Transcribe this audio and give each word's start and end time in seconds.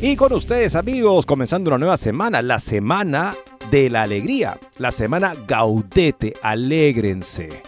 Y 0.00 0.14
con 0.14 0.32
ustedes 0.32 0.76
amigos, 0.76 1.26
comenzando 1.26 1.70
una 1.70 1.78
nueva 1.78 1.96
semana, 1.96 2.40
la 2.40 2.60
semana 2.60 3.34
de 3.68 3.90
la 3.90 4.02
alegría, 4.02 4.60
la 4.78 4.92
semana 4.92 5.34
Gaudete, 5.48 6.34
alégrense. 6.40 7.64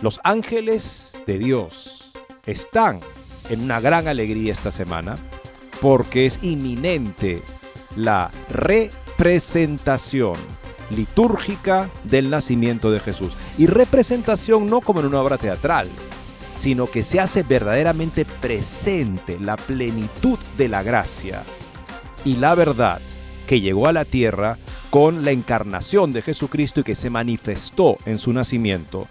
Los 0.00 0.20
ángeles 0.24 1.20
de 1.26 1.38
Dios 1.38 2.12
están 2.46 3.00
en 3.50 3.60
una 3.60 3.78
gran 3.78 4.08
alegría 4.08 4.54
esta 4.54 4.70
semana 4.70 5.16
porque 5.82 6.24
es 6.24 6.38
inminente 6.42 7.42
la 7.94 8.30
representación 8.48 10.36
litúrgica 10.88 11.90
del 12.04 12.30
nacimiento 12.30 12.90
de 12.90 13.00
Jesús. 13.00 13.36
Y 13.58 13.66
representación 13.66 14.66
no 14.66 14.80
como 14.80 15.00
en 15.00 15.06
una 15.06 15.20
obra 15.20 15.36
teatral, 15.36 15.90
sino 16.60 16.88
que 16.88 17.04
se 17.04 17.18
hace 17.18 17.42
verdaderamente 17.42 18.26
presente 18.26 19.40
la 19.40 19.56
plenitud 19.56 20.38
de 20.58 20.68
la 20.68 20.82
gracia 20.82 21.42
y 22.22 22.36
la 22.36 22.54
verdad 22.54 23.00
que 23.46 23.62
llegó 23.62 23.86
a 23.86 23.94
la 23.94 24.04
tierra 24.04 24.58
con 24.90 25.24
la 25.24 25.30
encarnación 25.30 26.12
de 26.12 26.20
Jesucristo 26.20 26.80
y 26.80 26.84
que 26.84 26.94
se 26.94 27.08
manifestó 27.08 27.96
en 28.04 28.18
su 28.18 28.34
nacimiento. 28.34 29.08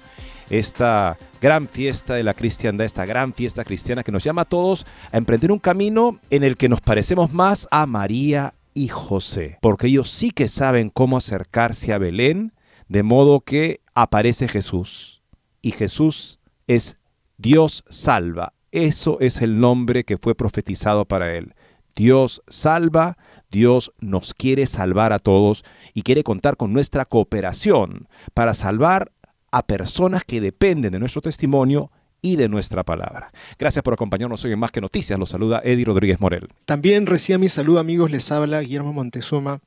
Esta 0.51 1.17
gran 1.41 1.67
fiesta 1.67 2.13
de 2.13 2.23
la 2.23 2.35
cristiandad, 2.35 2.85
esta 2.85 3.07
gran 3.07 3.33
fiesta 3.33 3.63
cristiana 3.63 4.03
que 4.03 4.11
nos 4.11 4.23
llama 4.23 4.43
a 4.43 4.45
todos 4.45 4.85
a 5.11 5.17
emprender 5.17 5.51
un 5.51 5.57
camino 5.57 6.19
en 6.29 6.43
el 6.43 6.55
que 6.55 6.69
nos 6.69 6.81
parecemos 6.81 7.33
más 7.33 7.67
a 7.71 7.87
María 7.87 8.53
y 8.75 8.89
José, 8.89 9.57
porque 9.59 9.87
ellos 9.87 10.11
sí 10.11 10.29
que 10.29 10.49
saben 10.49 10.91
cómo 10.91 11.17
acercarse 11.17 11.93
a 11.93 11.97
Belén, 11.97 12.53
de 12.89 13.01
modo 13.01 13.39
que 13.39 13.81
aparece 13.95 14.47
Jesús. 14.47 15.23
Y 15.63 15.71
Jesús 15.71 16.39
es 16.67 16.99
Dios 17.39 17.85
salva. 17.89 18.53
Eso 18.71 19.17
es 19.21 19.41
el 19.41 19.61
nombre 19.61 20.03
que 20.03 20.17
fue 20.17 20.35
profetizado 20.35 21.05
para 21.05 21.35
él. 21.37 21.55
Dios 21.95 22.43
salva, 22.49 23.17
Dios 23.49 23.93
nos 24.01 24.33
quiere 24.33 24.67
salvar 24.67 25.13
a 25.13 25.19
todos 25.19 25.63
y 25.93 26.01
quiere 26.01 26.23
contar 26.23 26.57
con 26.57 26.73
nuestra 26.73 27.05
cooperación 27.05 28.09
para 28.33 28.53
salvar 28.53 29.13
a 29.51 29.65
personas 29.65 30.25
que 30.25 30.41
dependen 30.41 30.91
de 30.91 30.99
nuestro 30.99 31.21
testimonio 31.21 31.91
y 32.21 32.35
de 32.35 32.49
nuestra 32.49 32.83
palabra. 32.83 33.31
Gracias 33.57 33.83
por 33.83 33.93
acompañarnos 33.93 34.43
hoy 34.43 34.51
en 34.51 34.59
Más 34.59 34.71
que 34.71 34.81
Noticias. 34.81 35.17
Los 35.17 35.29
saluda 35.29 35.61
Eddie 35.63 35.85
Rodríguez 35.85 36.19
Morel. 36.19 36.49
También 36.65 37.05
recién 37.05 37.39
mi 37.39 37.47
saludo 37.47 37.79
amigos, 37.79 38.11
les 38.11 38.29
habla 38.33 38.59
Guillermo 38.59 38.91
Montezuma 38.91 39.61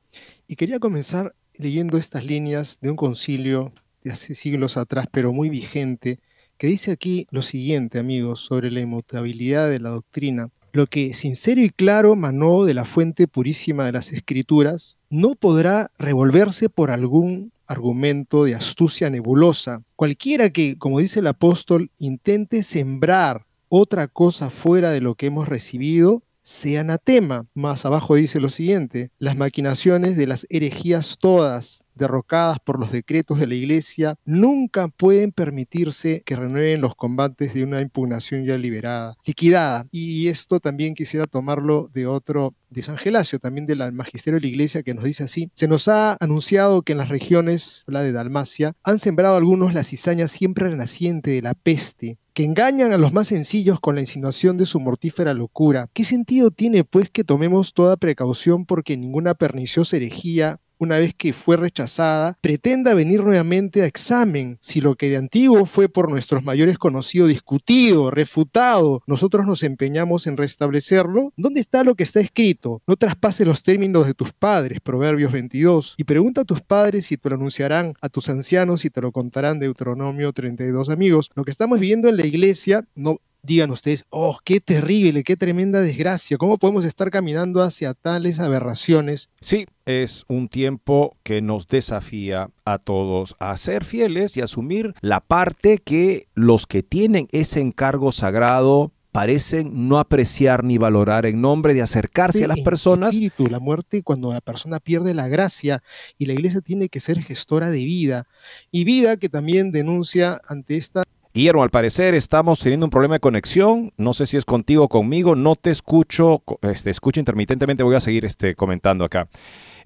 y 0.47 0.57
quería 0.57 0.79
comenzar 0.79 1.35
leyendo 1.55 1.97
estas 1.97 2.27
líneas 2.27 2.81
de 2.83 2.91
un 2.91 2.97
concilio 2.97 3.73
de 4.05 4.13
hace 4.13 4.35
siglos 4.35 4.77
atrás, 4.77 5.07
pero 5.11 5.33
muy 5.33 5.49
vigente, 5.49 6.21
que 6.63 6.69
dice 6.69 6.93
aquí 6.93 7.27
lo 7.33 7.43
siguiente, 7.43 7.99
amigos, 7.99 8.39
sobre 8.39 8.71
la 8.71 8.79
inmutabilidad 8.79 9.69
de 9.69 9.81
la 9.81 9.91
doctrina. 9.91 10.51
Lo 10.71 10.87
que 10.87 11.13
sincero 11.13 11.61
y 11.61 11.71
claro 11.71 12.15
manó 12.15 12.65
de 12.65 12.73
la 12.73 12.85
fuente 12.85 13.27
purísima 13.27 13.85
de 13.85 13.91
las 13.91 14.13
escrituras 14.13 14.97
no 15.11 15.35
podrá 15.35 15.91
revolverse 15.99 16.69
por 16.69 16.93
algún 16.93 17.53
argumento 17.67 18.45
de 18.45 18.55
astucia 18.55 19.11
nebulosa. 19.11 19.83
Cualquiera 19.97 20.51
que, 20.51 20.79
como 20.79 21.01
dice 21.01 21.19
el 21.19 21.27
apóstol, 21.27 21.91
intente 21.99 22.63
sembrar 22.63 23.45
otra 23.69 24.07
cosa 24.07 24.49
fuera 24.49 24.93
de 24.93 25.01
lo 25.01 25.17
que 25.17 25.27
hemos 25.27 25.49
recibido, 25.49 26.23
sea 26.43 26.81
anatema. 26.81 27.47
Más 27.55 27.87
abajo 27.87 28.17
dice 28.17 28.41
lo 28.41 28.51
siguiente, 28.51 29.11
las 29.19 29.37
maquinaciones 29.37 30.17
de 30.17 30.27
las 30.27 30.47
herejías 30.51 31.17
todas 31.19 31.85
derrocadas 31.95 32.59
por 32.65 32.79
los 32.79 32.91
decretos 32.91 33.39
de 33.39 33.47
la 33.47 33.55
Iglesia 33.55 34.15
nunca 34.25 34.89
pueden 34.89 35.31
permitirse 35.31 36.23
que 36.25 36.37
renueven 36.37 36.81
los 36.81 36.95
combates 36.95 37.55
de 37.55 37.65
una 37.65 37.81
impugnación 37.81 38.45
ya 38.45 38.57
liberada, 38.57 39.17
liquidada. 39.25 39.87
Y 39.91 40.29
esto 40.29 40.61
también 40.61 40.95
quisiera 40.95 41.27
tomarlo 41.27 41.91
de 41.93 42.07
otro, 42.07 42.55
de 42.71 42.83
San 42.83 42.97
Gelasio, 42.97 43.39
también 43.39 43.67
del 43.67 43.93
magisterio 43.93 44.39
de 44.39 44.47
la 44.47 44.49
Iglesia, 44.49 44.83
que 44.83 44.95
nos 44.95 45.05
dice 45.05 45.25
así, 45.25 45.51
se 45.55 45.69
nos 45.69 45.89
ha 45.89 46.17
anunciado 46.21 46.83
que 46.83 46.93
en 46.93 46.99
las 46.99 47.09
regiones, 47.09 47.85
la 47.87 48.03
de 48.03 48.13
Dalmacia, 48.13 48.73
han 48.83 48.99
sembrado 48.99 49.37
algunos 49.37 49.75
la 49.75 49.85
cizaña 49.85 50.29
siempre 50.29 50.69
renaciente 50.69 51.31
de 51.31 51.43
la 51.43 51.55
peste, 51.55 52.19
que 52.35 52.45
engañan 52.45 52.93
a 52.93 52.99
los 52.99 53.13
más 53.13 53.29
sencillos 53.29 53.81
con 53.81 53.95
la 53.95 54.01
insinuación 54.01 54.57
de 54.57 54.67
su 54.67 54.81
mortífera 54.81 55.35
locura. 55.35 55.89
¿Qué 55.93 56.05
sentido 56.05 56.51
tiene, 56.51 56.85
pues, 56.85 57.11
que 57.11 57.25
tomemos 57.25 57.75
toda 57.75 57.97
precaución 57.97 58.65
porque 58.65 58.97
ninguna 58.97 59.35
perniciosa 59.35 59.97
herejía 59.97 60.61
una 60.83 60.99
vez 60.99 61.15
que 61.15 61.33
fue 61.33 61.57
rechazada, 61.57 62.37
pretenda 62.41 62.93
venir 62.93 63.23
nuevamente 63.23 63.83
a 63.83 63.87
examen 63.87 64.59
si 64.61 64.81
lo 64.81 64.97
que 64.97 65.09
de 65.11 65.17
antiguo 65.17 65.65
fue 65.65 65.89
por 65.89 66.11
nuestros 66.11 66.43
mayores 66.43 66.77
conocido 66.77 67.29
discutido, 67.29 68.11
refutado, 68.11 69.01
nosotros 69.07 69.47
nos 69.47 69.63
empeñamos 69.63 70.27
en 70.27 70.37
restablecerlo, 70.37 71.33
¿dónde 71.37 71.61
está 71.61 71.85
lo 71.85 71.95
que 71.95 72.03
está 72.03 72.19
escrito? 72.19 72.83
No 72.89 72.97
traspase 72.97 73.45
los 73.45 73.63
términos 73.63 74.09
de 74.09 74.15
tus 74.15 74.33
padres, 74.33 74.81
Proverbios 74.81 75.31
22, 75.31 75.95
y 75.99 76.05
pregunta 76.05 76.41
a 76.41 76.45
tus 76.45 76.61
padres 76.61 77.07
si 77.07 77.17
te 77.17 77.29
lo 77.29 77.37
anunciarán, 77.37 77.95
a 78.01 78.09
tus 78.09 78.29
ancianos 78.29 78.85
y 78.85 78.91
te 78.91 79.01
lo 79.01 79.13
contarán, 79.13 79.61
Deuteronomio 79.61 80.33
32 80.33 80.91
amigos. 80.91 81.31
Lo 81.37 81.45
que 81.45 81.53
estamos 81.53 81.79
viviendo 81.79 82.09
en 82.09 82.17
la 82.17 82.27
iglesia 82.27 82.85
no 82.97 83.21
digan 83.45 83.73
ustedes, 83.73 84.05
oh, 84.11 84.39
qué 84.45 84.61
terrible, 84.61 85.25
qué 85.25 85.37
tremenda 85.37 85.81
desgracia, 85.81 86.37
¿cómo 86.37 86.59
podemos 86.59 86.85
estar 86.85 87.11
caminando 87.11 87.61
hacia 87.61 87.93
tales 87.93 88.39
aberraciones? 88.39 89.31
Sí, 89.41 89.67
es 89.85 90.25
un 90.29 90.49
tiempo 90.49 91.17
que 91.25 91.43
nos 91.43 91.67
desafía 91.67 92.51
a 92.65 92.79
todos 92.79 93.35
a 93.41 93.57
ser 93.57 93.85
fieles 93.85 94.37
y 94.37 94.43
asumir 94.43 94.95
la 95.01 95.21
parte 95.21 95.79
que 95.79 96.29
los 96.35 96.67
que 96.67 96.85
tienen 96.85 97.27
ese 97.33 97.61
encargo 97.61 98.13
sagrado 98.13 98.93
parecen 99.11 99.89
no 99.89 99.99
apreciar 99.99 100.65
ni 100.65 100.79
valorar 100.79 101.27
en 101.27 101.41
nombre 101.41 101.75
de 101.75 101.83
acercarse 101.83 102.45
a 102.45 102.49
las 102.49 102.61
personas. 102.61 103.11
Espíritu, 103.11 103.47
la 103.49 103.61
muerte 103.61 104.03
cuando 104.03 104.33
la 104.33 104.41
persona 104.41 104.81
pierde 104.81 105.13
la 105.15 105.29
gracia 105.29 105.83
y 106.17 106.27
la 106.27 106.33
iglesia 106.33 106.63
tiene 106.63 106.89
que 106.89 106.99
ser 106.99 107.21
gestora 107.21 107.71
de 107.71 107.85
vida 107.85 108.27
y 108.71 108.85
vida 108.85 109.19
que 109.19 109.29
también 109.29 109.71
denuncia 109.71 110.41
ante 110.49 110.79
esta 110.79 111.03
Guillermo, 111.35 111.63
al 111.63 111.71
parecer 111.71 112.15
estamos 112.15 112.59
teniendo 112.59 112.85
un 112.85 112.91
problema 112.91 113.15
de 113.15 113.21
conexión. 113.21 113.93
No 113.97 114.13
sé 114.13 114.27
si 114.27 114.37
es 114.37 114.45
contigo 114.45 114.85
o 114.85 114.89
conmigo. 114.89 115.35
No 115.35 115.57
te 115.57 115.71
escucho. 115.71 116.43
Este, 116.61 116.91
escucho 116.91 117.21
intermitentemente. 117.21 117.83
Voy 117.83 117.97
a 117.97 118.01
seguir 118.01 118.27
este, 118.27 118.55
comentando 118.55 119.07
acá. 119.07 119.29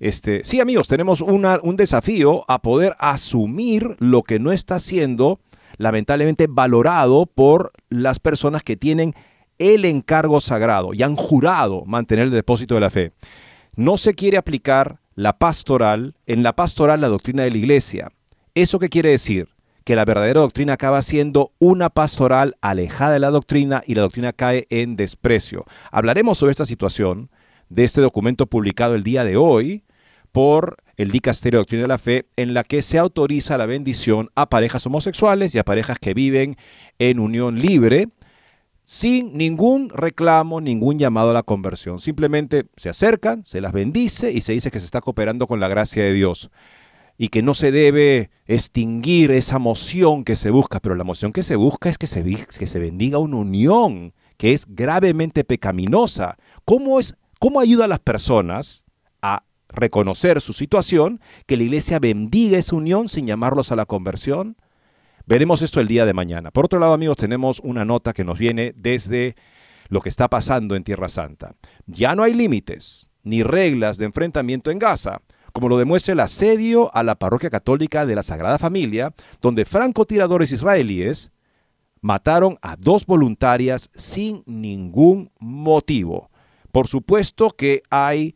Este, 0.00 0.42
sí, 0.42 0.58
amigos, 0.58 0.88
tenemos 0.88 1.20
un 1.20 1.76
desafío 1.76 2.44
a 2.48 2.60
poder 2.62 2.96
asumir 2.98 3.96
lo 4.00 4.22
que 4.22 4.40
no 4.40 4.50
está 4.50 4.80
siendo 4.80 5.38
lamentablemente 5.78 6.46
valorado 6.48 7.26
por 7.26 7.72
las 7.90 8.18
personas 8.18 8.64
que 8.64 8.76
tienen 8.76 9.14
el 9.58 9.84
encargo 9.84 10.40
sagrado 10.40 10.94
y 10.94 11.02
han 11.02 11.14
jurado 11.14 11.84
mantener 11.84 12.24
el 12.26 12.30
depósito 12.32 12.74
de 12.74 12.80
la 12.80 12.90
fe. 12.90 13.12
No 13.76 13.96
se 13.96 14.14
quiere 14.14 14.36
aplicar 14.36 14.98
la 15.14 15.38
pastoral, 15.38 16.14
en 16.26 16.42
la 16.42 16.56
pastoral 16.56 17.00
la 17.00 17.08
doctrina 17.08 17.44
de 17.44 17.50
la 17.52 17.58
iglesia. 17.58 18.10
¿Eso 18.54 18.78
qué 18.78 18.88
quiere 18.88 19.10
decir? 19.10 19.55
Que 19.86 19.94
la 19.94 20.04
verdadera 20.04 20.40
doctrina 20.40 20.72
acaba 20.72 21.00
siendo 21.00 21.52
una 21.60 21.90
pastoral 21.90 22.56
alejada 22.60 23.12
de 23.12 23.20
la 23.20 23.30
doctrina 23.30 23.84
y 23.86 23.94
la 23.94 24.02
doctrina 24.02 24.32
cae 24.32 24.66
en 24.68 24.96
desprecio. 24.96 25.64
Hablaremos 25.92 26.38
sobre 26.38 26.50
esta 26.50 26.66
situación 26.66 27.30
de 27.68 27.84
este 27.84 28.00
documento 28.00 28.48
publicado 28.48 28.96
el 28.96 29.04
día 29.04 29.22
de 29.22 29.36
hoy 29.36 29.84
por 30.32 30.78
el 30.96 31.12
Dicasterio 31.12 31.58
de 31.58 31.60
Doctrina 31.60 31.82
de 31.82 31.88
la 31.88 31.98
Fe, 31.98 32.26
en 32.34 32.52
la 32.52 32.64
que 32.64 32.82
se 32.82 32.98
autoriza 32.98 33.58
la 33.58 33.66
bendición 33.66 34.28
a 34.34 34.50
parejas 34.50 34.84
homosexuales 34.86 35.54
y 35.54 35.58
a 35.58 35.64
parejas 35.64 36.00
que 36.00 36.14
viven 36.14 36.56
en 36.98 37.20
unión 37.20 37.60
libre, 37.60 38.08
sin 38.84 39.38
ningún 39.38 39.88
reclamo, 39.90 40.60
ningún 40.60 40.98
llamado 40.98 41.30
a 41.30 41.34
la 41.34 41.44
conversión. 41.44 42.00
Simplemente 42.00 42.64
se 42.76 42.88
acercan, 42.88 43.44
se 43.44 43.60
las 43.60 43.70
bendice 43.70 44.32
y 44.32 44.40
se 44.40 44.50
dice 44.50 44.72
que 44.72 44.80
se 44.80 44.86
está 44.86 45.00
cooperando 45.00 45.46
con 45.46 45.60
la 45.60 45.68
gracia 45.68 46.02
de 46.02 46.12
Dios 46.12 46.50
y 47.18 47.28
que 47.28 47.42
no 47.42 47.54
se 47.54 47.72
debe 47.72 48.30
extinguir 48.46 49.30
esa 49.30 49.58
moción 49.58 50.24
que 50.24 50.36
se 50.36 50.50
busca, 50.50 50.80
pero 50.80 50.94
la 50.94 51.04
moción 51.04 51.32
que 51.32 51.42
se 51.42 51.56
busca 51.56 51.88
es 51.88 51.98
que 51.98 52.06
se, 52.06 52.22
que 52.24 52.66
se 52.66 52.78
bendiga 52.78 53.18
una 53.18 53.36
unión 53.36 54.12
que 54.36 54.52
es 54.52 54.66
gravemente 54.68 55.44
pecaminosa. 55.44 56.36
¿Cómo, 56.64 57.00
es, 57.00 57.16
¿Cómo 57.38 57.60
ayuda 57.60 57.86
a 57.86 57.88
las 57.88 58.00
personas 58.00 58.84
a 59.22 59.44
reconocer 59.68 60.40
su 60.40 60.52
situación, 60.52 61.20
que 61.46 61.56
la 61.56 61.64
iglesia 61.64 61.98
bendiga 61.98 62.58
esa 62.58 62.76
unión 62.76 63.08
sin 63.08 63.26
llamarlos 63.26 63.72
a 63.72 63.76
la 63.76 63.86
conversión? 63.86 64.56
Veremos 65.26 65.62
esto 65.62 65.80
el 65.80 65.88
día 65.88 66.06
de 66.06 66.14
mañana. 66.14 66.50
Por 66.50 66.66
otro 66.66 66.78
lado, 66.78 66.92
amigos, 66.92 67.16
tenemos 67.16 67.60
una 67.60 67.84
nota 67.84 68.12
que 68.12 68.24
nos 68.24 68.38
viene 68.38 68.72
desde 68.76 69.34
lo 69.88 70.00
que 70.00 70.08
está 70.08 70.28
pasando 70.28 70.76
en 70.76 70.84
Tierra 70.84 71.08
Santa. 71.08 71.54
Ya 71.86 72.14
no 72.14 72.22
hay 72.22 72.34
límites 72.34 73.10
ni 73.22 73.42
reglas 73.42 73.98
de 73.98 74.04
enfrentamiento 74.04 74.70
en 74.70 74.78
Gaza, 74.78 75.20
como 75.56 75.70
lo 75.70 75.78
demuestra 75.78 76.12
el 76.12 76.20
asedio 76.20 76.94
a 76.94 77.02
la 77.02 77.14
parroquia 77.14 77.48
católica 77.48 78.04
de 78.04 78.14
la 78.14 78.22
Sagrada 78.22 78.58
Familia, 78.58 79.14
donde 79.40 79.64
francotiradores 79.64 80.52
israelíes 80.52 81.32
mataron 82.02 82.58
a 82.60 82.76
dos 82.76 83.06
voluntarias 83.06 83.88
sin 83.94 84.42
ningún 84.44 85.30
motivo. 85.40 86.28
Por 86.72 86.88
supuesto 86.88 87.52
que 87.52 87.82
hay 87.88 88.34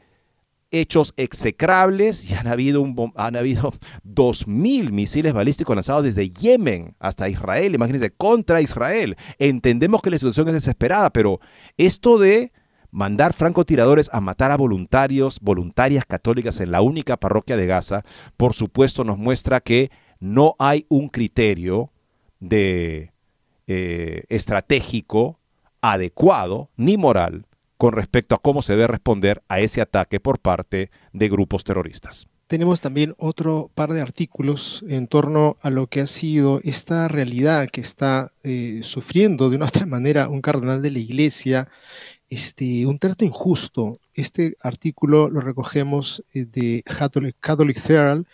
hechos 0.71 1.13
execrables 1.19 2.25
y 2.31 2.33
han 2.33 2.47
habido, 2.47 2.81
un, 2.81 3.13
han 3.17 3.37
habido 3.37 3.75
2.000 4.07 4.91
misiles 4.91 5.35
balísticos 5.35 5.77
lanzados 5.77 6.05
desde 6.05 6.31
Yemen 6.31 6.97
hasta 6.99 7.29
Israel, 7.29 7.75
imagínense, 7.75 8.13
contra 8.13 8.63
Israel. 8.63 9.19
Entendemos 9.39 10.01
que 10.01 10.09
la 10.09 10.19
situación 10.19 10.49
es 10.49 10.55
desesperada, 10.55 11.11
pero 11.11 11.39
esto 11.77 12.19
de 12.19 12.51
mandar 12.91 13.33
francotiradores 13.33 14.11
a 14.13 14.21
matar 14.21 14.51
a 14.51 14.57
voluntarios, 14.57 15.39
voluntarias 15.41 16.05
católicas 16.07 16.61
en 16.61 16.71
la 16.71 16.81
única 16.81 17.17
parroquia 17.17 17.57
de 17.57 17.67
Gaza, 17.67 18.05
por 18.37 18.55
supuesto 18.55 19.05
nos 19.05 19.19
muestra 19.19 19.61
que 19.61 19.91
no 20.19 20.55
hay 20.59 20.87
un 20.89 21.09
criterio 21.09 21.91
de 22.41 23.13
eh, 23.67 24.25
estratégico 24.29 25.39
adecuado 25.81 26.71
ni 26.77 26.97
moral 26.97 27.47
con 27.77 27.93
respecto 27.93 28.35
a 28.35 28.39
cómo 28.39 28.63
se 28.63 28.75
debe 28.75 28.87
responder 28.87 29.43
a 29.49 29.61
ese 29.61 29.81
ataque 29.81 30.21
por 30.21 30.39
parte 30.39 30.91
de 31.13 31.29
grupos 31.29 31.65
terroristas. 31.65 32.27
Tenemos 32.47 32.81
también 32.81 33.15
otro 33.17 33.71
par 33.77 33.93
de 33.93 34.01
artículos 34.01 34.85
en 34.89 35.07
torno 35.07 35.57
a 35.63 35.71
lo 35.71 35.87
que 35.87 36.01
ha 36.01 36.09
sido 36.09 36.61
esta 36.65 37.07
realidad 37.07 37.69
que 37.71 37.81
está 37.81 38.33
eh, 38.43 38.81
sufriendo 38.83 39.51
de 39.51 39.57
una 39.57 39.67
otra 39.67 39.87
manera 39.87 40.29
un 40.29 40.41
cardenal 40.41 40.83
de 40.83 40.91
la 40.91 40.99
iglesia, 40.99 41.69
este, 42.31 42.87
un 42.87 42.99
trato 42.99 43.25
injusto. 43.25 43.99
Este 44.15 44.57
artículo 44.63 45.29
lo 45.29 45.41
recogemos 45.41 46.25
eh, 46.33 46.47
de 46.47 46.83
Catholic, 46.85 47.37
Catholic 47.41 47.77
de 47.83 48.25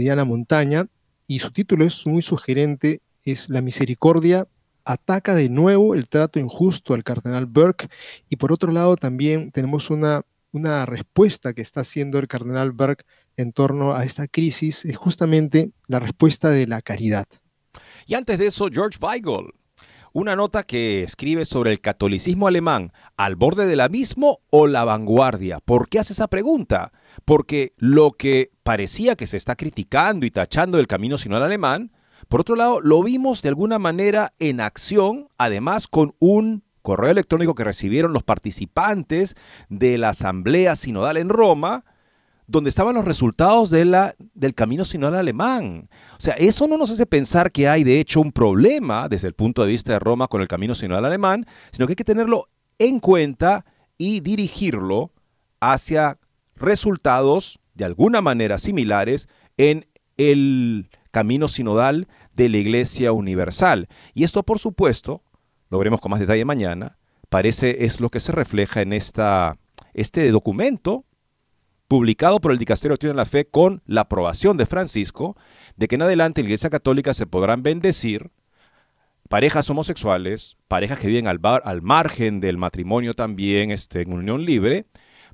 Diana 0.00 0.24
Montaña 0.24 0.86
y 1.26 1.38
su 1.38 1.52
título 1.52 1.84
es 1.84 2.06
muy 2.06 2.22
sugerente, 2.22 3.00
es 3.24 3.48
La 3.50 3.60
misericordia 3.60 4.48
ataca 4.84 5.34
de 5.34 5.48
nuevo 5.48 5.94
el 5.94 6.08
trato 6.08 6.38
injusto 6.38 6.94
al 6.94 7.04
cardenal 7.04 7.46
Burke 7.46 7.88
y 8.28 8.36
por 8.36 8.52
otro 8.52 8.70
lado 8.70 8.96
también 8.96 9.50
tenemos 9.50 9.90
una, 9.90 10.22
una 10.52 10.84
respuesta 10.86 11.52
que 11.54 11.62
está 11.62 11.80
haciendo 11.80 12.18
el 12.18 12.28
cardenal 12.28 12.72
Burke 12.72 13.04
en 13.36 13.52
torno 13.52 13.94
a 13.94 14.04
esta 14.04 14.26
crisis, 14.26 14.84
es 14.84 14.96
justamente 14.96 15.70
la 15.86 16.00
respuesta 16.00 16.50
de 16.50 16.66
la 16.66 16.82
caridad. 16.82 17.26
Y 18.06 18.14
antes 18.14 18.38
de 18.38 18.46
eso, 18.46 18.68
George 18.70 18.98
Weigel, 19.00 19.52
una 20.14 20.36
nota 20.36 20.62
que 20.62 21.02
escribe 21.02 21.44
sobre 21.44 21.72
el 21.72 21.80
catolicismo 21.80 22.46
alemán, 22.46 22.92
al 23.16 23.34
borde 23.34 23.66
del 23.66 23.80
abismo 23.80 24.38
o 24.48 24.68
la 24.68 24.84
vanguardia. 24.84 25.58
¿Por 25.58 25.88
qué 25.88 25.98
hace 25.98 26.12
esa 26.12 26.28
pregunta? 26.28 26.92
Porque 27.24 27.74
lo 27.76 28.12
que 28.12 28.52
parecía 28.62 29.16
que 29.16 29.26
se 29.26 29.36
está 29.36 29.56
criticando 29.56 30.24
y 30.24 30.30
tachando 30.30 30.78
del 30.78 30.86
camino 30.86 31.18
sino 31.18 31.36
al 31.36 31.42
alemán, 31.42 31.90
por 32.28 32.40
otro 32.40 32.54
lado, 32.54 32.80
lo 32.80 33.02
vimos 33.02 33.42
de 33.42 33.48
alguna 33.48 33.80
manera 33.80 34.32
en 34.38 34.60
acción, 34.60 35.28
además 35.36 35.88
con 35.88 36.14
un 36.20 36.62
correo 36.80 37.10
electrónico 37.10 37.56
que 37.56 37.64
recibieron 37.64 38.12
los 38.12 38.22
participantes 38.22 39.34
de 39.68 39.98
la 39.98 40.10
Asamblea 40.10 40.76
Sinodal 40.76 41.16
en 41.16 41.28
Roma, 41.28 41.84
donde 42.46 42.68
estaban 42.70 42.94
los 42.94 43.04
resultados 43.04 43.70
de 43.70 43.84
la, 43.84 44.14
del 44.34 44.54
camino 44.54 44.84
sinodal 44.84 45.16
alemán. 45.16 45.88
O 46.16 46.20
sea, 46.20 46.34
eso 46.34 46.68
no 46.68 46.76
nos 46.76 46.90
hace 46.90 47.06
pensar 47.06 47.50
que 47.50 47.68
hay 47.68 47.84
de 47.84 48.00
hecho 48.00 48.20
un 48.20 48.32
problema 48.32 49.08
desde 49.08 49.28
el 49.28 49.34
punto 49.34 49.62
de 49.62 49.70
vista 49.70 49.92
de 49.92 49.98
Roma 49.98 50.28
con 50.28 50.40
el 50.40 50.48
camino 50.48 50.74
sinodal 50.74 51.04
alemán, 51.04 51.46
sino 51.72 51.86
que 51.86 51.92
hay 51.92 51.96
que 51.96 52.04
tenerlo 52.04 52.48
en 52.78 53.00
cuenta 53.00 53.64
y 53.96 54.20
dirigirlo 54.20 55.12
hacia 55.60 56.18
resultados 56.56 57.60
de 57.74 57.84
alguna 57.84 58.20
manera 58.20 58.58
similares 58.58 59.28
en 59.56 59.86
el 60.16 60.90
camino 61.10 61.48
sinodal 61.48 62.08
de 62.34 62.48
la 62.48 62.58
Iglesia 62.58 63.12
Universal. 63.12 63.88
Y 64.14 64.24
esto, 64.24 64.42
por 64.42 64.58
supuesto, 64.58 65.22
lo 65.70 65.78
veremos 65.78 66.00
con 66.00 66.10
más 66.10 66.20
detalle 66.20 66.44
mañana, 66.44 66.98
parece 67.28 67.84
es 67.84 68.00
lo 68.00 68.10
que 68.10 68.20
se 68.20 68.32
refleja 68.32 68.82
en 68.82 68.92
esta, 68.92 69.56
este 69.94 70.30
documento 70.30 71.04
publicado 71.88 72.40
por 72.40 72.52
el 72.52 72.58
Dicasterio 72.58 72.96
de 72.96 73.14
la 73.14 73.26
Fe 73.26 73.44
con 73.44 73.82
la 73.86 74.02
aprobación 74.02 74.56
de 74.56 74.66
Francisco, 74.66 75.36
de 75.76 75.88
que 75.88 75.96
en 75.96 76.02
adelante 76.02 76.40
en 76.40 76.46
la 76.46 76.48
Iglesia 76.48 76.70
Católica 76.70 77.14
se 77.14 77.26
podrán 77.26 77.62
bendecir 77.62 78.30
parejas 79.28 79.68
homosexuales, 79.70 80.56
parejas 80.68 80.98
que 80.98 81.08
viven 81.08 81.26
al, 81.26 81.40
al 81.42 81.82
margen 81.82 82.40
del 82.40 82.58
matrimonio 82.58 83.14
también 83.14 83.70
este, 83.70 84.02
en 84.02 84.12
unión 84.12 84.44
libre, 84.44 84.86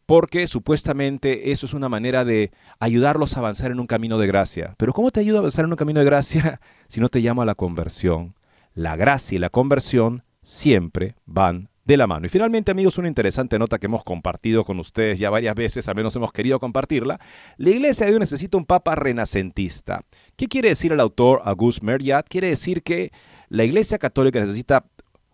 porque 0.06 0.48
supuestamente 0.48 1.52
eso 1.52 1.66
es 1.66 1.74
una 1.74 1.88
manera 1.88 2.24
de 2.24 2.50
ayudarlos 2.80 3.36
a 3.36 3.40
avanzar 3.40 3.70
en 3.70 3.78
un 3.78 3.86
camino 3.86 4.18
de 4.18 4.26
gracia. 4.26 4.74
Pero 4.76 4.92
¿cómo 4.92 5.10
te 5.10 5.20
ayuda 5.20 5.38
a 5.38 5.40
avanzar 5.40 5.64
en 5.64 5.70
un 5.70 5.76
camino 5.76 6.00
de 6.00 6.06
gracia 6.06 6.60
si 6.88 7.00
no 7.00 7.08
te 7.08 7.22
llama 7.22 7.44
a 7.44 7.46
la 7.46 7.54
conversión? 7.54 8.34
La 8.74 8.96
gracia 8.96 9.36
y 9.36 9.38
la 9.38 9.50
conversión 9.50 10.24
siempre 10.42 11.14
van 11.26 11.68
de 11.90 11.96
la 11.96 12.06
mano. 12.06 12.26
Y 12.26 12.28
finalmente, 12.28 12.70
amigos, 12.70 12.98
una 12.98 13.08
interesante 13.08 13.58
nota 13.58 13.78
que 13.78 13.86
hemos 13.86 14.04
compartido 14.04 14.64
con 14.64 14.78
ustedes 14.78 15.18
ya 15.18 15.28
varias 15.28 15.56
veces, 15.56 15.88
al 15.88 15.96
menos 15.96 16.14
hemos 16.14 16.32
querido 16.32 16.60
compartirla. 16.60 17.18
La 17.56 17.70
Iglesia 17.70 18.06
de 18.06 18.12
Dios 18.12 18.20
necesita 18.20 18.56
un 18.56 18.64
Papa 18.64 18.94
renacentista. 18.94 20.00
¿Qué 20.36 20.46
quiere 20.46 20.68
decir 20.68 20.92
el 20.92 21.00
autor 21.00 21.42
Auguste 21.44 21.84
Merriat? 21.84 22.26
Quiere 22.28 22.48
decir 22.48 22.84
que 22.84 23.10
la 23.48 23.64
Iglesia 23.64 23.98
Católica 23.98 24.38
necesita 24.38 24.86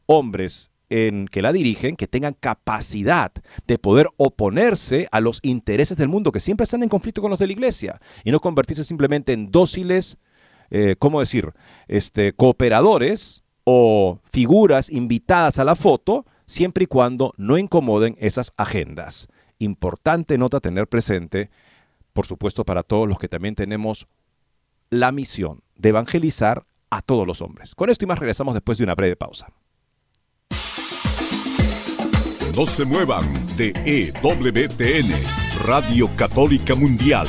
hombres 0.06 0.70
en 0.88 1.26
que 1.26 1.42
la 1.42 1.52
dirigen 1.52 1.94
que 1.94 2.06
tengan 2.06 2.32
capacidad 2.32 3.32
de 3.66 3.78
poder 3.78 4.08
oponerse 4.16 5.08
a 5.12 5.20
los 5.20 5.40
intereses 5.42 5.98
del 5.98 6.08
mundo 6.08 6.32
que 6.32 6.40
siempre 6.40 6.64
están 6.64 6.82
en 6.82 6.88
conflicto 6.88 7.20
con 7.20 7.30
los 7.30 7.40
de 7.40 7.48
la 7.48 7.52
iglesia 7.52 8.00
y 8.25 8.30
no 8.30 8.40
convertirse 8.40 8.84
simplemente 8.84 9.32
en 9.32 9.50
dóciles, 9.50 10.16
eh, 10.70 10.94
¿cómo 10.98 11.20
decir?, 11.20 11.52
este, 11.88 12.32
cooperadores 12.32 13.42
o 13.64 14.20
figuras 14.30 14.88
invitadas 14.90 15.58
a 15.58 15.64
la 15.64 15.75
foto 15.75 16.25
siempre 16.46 16.84
y 16.84 16.86
cuando 16.86 17.34
no 17.36 17.58
incomoden 17.58 18.16
esas 18.18 18.52
agendas. 18.56 19.28
Importante 19.58 20.38
nota 20.38 20.60
tener 20.60 20.86
presente, 20.88 21.50
por 22.12 22.26
supuesto, 22.26 22.64
para 22.64 22.82
todos 22.82 23.08
los 23.08 23.18
que 23.18 23.28
también 23.28 23.54
tenemos 23.54 24.06
la 24.90 25.12
misión 25.12 25.62
de 25.74 25.90
evangelizar 25.90 26.66
a 26.90 27.02
todos 27.02 27.26
los 27.26 27.42
hombres. 27.42 27.74
Con 27.74 27.90
esto 27.90 28.04
y 28.04 28.08
más 28.08 28.18
regresamos 28.18 28.54
después 28.54 28.78
de 28.78 28.84
una 28.84 28.94
breve 28.94 29.16
pausa. 29.16 29.48
No 32.56 32.64
se 32.64 32.86
muevan 32.86 33.24
de 33.58 33.72
EWTN, 33.84 35.10
Radio 35.66 36.08
Católica 36.16 36.74
Mundial. 36.74 37.28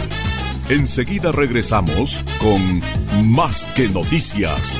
Enseguida 0.69 1.33
regresamos 1.33 2.21
con 2.39 2.81
Más 3.29 3.65
que 3.75 3.89
Noticias. 3.89 4.79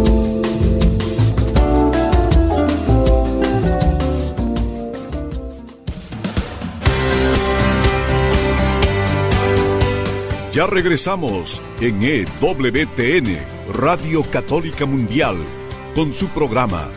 Ya 10.53 10.67
regresamos 10.67 11.61
en 11.79 12.03
EWTN, 12.03 13.37
Radio 13.73 14.21
Católica 14.29 14.85
Mundial, 14.85 15.37
con 15.95 16.11
su 16.11 16.27
programa 16.27 16.89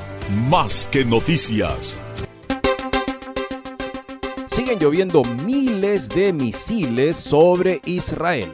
Más 0.51 0.89
que 0.91 1.05
Noticias. 1.05 2.01
Siguen 4.47 4.81
lloviendo 4.81 5.23
miles 5.23 6.09
de 6.09 6.33
misiles 6.33 7.17
sobre 7.17 7.81
Israel. 7.85 8.51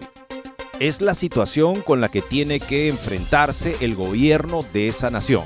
Es 0.81 1.01
la 1.01 1.15
situación 1.15 1.81
con 1.81 2.03
la 2.03 2.11
que 2.11 2.21
tiene 2.21 2.61
que 2.61 2.89
enfrentarse 2.89 3.79
el 3.81 3.95
gobierno 3.95 4.63
de 4.71 4.89
esa 4.89 5.11
nación. 5.11 5.45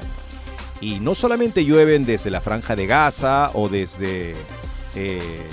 Y 0.80 0.98
no 0.98 1.14
solamente 1.14 1.64
llueven 1.64 2.04
desde 2.04 2.32
la 2.32 2.40
franja 2.40 2.74
de 2.74 2.88
Gaza 2.88 3.52
o 3.54 3.68
desde 3.68 4.34
eh, 4.96 5.48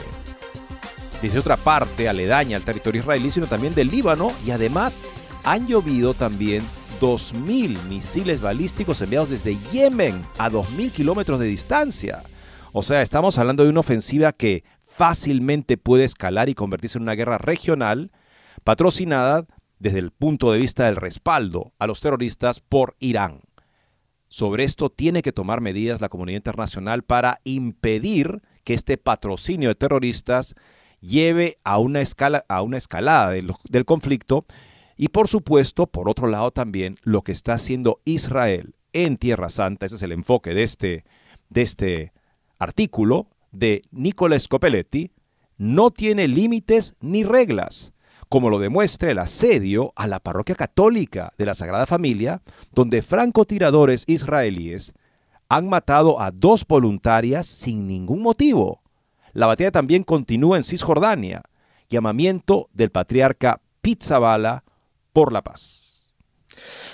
desde 1.22 1.40
otra 1.40 1.58
parte 1.58 2.10
aledaña 2.10 2.58
al 2.58 2.64
territorio 2.64 3.02
israelí, 3.02 3.32
sino 3.32 3.48
también 3.48 3.76
del 3.76 3.90
Líbano 3.90 4.32
y 4.46 4.52
además 4.52 5.02
han 5.44 5.68
llovido 5.68 6.14
también 6.14 6.64
2.000 7.00 7.84
misiles 7.86 8.42
balísticos 8.42 9.02
enviados 9.02 9.30
desde 9.30 9.58
Yemen 9.72 10.24
a 10.38 10.50
2.000 10.50 10.92
kilómetros 10.92 11.40
de 11.40 11.48
distancia. 11.48 12.24
O 12.74 12.84
sea, 12.84 13.02
estamos 13.02 13.38
hablando 13.38 13.64
de 13.64 13.70
una 13.70 13.82
ofensiva 13.82 14.32
que 14.32 14.64
fácilmente 14.84 15.78
puede 15.78 16.04
escalar 16.04 16.48
y 16.50 16.56
convertirse 16.56 16.98
en 16.98 17.04
una 17.04 17.16
guerra 17.16 17.38
regional 17.38 18.12
patrocinada 18.64 19.46
desde 19.80 20.00
el 20.00 20.12
punto 20.12 20.52
de 20.52 20.60
vista 20.60 20.86
del 20.86 20.96
respaldo 20.96 21.74
a 21.80 21.88
los 21.88 22.02
terroristas 22.02 22.60
por 22.60 22.96
Irán. 23.00 23.42
Sobre 24.28 24.64
esto 24.64 24.90
tiene 24.90 25.24
que 25.24 25.34
tomar 25.34 25.60
medidas 25.60 26.02
la 26.02 26.10
comunidad 26.10 26.38
internacional 26.38 27.04
para 27.04 27.42
impedir 27.44 28.42
que 28.64 28.74
este 28.74 28.98
patrocinio 28.98 29.70
de 29.70 29.76
terroristas 29.76 30.56
lleve 31.02 31.58
a 31.64 31.80
una, 31.80 32.00
escala, 32.00 32.46
a 32.48 32.62
una 32.62 32.78
escalada 32.78 33.32
del, 33.32 33.86
conflicto 33.86 34.46
y 34.96 35.10
por 35.10 35.28
supuesto, 35.28 35.88
por 35.88 36.08
otro 36.08 36.28
lado 36.28 36.52
también, 36.52 36.98
lo 37.02 37.24
que 37.24 37.32
está 37.32 37.54
haciendo 37.54 38.00
Israel 38.06 38.76
en 38.94 39.18
Tierra 39.18 39.50
Santa, 39.50 39.86
ese 39.86 39.96
es 39.96 40.02
el 40.04 40.12
enfoque 40.12 40.54
de 40.54 40.64
este, 40.64 41.06
de 41.50 41.62
este 41.62 42.14
artículo 42.60 43.28
de 43.52 43.82
Nicola 43.92 44.40
Scopeletti, 44.40 45.12
no 45.58 45.92
tiene 45.92 46.28
límites 46.28 46.96
ni 47.02 47.24
reglas, 47.24 47.94
como 48.30 48.50
lo 48.50 48.60
demuestra 48.60 49.12
el 49.12 49.20
asedio 49.20 49.92
a 49.96 50.08
la 50.08 50.20
parroquia 50.20 50.56
católica 50.56 51.34
de 51.38 51.46
la 51.46 51.56
Sagrada 51.56 51.86
Familia, 51.86 52.42
donde 52.72 53.02
francotiradores 53.02 54.04
israelíes 54.08 54.94
han 55.50 55.68
matado 55.68 56.22
a 56.22 56.32
dos 56.32 56.66
voluntarias 56.66 57.46
sin 57.46 57.88
ningún 57.88 58.22
motivo. 58.22 58.82
La 59.34 59.48
batalla 59.48 59.72
también 59.72 60.04
continúa 60.04 60.58
en 60.58 60.64
Cisjordania. 60.64 61.44
Llamamiento 61.90 62.70
del 62.74 62.92
patriarca 62.92 63.62
Pizzabala 63.82 64.64
por 65.14 65.34
la 65.34 65.42
paz. 65.42 66.14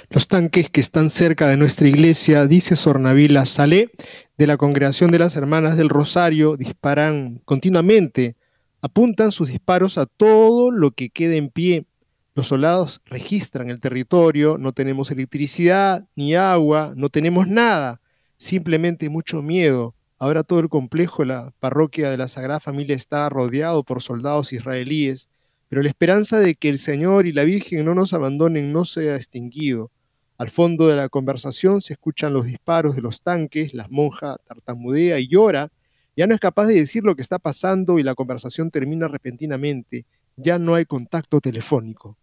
Los 0.09 0.27
tanques 0.27 0.69
que 0.69 0.79
están 0.79 1.09
cerca 1.09 1.47
de 1.47 1.57
nuestra 1.57 1.87
iglesia, 1.87 2.47
dice 2.47 2.75
Sornavila 2.75 3.45
Salé, 3.45 3.91
de 4.37 4.47
la 4.47 4.55
Congregación 4.55 5.11
de 5.11 5.19
las 5.19 5.35
Hermanas 5.35 5.75
del 5.75 5.89
Rosario, 5.89 6.55
disparan 6.55 7.41
continuamente, 7.43 8.37
apuntan 8.81 9.33
sus 9.33 9.49
disparos 9.49 9.97
a 9.97 10.05
todo 10.05 10.71
lo 10.71 10.91
que 10.91 11.09
quede 11.09 11.35
en 11.35 11.49
pie. 11.49 11.87
Los 12.35 12.47
soldados 12.47 13.01
registran 13.05 13.69
el 13.69 13.81
territorio, 13.81 14.57
no 14.57 14.71
tenemos 14.71 15.11
electricidad 15.11 16.07
ni 16.15 16.35
agua, 16.35 16.93
no 16.95 17.09
tenemos 17.09 17.47
nada, 17.47 17.99
simplemente 18.37 19.09
mucho 19.09 19.41
miedo. 19.41 19.96
Ahora 20.19 20.43
todo 20.43 20.59
el 20.59 20.69
complejo 20.69 21.25
la 21.25 21.53
parroquia 21.59 22.09
de 22.09 22.17
la 22.17 22.27
Sagrada 22.27 22.59
Familia 22.59 22.95
está 22.95 23.29
rodeado 23.29 23.83
por 23.83 24.01
soldados 24.01 24.51
israelíes, 24.51 25.29
pero 25.69 25.83
la 25.83 25.89
esperanza 25.89 26.39
de 26.39 26.55
que 26.55 26.69
el 26.69 26.79
Señor 26.79 27.27
y 27.27 27.33
la 27.33 27.43
Virgen 27.43 27.85
no 27.85 27.93
nos 27.93 28.13
abandonen 28.13 28.73
no 28.73 28.83
se 28.83 29.11
ha 29.11 29.15
extinguido. 29.15 29.91
Al 30.39 30.49
fondo 30.49 30.87
de 30.87 30.95
la 30.95 31.09
conversación 31.09 31.81
se 31.81 31.93
escuchan 31.93 32.33
los 32.33 32.45
disparos 32.45 32.95
de 32.95 33.01
los 33.01 33.21
tanques, 33.21 33.75
la 33.75 33.87
monja 33.89 34.37
tartamudea 34.45 35.19
y 35.19 35.27
llora, 35.27 35.71
ya 36.15 36.25
no 36.25 36.33
es 36.33 36.39
capaz 36.39 36.65
de 36.65 36.73
decir 36.73 37.03
lo 37.03 37.15
que 37.15 37.21
está 37.21 37.37
pasando 37.37 37.99
y 37.99 38.03
la 38.03 38.15
conversación 38.15 38.71
termina 38.71 39.07
repentinamente, 39.07 40.05
ya 40.35 40.57
no 40.57 40.73
hay 40.73 40.85
contacto 40.85 41.41
telefónico. 41.41 42.17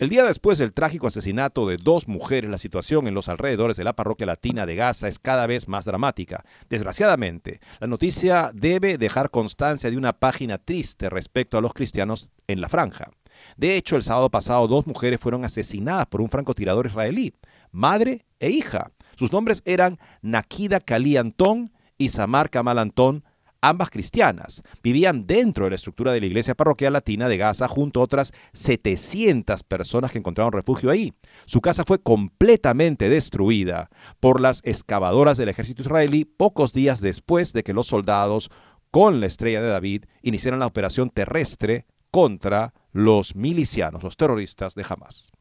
El 0.00 0.08
día 0.08 0.24
después 0.24 0.56
del 0.56 0.72
trágico 0.72 1.08
asesinato 1.08 1.68
de 1.68 1.76
dos 1.76 2.08
mujeres, 2.08 2.50
la 2.50 2.56
situación 2.56 3.06
en 3.06 3.12
los 3.12 3.28
alrededores 3.28 3.76
de 3.76 3.84
la 3.84 3.94
parroquia 3.94 4.26
latina 4.26 4.64
de 4.64 4.74
Gaza 4.74 5.08
es 5.08 5.18
cada 5.18 5.46
vez 5.46 5.68
más 5.68 5.84
dramática. 5.84 6.42
Desgraciadamente, 6.70 7.60
la 7.80 7.86
noticia 7.86 8.50
debe 8.54 8.96
dejar 8.96 9.30
constancia 9.30 9.90
de 9.90 9.98
una 9.98 10.14
página 10.14 10.56
triste 10.56 11.10
respecto 11.10 11.58
a 11.58 11.60
los 11.60 11.74
cristianos 11.74 12.30
en 12.46 12.62
la 12.62 12.70
franja. 12.70 13.10
De 13.58 13.76
hecho, 13.76 13.96
el 13.96 14.02
sábado 14.02 14.30
pasado 14.30 14.66
dos 14.68 14.86
mujeres 14.86 15.20
fueron 15.20 15.44
asesinadas 15.44 16.06
por 16.06 16.22
un 16.22 16.30
francotirador 16.30 16.86
israelí, 16.86 17.34
madre 17.70 18.24
e 18.38 18.48
hija. 18.48 18.92
Sus 19.16 19.34
nombres 19.34 19.60
eran 19.66 19.98
Nakida 20.22 20.80
Kali 20.80 21.18
Antón 21.18 21.74
y 21.98 22.08
Samar 22.08 22.48
Kamal 22.48 22.78
Antón, 22.78 23.22
ambas 23.60 23.90
cristianas, 23.90 24.62
vivían 24.82 25.22
dentro 25.22 25.64
de 25.64 25.70
la 25.70 25.76
estructura 25.76 26.12
de 26.12 26.20
la 26.20 26.26
iglesia 26.26 26.54
parroquial 26.54 26.92
latina 26.92 27.28
de 27.28 27.36
Gaza 27.36 27.68
junto 27.68 28.00
a 28.00 28.04
otras 28.04 28.32
700 28.52 29.62
personas 29.62 30.10
que 30.10 30.18
encontraron 30.18 30.52
refugio 30.52 30.90
ahí. 30.90 31.12
Su 31.46 31.60
casa 31.60 31.84
fue 31.84 32.00
completamente 32.00 33.08
destruida 33.08 33.90
por 34.20 34.40
las 34.40 34.60
excavadoras 34.64 35.36
del 35.36 35.48
ejército 35.48 35.82
israelí 35.82 36.24
pocos 36.24 36.72
días 36.72 37.00
después 37.00 37.52
de 37.52 37.62
que 37.62 37.74
los 37.74 37.86
soldados 37.86 38.50
con 38.90 39.20
la 39.20 39.26
estrella 39.26 39.62
de 39.62 39.68
David 39.68 40.04
iniciaron 40.22 40.60
la 40.60 40.66
operación 40.66 41.10
terrestre 41.10 41.86
contra 42.10 42.74
los 42.92 43.36
milicianos, 43.36 44.02
los 44.02 44.16
terroristas 44.16 44.74
de 44.74 44.84
Hamas. 44.88 45.32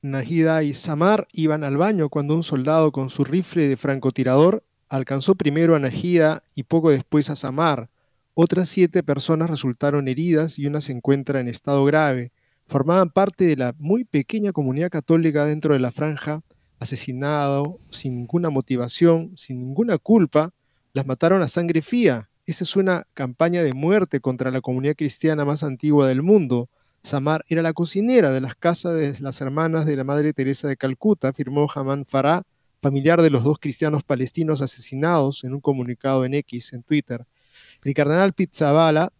Nahida 0.00 0.62
y 0.62 0.74
Samar 0.74 1.26
iban 1.32 1.64
al 1.64 1.76
baño 1.76 2.08
cuando 2.08 2.34
un 2.34 2.44
soldado 2.44 2.92
con 2.92 3.10
su 3.10 3.24
rifle 3.24 3.68
de 3.68 3.76
francotirador 3.76 4.64
alcanzó 4.88 5.34
primero 5.34 5.76
a 5.76 5.78
Najida 5.78 6.42
y 6.54 6.64
poco 6.64 6.90
después 6.90 7.30
a 7.30 7.36
Samar. 7.36 7.90
Otras 8.34 8.68
siete 8.68 9.02
personas 9.02 9.50
resultaron 9.50 10.08
heridas 10.08 10.58
y 10.58 10.66
una 10.66 10.80
se 10.80 10.92
encuentra 10.92 11.40
en 11.40 11.48
estado 11.48 11.84
grave. 11.84 12.32
Formaban 12.66 13.10
parte 13.10 13.44
de 13.44 13.56
la 13.56 13.74
muy 13.78 14.04
pequeña 14.04 14.52
comunidad 14.52 14.90
católica 14.90 15.44
dentro 15.44 15.74
de 15.74 15.80
la 15.80 15.90
franja, 15.90 16.42
asesinado 16.78 17.80
sin 17.90 18.14
ninguna 18.14 18.50
motivación, 18.50 19.32
sin 19.36 19.60
ninguna 19.60 19.98
culpa, 19.98 20.50
las 20.92 21.06
mataron 21.06 21.42
a 21.42 21.48
sangre 21.48 21.82
fría. 21.82 22.30
Esa 22.46 22.64
es 22.64 22.76
una 22.76 23.04
campaña 23.14 23.62
de 23.62 23.72
muerte 23.72 24.20
contra 24.20 24.50
la 24.50 24.60
comunidad 24.60 24.94
cristiana 24.96 25.44
más 25.44 25.62
antigua 25.62 26.06
del 26.08 26.22
mundo. 26.22 26.68
Samar 27.02 27.44
era 27.48 27.62
la 27.62 27.72
cocinera 27.72 28.30
de 28.30 28.40
las 28.40 28.54
casas 28.54 28.94
de 28.94 29.18
las 29.20 29.40
hermanas 29.40 29.86
de 29.86 29.96
la 29.96 30.04
Madre 30.04 30.32
Teresa 30.32 30.68
de 30.68 30.76
Calcuta, 30.76 31.28
afirmó 31.28 31.68
Haman 31.74 32.04
Farah, 32.04 32.42
familiar 32.80 33.22
de 33.22 33.30
los 33.30 33.44
dos 33.44 33.58
cristianos 33.58 34.04
palestinos 34.04 34.62
asesinados 34.62 35.44
en 35.44 35.54
un 35.54 35.60
comunicado 35.60 36.24
en 36.24 36.34
X, 36.34 36.72
en 36.72 36.82
Twitter. 36.82 37.26
El 37.84 37.94
cardenal 37.94 38.32
Pizzabala, 38.32 39.12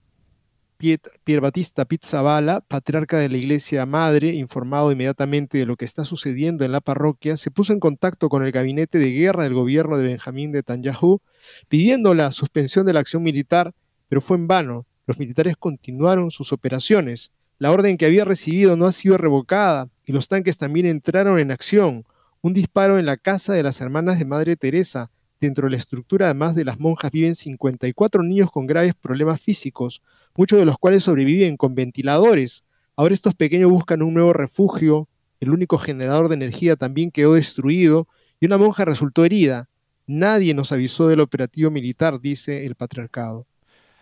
Pier 0.79 1.41
Batista 1.41 1.85
Pizzabala, 1.85 2.61
patriarca 2.61 3.19
de 3.19 3.29
la 3.29 3.37
Iglesia 3.37 3.85
Madre, 3.85 4.29
informado 4.35 4.93
inmediatamente 4.93 5.59
de 5.59 5.67
lo 5.67 5.77
que 5.77 5.85
está 5.85 6.05
sucediendo 6.05 6.65
en 6.65 6.71
la 6.71 6.81
parroquia, 6.81 7.37
se 7.37 7.51
puso 7.51 7.73
en 7.73 7.81
contacto 7.81 8.29
con 8.29 8.45
el 8.45 8.53
gabinete 8.53 8.99
de 8.99 9.11
guerra 9.11 9.43
del 9.43 9.55
gobierno 9.55 9.99
de 9.99 10.07
Benjamín 10.07 10.53
Netanyahu, 10.53 11.21
pidiendo 11.69 12.15
la 12.15 12.31
suspensión 12.31 12.87
de 12.87 12.93
la 12.93 13.01
acción 13.01 13.25
militar, 13.25 13.75
pero 14.09 14.21
fue 14.21 14.37
en 14.37 14.47
vano. 14.47 14.87
Los 15.09 15.19
militares 15.19 15.57
continuaron 15.57 16.31
sus 16.31 16.53
operaciones. 16.53 17.33
La 17.59 17.73
orden 17.73 17.97
que 17.97 18.07
había 18.07 18.25
recibido 18.25 18.77
no 18.77 18.87
ha 18.87 18.93
sido 18.93 19.19
revocada 19.19 19.89
y 20.07 20.13
los 20.13 20.29
tanques 20.29 20.59
también 20.59 20.87
entraron 20.87 21.41
en 21.41 21.51
acción 21.51 22.05
un 22.49 22.55
disparo 22.55 22.99
en 22.99 23.05
la 23.05 23.19
casa 23.19 23.53
de 23.53 23.63
las 23.63 23.79
hermanas 23.83 24.19
de 24.19 24.25
Madre 24.25 24.57
Teresa. 24.57 25.11
Dentro 25.39 25.67
de 25.67 25.73
la 25.73 25.77
estructura, 25.77 26.27
además 26.27 26.55
de 26.55 26.65
las 26.65 26.81
monjas, 26.81 27.13
viven 27.13 27.35
54 27.35 28.23
niños 28.23 28.51
con 28.51 28.67
graves 28.67 28.95
problemas 28.95 29.39
físicos, 29.39 30.01
muchos 30.35 30.59
de 30.59 30.65
los 30.65 30.79
cuales 30.79 31.05
sobreviven 31.05 31.59
con 31.59 31.75
ventiladores. 31.75 32.65
Ahora 32.97 33.13
estos 33.13 33.35
pequeños 33.35 33.71
buscan 33.71 34.01
un 34.01 34.15
nuevo 34.15 34.33
refugio, 34.33 35.11
el 35.41 35.51
único 35.51 35.77
generador 35.77 36.29
de 36.29 36.37
energía 36.37 36.75
también 36.77 37.11
quedó 37.11 37.35
destruido 37.35 38.09
y 38.41 38.47
una 38.47 38.57
monja 38.57 38.87
resultó 38.87 39.27
herida. 39.27 39.69
Nadie 40.07 40.55
nos 40.55 40.73
avisó 40.73 41.07
del 41.07 41.21
operativo 41.21 41.71
militar, 41.71 42.19
dice 42.19 42.65
el 42.65 42.77
patriarcado. 42.77 43.47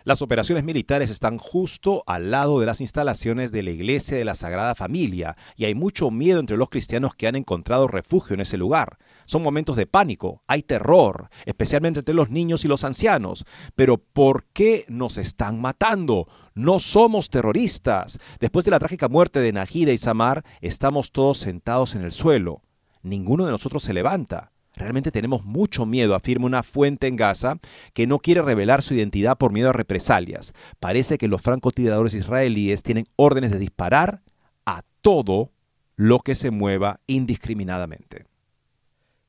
Las 0.03 0.21
operaciones 0.21 0.63
militares 0.63 1.09
están 1.09 1.37
justo 1.37 2.03
al 2.07 2.31
lado 2.31 2.59
de 2.59 2.65
las 2.65 2.79
instalaciones 2.79 3.51
de 3.51 3.63
la 3.63 3.71
Iglesia 3.71 4.17
de 4.17 4.23
la 4.23 4.35
Sagrada 4.35 4.73
Familia 4.73 5.35
y 5.55 5.65
hay 5.65 5.75
mucho 5.75 6.11
miedo 6.11 6.39
entre 6.39 6.55
los 6.55 6.69
cristianos 6.69 7.13
que 7.15 7.27
han 7.27 7.35
encontrado 7.35 7.87
refugio 7.87 8.33
en 8.33 8.39
ese 8.39 8.57
lugar. 8.57 8.99
Son 9.25 9.43
momentos 9.43 9.75
de 9.75 9.85
pánico, 9.85 10.43
hay 10.47 10.63
terror, 10.63 11.29
especialmente 11.45 11.99
entre 11.99 12.15
los 12.15 12.29
niños 12.29 12.63
y 12.63 12.69
los 12.69 12.83
ancianos. 12.85 13.43
Pero 13.75 13.97
¿por 13.97 14.45
qué 14.53 14.85
nos 14.87 15.17
están 15.17 15.59
matando? 15.59 16.27
No 16.53 16.79
somos 16.79 17.29
terroristas. 17.29 18.17
Después 18.39 18.63
de 18.65 18.71
la 18.71 18.79
trágica 18.79 19.09
muerte 19.09 19.41
de 19.41 19.51
Najida 19.51 19.91
y 19.91 19.97
Samar, 19.97 20.45
estamos 20.61 21.11
todos 21.11 21.39
sentados 21.39 21.95
en 21.95 22.03
el 22.03 22.13
suelo. 22.13 22.61
Ninguno 23.01 23.45
de 23.45 23.51
nosotros 23.51 23.83
se 23.83 23.93
levanta. 23.93 24.51
Realmente 24.77 25.11
tenemos 25.11 25.43
mucho 25.43 25.85
miedo, 25.87 26.13
afirma 26.13 26.45
una 26.45 26.61
fuente 26.61 27.07
en 27.07 27.15
Gaza, 27.15 27.57
que 27.93 28.05
no 28.05 28.19
quiere 28.19 28.43
revelar 28.43 28.83
su 28.83 28.93
identidad 28.93 29.37
por 29.37 29.51
miedo 29.51 29.69
a 29.69 29.73
represalias. 29.73 30.53
Parece 30.79 31.17
que 31.17 31.27
los 31.27 31.41
francotiradores 31.41 32.13
israelíes 32.13 32.83
tienen 32.83 33.07
órdenes 33.15 33.51
de 33.51 33.59
disparar 33.59 34.21
a 34.65 34.83
todo 35.01 35.51
lo 35.95 36.19
que 36.19 36.35
se 36.35 36.51
mueva 36.51 36.99
indiscriminadamente. 37.07 38.25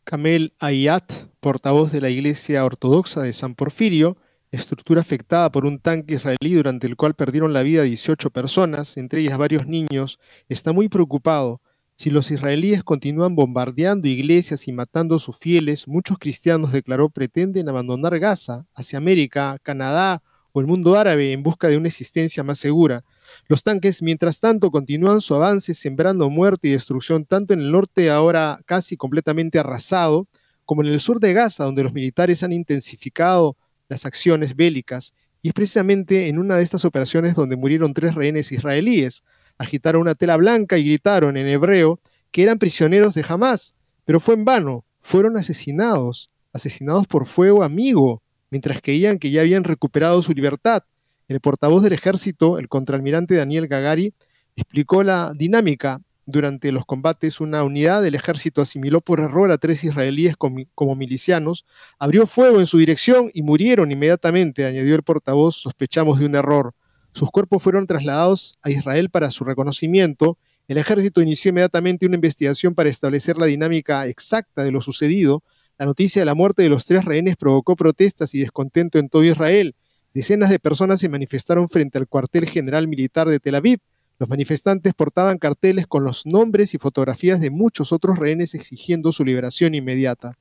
Kamel 0.05 0.53
Ayat, 0.59 1.13
portavoz 1.41 1.93
de 1.93 2.03
la 2.03 2.11
Iglesia 2.11 2.65
Ortodoxa 2.65 3.23
de 3.23 3.33
San 3.33 3.55
Porfirio, 3.55 4.19
estructura 4.51 5.01
afectada 5.01 5.51
por 5.51 5.65
un 5.65 5.79
tanque 5.79 6.15
israelí 6.15 6.55
durante 6.55 6.87
el 6.87 6.97
cual 6.97 7.15
perdieron 7.15 7.55
la 7.55 7.63
vida 7.63 7.83
18 7.83 8.31
personas, 8.31 8.99
entre 8.99 9.21
ellas 9.21 9.39
varios 9.39 9.67
niños, 9.67 10.19
está 10.49 10.73
muy 10.73 10.89
preocupado 10.89 11.63
si 11.99 12.11
los 12.11 12.31
israelíes 12.31 12.85
continúan 12.85 13.35
bombardeando 13.35 14.07
iglesias 14.07 14.69
y 14.69 14.73
matando 14.73 15.17
a 15.17 15.19
sus 15.19 15.37
fieles, 15.37 15.89
muchos 15.89 16.17
cristianos, 16.19 16.71
declaró, 16.71 17.11
pretenden 17.11 17.69
abandonar 17.69 18.17
Gaza 18.21 18.67
hacia 18.73 18.99
América, 18.99 19.59
Canadá 19.65 20.23
o 20.53 20.61
el 20.61 20.69
mundo 20.69 20.95
árabe 20.95 21.33
en 21.33 21.43
busca 21.43 21.67
de 21.67 21.77
una 21.77 21.89
existencia 21.89 22.45
más 22.45 22.61
segura. 22.61 23.05
Los 23.49 23.65
tanques, 23.65 24.01
mientras 24.01 24.39
tanto, 24.39 24.71
continúan 24.71 25.21
su 25.21 25.35
avance 25.35 25.75
sembrando 25.75 26.31
muerte 26.31 26.69
y 26.69 26.71
destrucción 26.71 27.25
tanto 27.25 27.53
en 27.53 27.59
el 27.59 27.73
norte, 27.73 28.11
ahora 28.11 28.61
casi 28.65 28.97
completamente 28.97 29.59
arrasado, 29.59 30.29
como 30.65 30.83
en 30.83 30.93
el 30.93 31.01
sur 31.01 31.19
de 31.19 31.33
Gaza, 31.33 31.65
donde 31.65 31.83
los 31.83 31.93
militares 31.93 32.45
han 32.45 32.53
intensificado 32.53 33.57
las 33.89 34.07
acciones 34.07 34.55
bélicas. 34.55 35.13
Y 35.43 35.49
es 35.49 35.55
precisamente 35.55 36.29
en 36.29 36.39
una 36.39 36.57
de 36.57 36.63
estas 36.63 36.85
operaciones 36.85 37.35
donde 37.35 37.57
murieron 37.57 37.93
tres 37.93 38.15
rehenes 38.15 38.53
israelíes, 38.53 39.25
agitaron 39.59 40.03
una 40.03 40.15
tela 40.15 40.37
blanca 40.37 40.79
y 40.79 40.85
gritaron 40.85 41.37
en 41.37 41.49
hebreo 41.49 42.01
que 42.31 42.43
eran 42.43 42.59
prisioneros 42.59 43.15
de 43.15 43.25
Hamas, 43.29 43.75
pero 44.05 44.21
fue 44.21 44.35
en 44.35 44.45
vano, 44.45 44.85
fueron 45.01 45.37
asesinados, 45.37 46.31
asesinados 46.53 47.07
por 47.07 47.27
fuego 47.27 47.63
amigo, 47.63 48.23
mientras 48.51 48.81
creían 48.81 49.19
que 49.19 49.31
ya 49.31 49.43
habían 49.43 49.65
recuperado 49.65 50.23
su 50.23 50.33
libertad. 50.33 50.85
El 51.29 51.41
portavoz 51.41 51.83
del 51.83 51.93
ejército, 51.93 52.59
el 52.59 52.69
contraalmirante 52.69 53.35
Daniel 53.35 53.69
Gagari, 53.69 54.15
explicó 54.57 55.03
la 55.03 55.33
dinámica. 55.35 56.01
Durante 56.25 56.73
los 56.73 56.85
combates, 56.85 57.41
una 57.41 57.65
unidad 57.65 58.03
del 58.03 58.15
ejército 58.15 58.61
asimiló 58.61 59.01
por 59.01 59.21
error 59.21 59.51
a 59.51 59.57
tres 59.57 59.83
israelíes 59.83 60.37
como 60.37 60.95
milicianos, 60.95 61.65
abrió 61.99 62.27
fuego 62.27 62.61
en 62.61 62.67
su 62.67 62.77
dirección 62.77 63.31
y 63.33 63.43
murieron 63.43 63.91
inmediatamente, 63.91 64.67
añadió 64.67 64.95
el 64.95 65.03
portavoz, 65.03 65.57
sospechamos 65.57 66.19
de 66.19 66.27
un 66.27 66.35
error. 66.35 66.75
Sus 67.19 67.33
cuerpos 67.33 67.61
fueron 67.61 67.89
trasladados 67.89 68.61
a 68.63 68.71
Israel 68.71 69.11
para 69.11 69.33
su 69.33 69.43
reconocimiento. 69.43 70.39
El 70.69 70.79
ejército 70.79 71.21
inició 71.21 71.49
inmediatamente 71.49 72.07
una 72.07 72.15
investigación 72.15 72.77
para 72.77 72.91
establecer 72.91 73.39
la 73.39 73.47
dinámica 73.47 74.07
exacta 74.07 74.63
de 74.63 74.71
lo 74.71 74.81
sucedido. 74.81 75.43
La 75.79 75.87
noticia 75.87 76.23
de 76.23 76.27
la 76.27 76.37
muerte 76.37 76.63
de 76.63 76.69
los 76.69 76.85
tres 76.85 77.05
rehenes 77.05 77.35
provocó 77.35 77.75
protestas 77.75 78.37
y 78.37 78.39
descontento 78.39 79.01
en 79.01 79.09
todo 79.09 79.25
Israel. 79.25 79.75
Decenas 80.15 80.49
de 80.49 80.61
personas 80.61 81.01
se 81.01 81.09
manifestaron 81.09 81.69
frente 81.69 81.99
al 81.99 82.07
cuartel 82.07 82.49
general 82.49 82.87
militar 82.87 83.29
de 83.29 83.41
Tel 83.41 83.57
Aviv. 83.57 83.81
Los 84.21 84.29
manifestantes 84.29 84.95
portaban 84.95 85.39
carteles 85.39 85.89
con 85.89 86.05
los 86.05 86.25
nombres 86.25 86.73
y 86.75 86.79
fotografías 86.79 87.41
de 87.41 87.51
muchos 87.51 87.93
otros 87.93 88.17
rehenes 88.17 88.55
exigiendo 88.55 89.11
su 89.11 89.25
liberación 89.25 89.75
inmediata. 89.75 90.35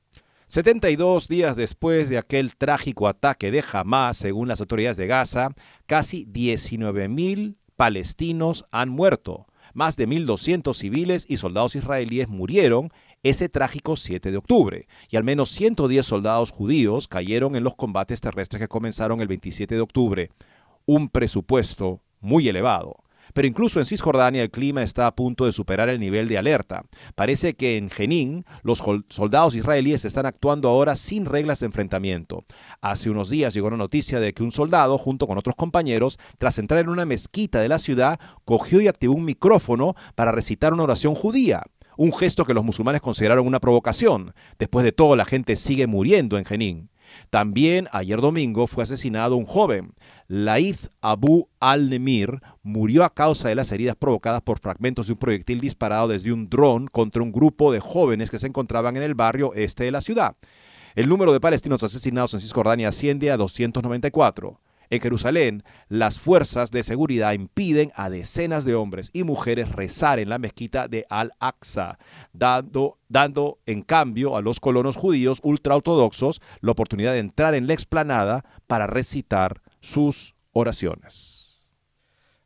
72 0.48 1.28
días 1.28 1.56
después 1.56 2.08
de 2.08 2.16
aquel 2.16 2.56
trágico 2.56 3.06
ataque 3.06 3.50
de 3.50 3.62
Hamas, 3.70 4.16
según 4.16 4.48
las 4.48 4.60
autoridades 4.60 4.96
de 4.96 5.06
Gaza, 5.06 5.50
casi 5.84 6.24
19.000 6.24 7.56
palestinos 7.76 8.64
han 8.70 8.88
muerto. 8.88 9.46
Más 9.74 9.98
de 9.98 10.08
1.200 10.08 10.74
civiles 10.74 11.26
y 11.28 11.36
soldados 11.36 11.76
israelíes 11.76 12.28
murieron 12.28 12.90
ese 13.22 13.50
trágico 13.50 13.96
7 13.96 14.30
de 14.30 14.38
octubre, 14.38 14.88
y 15.10 15.18
al 15.18 15.24
menos 15.24 15.50
110 15.50 16.06
soldados 16.06 16.50
judíos 16.50 17.08
cayeron 17.08 17.54
en 17.54 17.62
los 17.62 17.76
combates 17.76 18.22
terrestres 18.22 18.58
que 18.58 18.68
comenzaron 18.68 19.20
el 19.20 19.28
27 19.28 19.74
de 19.74 19.80
octubre. 19.82 20.30
Un 20.86 21.10
presupuesto 21.10 22.00
muy 22.20 22.48
elevado. 22.48 22.96
Pero 23.34 23.48
incluso 23.48 23.80
en 23.80 23.86
Cisjordania 23.86 24.42
el 24.42 24.50
clima 24.50 24.82
está 24.82 25.06
a 25.06 25.14
punto 25.14 25.46
de 25.46 25.52
superar 25.52 25.88
el 25.88 26.00
nivel 26.00 26.28
de 26.28 26.38
alerta. 26.38 26.82
Parece 27.14 27.54
que 27.54 27.76
en 27.76 27.90
Jenin 27.90 28.44
los 28.62 28.82
soldados 29.08 29.54
israelíes 29.54 30.04
están 30.04 30.26
actuando 30.26 30.68
ahora 30.68 30.96
sin 30.96 31.24
reglas 31.24 31.60
de 31.60 31.66
enfrentamiento. 31.66 32.44
Hace 32.80 33.10
unos 33.10 33.30
días 33.30 33.54
llegó 33.54 33.70
la 33.70 33.76
noticia 33.76 34.20
de 34.20 34.32
que 34.32 34.42
un 34.42 34.52
soldado, 34.52 34.98
junto 34.98 35.26
con 35.26 35.38
otros 35.38 35.56
compañeros, 35.56 36.18
tras 36.38 36.58
entrar 36.58 36.80
en 36.80 36.88
una 36.88 37.04
mezquita 37.04 37.60
de 37.60 37.68
la 37.68 37.78
ciudad, 37.78 38.18
cogió 38.44 38.80
y 38.80 38.88
activó 38.88 39.14
un 39.14 39.24
micrófono 39.24 39.94
para 40.14 40.32
recitar 40.32 40.72
una 40.72 40.84
oración 40.84 41.14
judía 41.14 41.62
un 41.98 42.12
gesto 42.12 42.44
que 42.44 42.54
los 42.54 42.64
musulmanes 42.64 43.02
consideraron 43.02 43.44
una 43.44 43.58
provocación. 43.58 44.32
Después 44.56 44.84
de 44.84 44.92
todo, 44.92 45.16
la 45.16 45.24
gente 45.24 45.56
sigue 45.56 45.88
muriendo 45.88 46.38
en 46.38 46.44
Jenin. 46.44 46.90
También 47.30 47.88
ayer 47.92 48.20
domingo 48.20 48.66
fue 48.66 48.84
asesinado 48.84 49.36
un 49.36 49.44
joven. 49.44 49.92
Laith 50.28 50.88
Abu 51.00 51.48
al-Nemir 51.60 52.40
murió 52.62 53.04
a 53.04 53.14
causa 53.14 53.48
de 53.48 53.54
las 53.54 53.72
heridas 53.72 53.96
provocadas 53.96 54.42
por 54.42 54.58
fragmentos 54.58 55.06
de 55.06 55.14
un 55.14 55.18
proyectil 55.18 55.60
disparado 55.60 56.08
desde 56.08 56.32
un 56.32 56.48
dron 56.48 56.86
contra 56.86 57.22
un 57.22 57.32
grupo 57.32 57.72
de 57.72 57.80
jóvenes 57.80 58.30
que 58.30 58.38
se 58.38 58.46
encontraban 58.46 58.96
en 58.96 59.02
el 59.02 59.14
barrio 59.14 59.52
este 59.54 59.84
de 59.84 59.90
la 59.90 60.00
ciudad. 60.00 60.36
El 60.94 61.08
número 61.08 61.32
de 61.32 61.40
palestinos 61.40 61.82
asesinados 61.82 62.34
en 62.34 62.40
Cisjordania 62.40 62.88
asciende 62.88 63.30
a 63.30 63.36
294. 63.36 64.58
En 64.90 65.00
Jerusalén, 65.00 65.64
las 65.88 66.18
fuerzas 66.18 66.70
de 66.70 66.82
seguridad 66.82 67.32
impiden 67.32 67.92
a 67.94 68.08
decenas 68.08 68.64
de 68.64 68.74
hombres 68.74 69.10
y 69.12 69.22
mujeres 69.22 69.72
rezar 69.72 70.18
en 70.18 70.30
la 70.30 70.38
mezquita 70.38 70.88
de 70.88 71.04
Al-Aqsa, 71.10 71.98
dando, 72.32 72.98
dando 73.08 73.58
en 73.66 73.82
cambio 73.82 74.36
a 74.36 74.42
los 74.42 74.60
colonos 74.60 74.96
judíos 74.96 75.40
ultraortodoxos 75.42 76.40
la 76.60 76.72
oportunidad 76.72 77.12
de 77.12 77.18
entrar 77.18 77.54
en 77.54 77.66
la 77.66 77.74
explanada 77.74 78.44
para 78.66 78.86
recitar 78.86 79.60
sus 79.80 80.34
oraciones. 80.52 81.48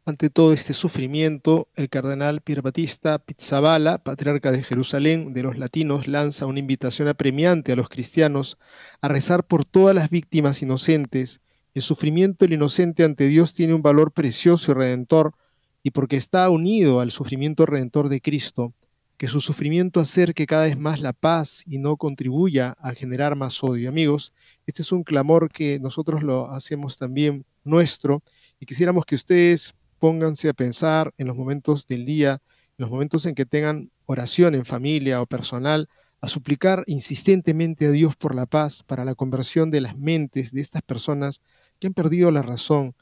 Ante 0.04 0.30
todo 0.30 0.52
este 0.52 0.74
sufrimiento, 0.74 1.68
el 1.76 1.88
cardenal 1.88 2.40
Pierbatista 2.40 3.20
Pizzabala, 3.20 4.02
patriarca 4.02 4.50
de 4.50 4.64
Jerusalén 4.64 5.32
de 5.32 5.44
los 5.44 5.58
latinos, 5.58 6.08
lanza 6.08 6.46
una 6.46 6.58
invitación 6.58 7.06
apremiante 7.06 7.70
a 7.70 7.76
los 7.76 7.88
cristianos 7.88 8.58
a 9.00 9.06
rezar 9.06 9.46
por 9.46 9.64
todas 9.64 9.94
las 9.94 10.10
víctimas 10.10 10.60
inocentes 10.60 11.40
el 11.74 11.82
sufrimiento 11.82 12.44
del 12.44 12.54
inocente 12.54 13.04
ante 13.04 13.28
Dios 13.28 13.54
tiene 13.54 13.74
un 13.74 13.82
valor 13.82 14.12
precioso 14.12 14.72
y 14.72 14.74
redentor, 14.74 15.34
y 15.82 15.90
porque 15.90 16.16
está 16.16 16.48
unido 16.50 17.00
al 17.00 17.10
sufrimiento 17.10 17.66
redentor 17.66 18.08
de 18.08 18.20
Cristo, 18.20 18.72
que 19.16 19.28
su 19.28 19.40
sufrimiento 19.40 20.00
acerque 20.00 20.46
cada 20.46 20.64
vez 20.64 20.78
más 20.78 21.00
la 21.00 21.12
paz 21.12 21.62
y 21.66 21.78
no 21.78 21.96
contribuya 21.96 22.76
a 22.80 22.92
generar 22.92 23.36
más 23.36 23.62
odio. 23.62 23.88
Amigos, 23.88 24.32
este 24.66 24.82
es 24.82 24.90
un 24.92 25.04
clamor 25.04 25.50
que 25.50 25.78
nosotros 25.78 26.22
lo 26.22 26.50
hacemos 26.50 26.98
también 26.98 27.44
nuestro 27.64 28.22
y 28.58 28.66
quisiéramos 28.66 29.04
que 29.04 29.14
ustedes 29.14 29.74
pónganse 29.98 30.48
a 30.48 30.54
pensar 30.54 31.14
en 31.18 31.28
los 31.28 31.36
momentos 31.36 31.86
del 31.86 32.04
día, 32.04 32.42
en 32.76 32.82
los 32.82 32.90
momentos 32.90 33.24
en 33.26 33.36
que 33.36 33.46
tengan 33.46 33.90
oración 34.06 34.56
en 34.56 34.64
familia 34.64 35.22
o 35.22 35.26
personal, 35.26 35.88
a 36.22 36.28
suplicar 36.28 36.84
insistentemente 36.86 37.86
a 37.86 37.90
Dios 37.90 38.14
por 38.14 38.34
la 38.34 38.46
paz, 38.46 38.84
para 38.84 39.04
la 39.04 39.16
conversión 39.16 39.72
de 39.72 39.80
las 39.80 39.98
mentes 39.98 40.52
de 40.52 40.60
estas 40.60 40.80
personas 40.80 41.42
que 41.80 41.88
han 41.88 41.94
perdido 41.94 42.30
la 42.30 42.42
razón. 42.42 42.94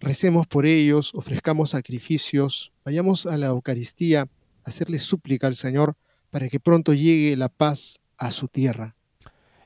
Recemos 0.00 0.48
por 0.48 0.66
ellos, 0.66 1.14
ofrezcamos 1.14 1.70
sacrificios, 1.70 2.72
vayamos 2.84 3.24
a 3.26 3.36
la 3.36 3.46
Eucaristía 3.46 4.22
a 4.22 4.28
hacerle 4.64 4.98
súplica 4.98 5.46
al 5.46 5.54
Señor 5.54 5.96
para 6.30 6.48
que 6.48 6.58
pronto 6.58 6.92
llegue 6.92 7.36
la 7.36 7.48
paz 7.48 8.00
a 8.18 8.32
su 8.32 8.48
tierra. 8.48 8.96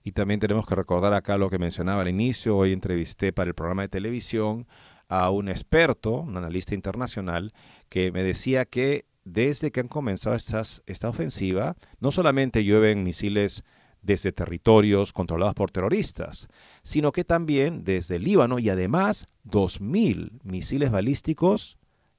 Y 0.04 0.12
también 0.12 0.38
tenemos 0.38 0.66
que 0.66 0.74
recordar 0.74 1.14
acá 1.14 1.38
lo 1.38 1.48
que 1.48 1.58
mencionaba 1.58 2.02
al 2.02 2.08
inicio. 2.08 2.56
Hoy 2.56 2.72
entrevisté 2.72 3.32
para 3.32 3.48
el 3.48 3.54
programa 3.54 3.82
de 3.82 3.88
televisión 3.88 4.66
a 5.08 5.30
un 5.30 5.48
experto, 5.48 6.20
un 6.20 6.36
analista 6.36 6.74
internacional, 6.74 7.52
que 7.88 8.12
me 8.12 8.22
decía 8.22 8.66
que 8.66 9.06
desde 9.24 9.70
que 9.70 9.80
han 9.80 9.88
comenzado 9.88 10.36
esta 10.36 11.08
ofensiva, 11.08 11.76
no 12.00 12.10
solamente 12.10 12.64
llueven 12.64 13.04
misiles 13.04 13.64
desde 14.02 14.32
territorios 14.32 15.12
controlados 15.12 15.54
por 15.54 15.70
terroristas, 15.70 16.48
sino 16.82 17.12
que 17.12 17.24
también 17.24 17.84
desde 17.84 18.16
el 18.16 18.24
Líbano 18.24 18.58
y 18.58 18.70
además 18.70 19.26
2.000 19.44 20.40
misiles 20.42 20.90
balísticos 20.90 21.78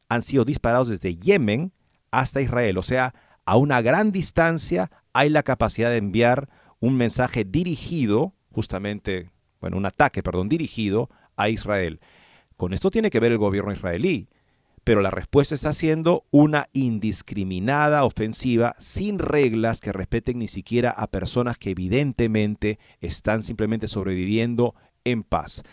han 0.09 0.21
sido 0.21 0.45
disparados 0.45 0.89
desde 0.89 1.15
Yemen 1.15 1.73
hasta 2.11 2.41
Israel. 2.41 2.77
O 2.77 2.83
sea, 2.83 3.15
a 3.45 3.57
una 3.57 3.81
gran 3.81 4.11
distancia 4.11 4.91
hay 5.13 5.29
la 5.29 5.43
capacidad 5.43 5.89
de 5.89 5.97
enviar 5.97 6.49
un 6.79 6.95
mensaje 6.95 7.45
dirigido, 7.45 8.33
justamente, 8.51 9.31
bueno, 9.59 9.77
un 9.77 9.85
ataque, 9.85 10.21
perdón, 10.21 10.49
dirigido 10.49 11.09
a 11.35 11.49
Israel. 11.49 11.99
Con 12.57 12.73
esto 12.73 12.91
tiene 12.91 13.09
que 13.09 13.19
ver 13.19 13.31
el 13.31 13.37
gobierno 13.37 13.71
israelí, 13.71 14.29
pero 14.91 14.99
la 14.99 15.09
respuesta 15.09 15.55
está 15.55 15.71
siendo 15.71 16.25
una 16.31 16.67
indiscriminada 16.73 18.03
ofensiva 18.03 18.75
sin 18.77 19.19
reglas 19.19 19.79
que 19.79 19.93
respeten 19.93 20.39
ni 20.39 20.49
siquiera 20.49 20.91
a 20.91 21.07
personas 21.07 21.57
que 21.57 21.69
evidentemente 21.69 22.77
están 22.99 23.41
simplemente 23.41 23.87
sobreviviendo 23.87 24.75
en 25.05 25.23
paz. 25.23 25.63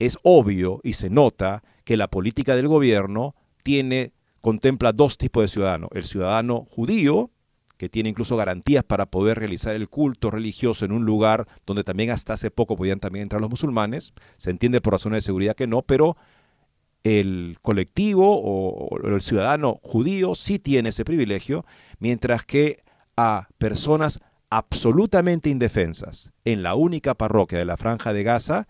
Es 0.00 0.18
obvio 0.24 0.80
y 0.82 0.94
se 0.94 1.10
nota 1.10 1.62
que 1.84 1.96
la 1.96 2.08
política 2.08 2.56
del 2.56 2.66
gobierno 2.66 3.36
tiene 3.62 4.14
contempla 4.40 4.90
dos 4.92 5.16
tipos 5.16 5.44
de 5.44 5.48
ciudadanos, 5.48 5.90
el 5.94 6.02
ciudadano 6.02 6.64
judío 6.68 7.30
que 7.76 7.88
tiene 7.88 8.08
incluso 8.08 8.36
garantías 8.36 8.82
para 8.82 9.06
poder 9.06 9.38
realizar 9.38 9.76
el 9.76 9.88
culto 9.88 10.32
religioso 10.32 10.84
en 10.84 10.90
un 10.90 11.04
lugar 11.04 11.46
donde 11.66 11.84
también 11.84 12.10
hasta 12.10 12.32
hace 12.32 12.50
poco 12.50 12.76
podían 12.76 12.98
también 12.98 13.24
entrar 13.24 13.40
los 13.40 13.50
musulmanes. 13.50 14.12
Se 14.38 14.50
entiende 14.50 14.80
por 14.80 14.94
razones 14.94 15.18
de 15.18 15.26
seguridad 15.26 15.54
que 15.54 15.66
no, 15.66 15.82
pero 15.82 16.16
el 17.06 17.58
colectivo 17.62 18.40
o, 18.42 18.98
el 19.06 19.20
ciudadano 19.20 19.78
judío 19.82 20.34
sí 20.34 20.58
tiene 20.58 20.88
ese 20.88 21.04
privilegio, 21.04 21.64
mientras 22.00 22.44
que 22.44 22.82
a 23.16 23.48
personas 23.58 24.20
absolutamente 24.50 25.48
indefensas 25.48 26.32
en 26.44 26.64
la 26.64 26.74
única 26.74 27.14
parroquia 27.14 27.58
de 27.58 27.64
la 27.64 27.76
franja 27.76 28.12
de 28.12 28.24
Gaza 28.24 28.66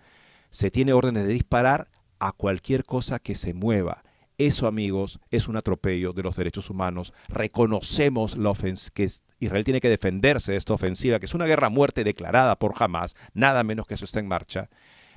se 0.51 0.71
tiene 0.71 0.93
órdenes 0.93 1.27
de 1.27 1.33
disparar 1.33 1.89
a 2.19 2.33
cualquier 2.33 2.85
cosa 2.85 3.19
que 3.19 3.35
se 3.35 3.55
mueva. 3.55 4.03
Eso, 4.37 4.67
amigos, 4.67 5.19
es 5.31 5.49
un 5.49 5.57
atropello 5.57 6.13
de 6.13 6.23
los 6.23 6.37
derechos 6.37 6.69
humanos. 6.69 7.15
Reconocemos 7.29 8.37
la 8.37 8.53
que 8.93 9.09
Israel 9.41 9.65
tiene 9.65 9.81
que 9.81 9.89
defenderse 9.89 10.53
de 10.53 10.59
esta 10.59 10.75
ofensiva, 10.75 11.19
que 11.19 11.25
es 11.25 11.35
una 11.35 11.47
guerra 11.47 11.69
a 11.69 11.71
muerte 11.71 12.05
declarada 12.05 12.57
por 12.59 12.75
Hamas, 12.79 13.17
nada 13.33 13.65
menos 13.65 13.87
que 13.87 13.95
eso 13.95 14.05
está 14.05 14.21
en 14.21 14.29
marcha. 14.29 14.69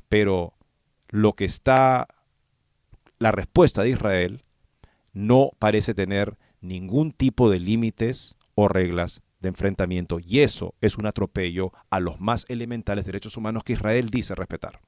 Pero 0.08 0.54
lo 1.10 1.34
que 1.34 1.44
está 1.44 2.08
la 3.20 3.32
respuesta 3.32 3.84
de 3.84 3.90
Israel 3.90 4.44
no 5.14 5.52
parece 5.60 5.94
tener 5.94 6.38
ningún 6.62 7.12
tipo 7.12 7.50
de 7.50 7.60
límites 7.60 8.36
o 8.56 8.68
reglas 8.68 9.22
de 9.40 9.50
enfrentamiento 9.50 10.20
y 10.20 10.40
eso 10.40 10.74
es 10.82 10.98
un 10.98 11.06
atropello 11.06 11.72
a 11.90 12.00
los 12.00 12.20
más 12.20 12.46
elementales 12.50 13.06
derechos 13.06 13.38
humanos 13.38 13.64
que 13.64 13.74
Israel 13.74 14.10
dice 14.10 14.36
respetar. 14.36 14.82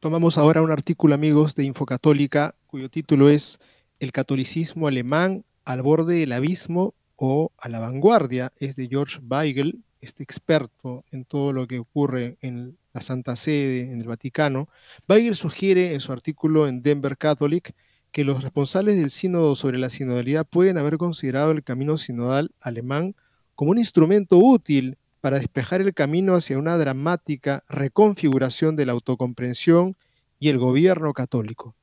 Tomamos 0.00 0.38
ahora 0.38 0.62
un 0.62 0.72
artículo, 0.72 1.14
amigos, 1.14 1.54
de 1.54 1.64
Infocatólica, 1.64 2.56
cuyo 2.66 2.88
título 2.88 3.28
es 3.28 3.60
El 4.00 4.10
catolicismo 4.10 4.88
alemán 4.88 5.44
al 5.64 5.82
borde 5.82 6.16
del 6.16 6.32
abismo 6.32 6.94
o 7.14 7.52
a 7.56 7.68
la 7.68 7.78
vanguardia. 7.78 8.52
Es 8.56 8.74
de 8.74 8.88
George 8.88 9.20
Weigel, 9.28 9.84
este 10.02 10.22
experto 10.22 11.04
en 11.10 11.24
todo 11.24 11.52
lo 11.52 11.66
que 11.66 11.78
ocurre 11.78 12.36
en 12.42 12.76
la 12.92 13.00
Santa 13.00 13.36
Sede, 13.36 13.90
en 13.90 14.00
el 14.00 14.08
Vaticano, 14.08 14.68
Weigel 15.08 15.36
sugiere 15.36 15.94
en 15.94 16.00
su 16.00 16.12
artículo 16.12 16.68
en 16.68 16.82
Denver 16.82 17.16
Catholic 17.16 17.74
que 18.10 18.24
los 18.24 18.42
responsables 18.42 18.98
del 18.98 19.10
sínodo 19.10 19.56
sobre 19.56 19.78
la 19.78 19.88
sinodalidad 19.88 20.46
pueden 20.46 20.76
haber 20.76 20.98
considerado 20.98 21.52
el 21.52 21.64
camino 21.64 21.96
sinodal 21.96 22.50
alemán 22.60 23.14
como 23.54 23.70
un 23.70 23.78
instrumento 23.78 24.36
útil 24.36 24.98
para 25.22 25.38
despejar 25.38 25.80
el 25.80 25.94
camino 25.94 26.34
hacia 26.34 26.58
una 26.58 26.76
dramática 26.76 27.62
reconfiguración 27.68 28.76
de 28.76 28.86
la 28.86 28.92
autocomprensión 28.92 29.96
y 30.38 30.48
el 30.48 30.58
gobierno 30.58 31.12
católico. 31.14 31.74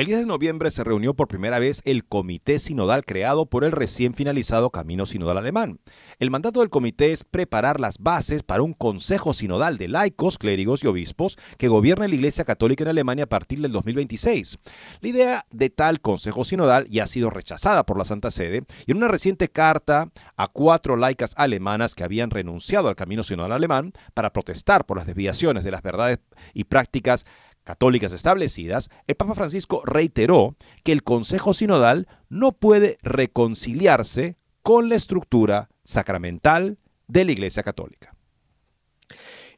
El 0.00 0.06
10 0.06 0.20
de 0.20 0.26
noviembre 0.26 0.70
se 0.70 0.82
reunió 0.82 1.12
por 1.12 1.28
primera 1.28 1.58
vez 1.58 1.82
el 1.84 2.06
comité 2.06 2.58
sinodal 2.58 3.04
creado 3.04 3.44
por 3.44 3.64
el 3.64 3.72
recién 3.72 4.14
finalizado 4.14 4.70
Camino 4.70 5.04
Sinodal 5.04 5.36
Alemán. 5.36 5.78
El 6.18 6.30
mandato 6.30 6.60
del 6.60 6.70
comité 6.70 7.12
es 7.12 7.22
preparar 7.22 7.78
las 7.78 7.98
bases 7.98 8.42
para 8.42 8.62
un 8.62 8.72
consejo 8.72 9.34
sinodal 9.34 9.76
de 9.76 9.88
laicos, 9.88 10.38
clérigos 10.38 10.82
y 10.82 10.86
obispos 10.86 11.36
que 11.58 11.68
gobierne 11.68 12.08
la 12.08 12.14
Iglesia 12.14 12.46
Católica 12.46 12.82
en 12.82 12.88
Alemania 12.88 13.24
a 13.24 13.28
partir 13.28 13.60
del 13.60 13.72
2026. 13.72 14.58
La 15.02 15.08
idea 15.10 15.46
de 15.50 15.68
tal 15.68 16.00
consejo 16.00 16.44
sinodal 16.44 16.86
ya 16.88 17.04
ha 17.04 17.06
sido 17.06 17.28
rechazada 17.28 17.84
por 17.84 17.98
la 17.98 18.06
Santa 18.06 18.30
Sede 18.30 18.62
y 18.86 18.92
en 18.92 18.96
una 18.96 19.08
reciente 19.08 19.50
carta 19.50 20.08
a 20.34 20.48
cuatro 20.48 20.96
laicas 20.96 21.34
alemanas 21.36 21.94
que 21.94 22.04
habían 22.04 22.30
renunciado 22.30 22.88
al 22.88 22.96
Camino 22.96 23.22
Sinodal 23.22 23.52
Alemán 23.52 23.92
para 24.14 24.32
protestar 24.32 24.86
por 24.86 24.96
las 24.96 25.06
desviaciones 25.06 25.62
de 25.62 25.72
las 25.72 25.82
verdades 25.82 26.20
y 26.54 26.64
prácticas 26.64 27.26
católicas 27.64 28.12
establecidas, 28.12 28.90
el 29.06 29.16
Papa 29.16 29.34
Francisco 29.34 29.82
reiteró 29.84 30.56
que 30.82 30.92
el 30.92 31.02
Consejo 31.02 31.54
Sinodal 31.54 32.08
no 32.28 32.52
puede 32.52 32.98
reconciliarse 33.02 34.36
con 34.62 34.88
la 34.88 34.96
estructura 34.96 35.70
sacramental 35.84 36.78
de 37.08 37.24
la 37.24 37.32
Iglesia 37.32 37.62
Católica. 37.62 38.14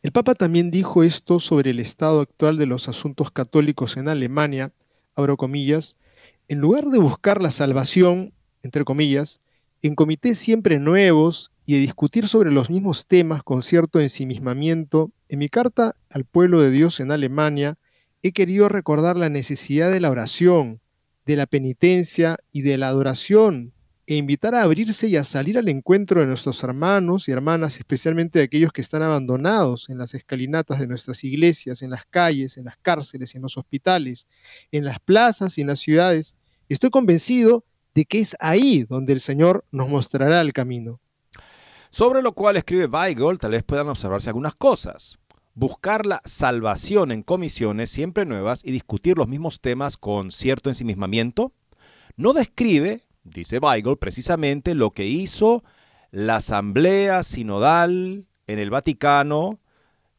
El 0.02 0.10
Papa 0.10 0.34
también 0.34 0.70
dijo 0.70 1.04
esto 1.04 1.38
sobre 1.38 1.70
el 1.70 1.78
estado 1.78 2.20
actual 2.20 2.56
de 2.58 2.66
los 2.66 2.88
asuntos 2.88 3.30
católicos 3.30 3.96
en 3.96 4.08
Alemania, 4.08 4.72
abro 5.14 5.36
comillas, 5.36 5.96
en 6.48 6.58
lugar 6.58 6.86
de 6.86 6.98
buscar 6.98 7.40
la 7.40 7.50
salvación, 7.50 8.34
entre 8.62 8.84
comillas, 8.84 9.40
en 9.80 9.94
comités 9.94 10.38
siempre 10.38 10.78
nuevos 10.78 11.52
y 11.66 11.74
de 11.74 11.80
discutir 11.80 12.28
sobre 12.28 12.50
los 12.50 12.70
mismos 12.70 13.06
temas 13.06 13.42
con 13.42 13.62
cierto 13.62 14.00
ensimismamiento, 14.00 15.12
en 15.28 15.38
mi 15.38 15.48
carta 15.48 15.94
al 16.10 16.24
pueblo 16.24 16.60
de 16.60 16.70
Dios 16.70 17.00
en 17.00 17.12
Alemania, 17.12 17.78
he 18.22 18.32
querido 18.32 18.68
recordar 18.68 19.16
la 19.16 19.28
necesidad 19.28 19.90
de 19.90 20.00
la 20.00 20.10
oración, 20.10 20.80
de 21.26 21.36
la 21.36 21.46
penitencia 21.46 22.38
y 22.52 22.62
de 22.62 22.78
la 22.78 22.88
adoración, 22.88 23.72
e 24.06 24.16
invitar 24.16 24.54
a 24.54 24.62
abrirse 24.62 25.08
y 25.08 25.16
a 25.16 25.24
salir 25.24 25.58
al 25.58 25.68
encuentro 25.68 26.20
de 26.20 26.26
nuestros 26.26 26.62
hermanos 26.62 27.28
y 27.28 27.32
hermanas, 27.32 27.78
especialmente 27.78 28.38
de 28.38 28.44
aquellos 28.44 28.72
que 28.72 28.80
están 28.80 29.02
abandonados 29.02 29.88
en 29.90 29.98
las 29.98 30.14
escalinatas 30.14 30.80
de 30.80 30.86
nuestras 30.86 31.22
iglesias, 31.24 31.82
en 31.82 31.90
las 31.90 32.04
calles, 32.04 32.56
en 32.56 32.64
las 32.64 32.76
cárceles, 32.76 33.34
en 33.34 33.42
los 33.42 33.56
hospitales, 33.56 34.26
en 34.72 34.84
las 34.84 34.98
plazas 35.00 35.56
y 35.56 35.60
en 35.60 35.68
las 35.68 35.78
ciudades. 35.78 36.36
Estoy 36.68 36.90
convencido 36.90 37.64
de 37.94 38.04
que 38.04 38.18
es 38.18 38.36
ahí 38.40 38.84
donde 38.84 39.12
el 39.12 39.20
Señor 39.20 39.64
nos 39.70 39.88
mostrará 39.88 40.40
el 40.40 40.52
camino. 40.52 41.00
Sobre 41.90 42.22
lo 42.22 42.32
cual 42.32 42.56
escribe 42.56 42.86
Weigel, 42.86 43.38
tal 43.38 43.50
vez 43.52 43.62
puedan 43.62 43.88
observarse 43.88 44.30
algunas 44.30 44.54
cosas 44.54 45.18
buscar 45.54 46.06
la 46.06 46.20
salvación 46.24 47.12
en 47.12 47.22
comisiones 47.22 47.90
siempre 47.90 48.24
nuevas 48.24 48.64
y 48.64 48.72
discutir 48.72 49.18
los 49.18 49.28
mismos 49.28 49.60
temas 49.60 49.96
con 49.96 50.30
cierto 50.30 50.70
ensimismamiento, 50.70 51.52
no 52.16 52.32
describe, 52.32 53.02
dice 53.24 53.58
Weigel, 53.58 53.98
precisamente 53.98 54.74
lo 54.74 54.90
que 54.90 55.06
hizo 55.06 55.62
la 56.10 56.36
Asamblea 56.36 57.22
Sinodal 57.22 58.26
en 58.46 58.58
el 58.58 58.70
Vaticano 58.70 59.60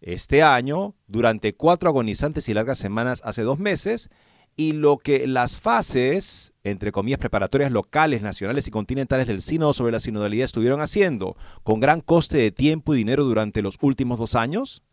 este 0.02 0.44
año 0.44 0.96
durante 1.08 1.54
cuatro 1.54 1.90
agonizantes 1.90 2.50
y 2.50 2.54
largas 2.54 2.80
semanas 2.80 3.22
hace 3.24 3.44
dos 3.44 3.60
meses 3.60 4.10
y 4.56 4.74
lo 4.74 4.98
que 4.98 5.26
las 5.28 5.58
fases, 5.58 6.54
entre 6.64 6.92
comillas, 6.92 7.20
preparatorias 7.20 7.72
locales, 7.72 8.22
nacionales 8.22 8.68
y 8.68 8.72
continentales 8.72 9.28
del 9.28 9.42
sínodo 9.42 9.74
sobre 9.74 9.92
la 9.92 10.00
sinodalidad 10.00 10.46
estuvieron 10.46 10.82
haciendo 10.82 11.36
con 11.64 11.80
gran 11.80 12.02
coste 12.02 12.38
de 12.38 12.52
tiempo 12.52 12.94
y 12.94 12.98
dinero 12.98 13.24
durante 13.24 13.62
los 13.62 13.78
últimos 13.82 14.20
dos 14.20 14.36
años, 14.36 14.84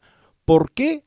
¿Por 0.50 0.72
qué 0.72 1.04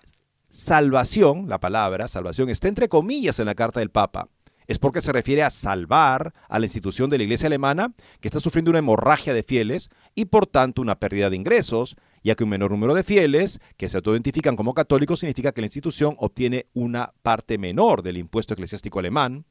salvación, 0.47 1.49
la 1.49 1.59
palabra 1.59 2.07
salvación, 2.07 2.47
está 2.47 2.69
entre 2.69 2.87
comillas 2.87 3.39
en 3.39 3.45
la 3.45 3.55
carta 3.55 3.81
del 3.81 3.89
Papa? 3.89 4.29
Es 4.67 4.79
porque 4.79 5.01
se 5.01 5.11
refiere 5.11 5.43
a 5.43 5.49
salvar 5.49 6.33
a 6.47 6.59
la 6.59 6.65
institución 6.65 7.09
de 7.09 7.17
la 7.17 7.25
Iglesia 7.25 7.47
alemana, 7.47 7.93
que 8.21 8.29
está 8.29 8.39
sufriendo 8.39 8.71
una 8.71 8.79
hemorragia 8.79 9.33
de 9.33 9.43
fieles 9.43 9.89
y 10.15 10.23
por 10.23 10.47
tanto 10.47 10.81
una 10.81 10.97
pérdida 10.97 11.29
de 11.29 11.35
ingresos, 11.35 11.97
ya 12.23 12.35
que 12.35 12.45
un 12.45 12.51
menor 12.51 12.71
número 12.71 12.93
de 12.93 13.03
fieles 13.03 13.59
que 13.75 13.89
se 13.89 13.97
autoidentifican 13.97 14.55
como 14.55 14.73
católicos 14.73 15.19
significa 15.19 15.51
que 15.51 15.59
la 15.59 15.67
institución 15.67 16.15
obtiene 16.19 16.67
una 16.73 17.11
parte 17.21 17.57
menor 17.57 18.01
del 18.01 18.19
impuesto 18.19 18.53
eclesiástico 18.53 18.99
alemán. 18.99 19.45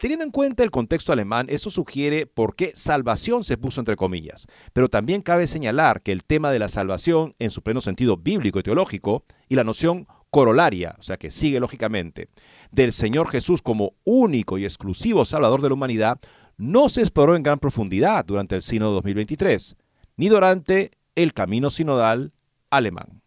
Teniendo 0.00 0.24
en 0.24 0.30
cuenta 0.30 0.62
el 0.62 0.70
contexto 0.70 1.12
alemán, 1.12 1.46
eso 1.48 1.70
sugiere 1.70 2.26
por 2.26 2.54
qué 2.54 2.72
salvación 2.74 3.44
se 3.44 3.56
puso 3.56 3.80
entre 3.80 3.96
comillas. 3.96 4.46
Pero 4.72 4.88
también 4.88 5.22
cabe 5.22 5.46
señalar 5.46 6.02
que 6.02 6.12
el 6.12 6.24
tema 6.24 6.50
de 6.50 6.58
la 6.58 6.68
salvación, 6.68 7.32
en 7.38 7.50
su 7.50 7.62
pleno 7.62 7.80
sentido 7.80 8.16
bíblico 8.16 8.58
y 8.58 8.62
teológico, 8.62 9.24
y 9.48 9.56
la 9.56 9.64
noción 9.64 10.06
corolaria, 10.30 10.94
o 10.98 11.02
sea 11.02 11.16
que 11.16 11.30
sigue 11.30 11.60
lógicamente, 11.60 12.28
del 12.70 12.92
Señor 12.92 13.28
Jesús 13.28 13.62
como 13.62 13.94
único 14.04 14.58
y 14.58 14.64
exclusivo 14.64 15.24
Salvador 15.24 15.62
de 15.62 15.68
la 15.68 15.74
humanidad, 15.74 16.20
no 16.56 16.88
se 16.88 17.00
exploró 17.00 17.36
en 17.36 17.42
gran 17.42 17.58
profundidad 17.58 18.24
durante 18.24 18.56
el 18.56 18.62
Sínodo 18.62 18.92
2023, 18.94 19.76
ni 20.16 20.28
durante 20.28 20.92
el 21.14 21.32
camino 21.32 21.70
sinodal 21.70 22.32
alemán. 22.70 23.22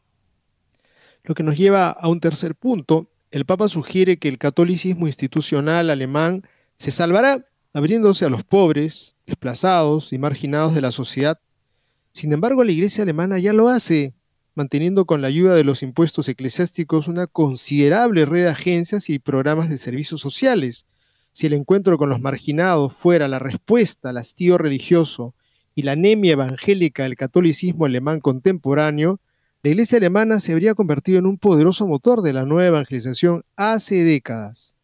Lo 1.23 1.36
que 1.36 1.43
nos 1.43 1.58
lleva 1.58 1.89
a 1.89 2.08
un 2.08 2.19
tercer 2.19 2.56
punto, 2.56 3.11
el 3.31 3.45
Papa 3.45 3.69
sugiere 3.69 4.17
que 4.17 4.27
el 4.27 4.37
catolicismo 4.37 5.07
institucional 5.07 5.89
alemán 5.89 6.43
se 6.77 6.91
salvará 6.91 7.45
abriéndose 7.73 8.25
a 8.25 8.29
los 8.29 8.43
pobres, 8.43 9.15
desplazados 9.25 10.11
y 10.11 10.17
marginados 10.17 10.75
de 10.75 10.81
la 10.81 10.91
sociedad. 10.91 11.39
Sin 12.11 12.33
embargo, 12.33 12.65
la 12.65 12.73
Iglesia 12.73 13.03
alemana 13.03 13.39
ya 13.39 13.53
lo 13.53 13.69
hace, 13.69 14.13
manteniendo 14.53 15.05
con 15.05 15.21
la 15.21 15.29
ayuda 15.29 15.55
de 15.55 15.63
los 15.63 15.81
impuestos 15.81 16.27
eclesiásticos 16.27 17.07
una 17.07 17.25
considerable 17.25 18.25
red 18.25 18.43
de 18.43 18.49
agencias 18.49 19.09
y 19.09 19.19
programas 19.19 19.69
de 19.69 19.77
servicios 19.77 20.19
sociales. 20.19 20.85
Si 21.31 21.47
el 21.47 21.53
encuentro 21.53 21.97
con 21.97 22.09
los 22.09 22.19
marginados 22.19 22.91
fuera 22.91 23.29
la 23.29 23.39
respuesta 23.39 24.09
al 24.09 24.17
hastío 24.17 24.57
religioso 24.57 25.33
y 25.73 25.83
la 25.83 25.93
anemia 25.93 26.33
evangélica 26.33 27.03
del 27.03 27.15
catolicismo 27.15 27.85
alemán 27.85 28.19
contemporáneo, 28.19 29.21
la 29.63 29.69
iglesia 29.69 30.00
alemana 30.00 30.39
se 30.39 30.54
habría 30.54 30.74
convertido 30.74 31.19
en 31.19 31.28
un 31.28 31.38
poderoso 31.38 31.86
motor 31.86 32.24
de 32.24 32.34
la 32.34 32.45
nueva 32.45 32.65
evangelización 32.65 33.43
hace 33.56 34.04
décadas. 34.04 34.76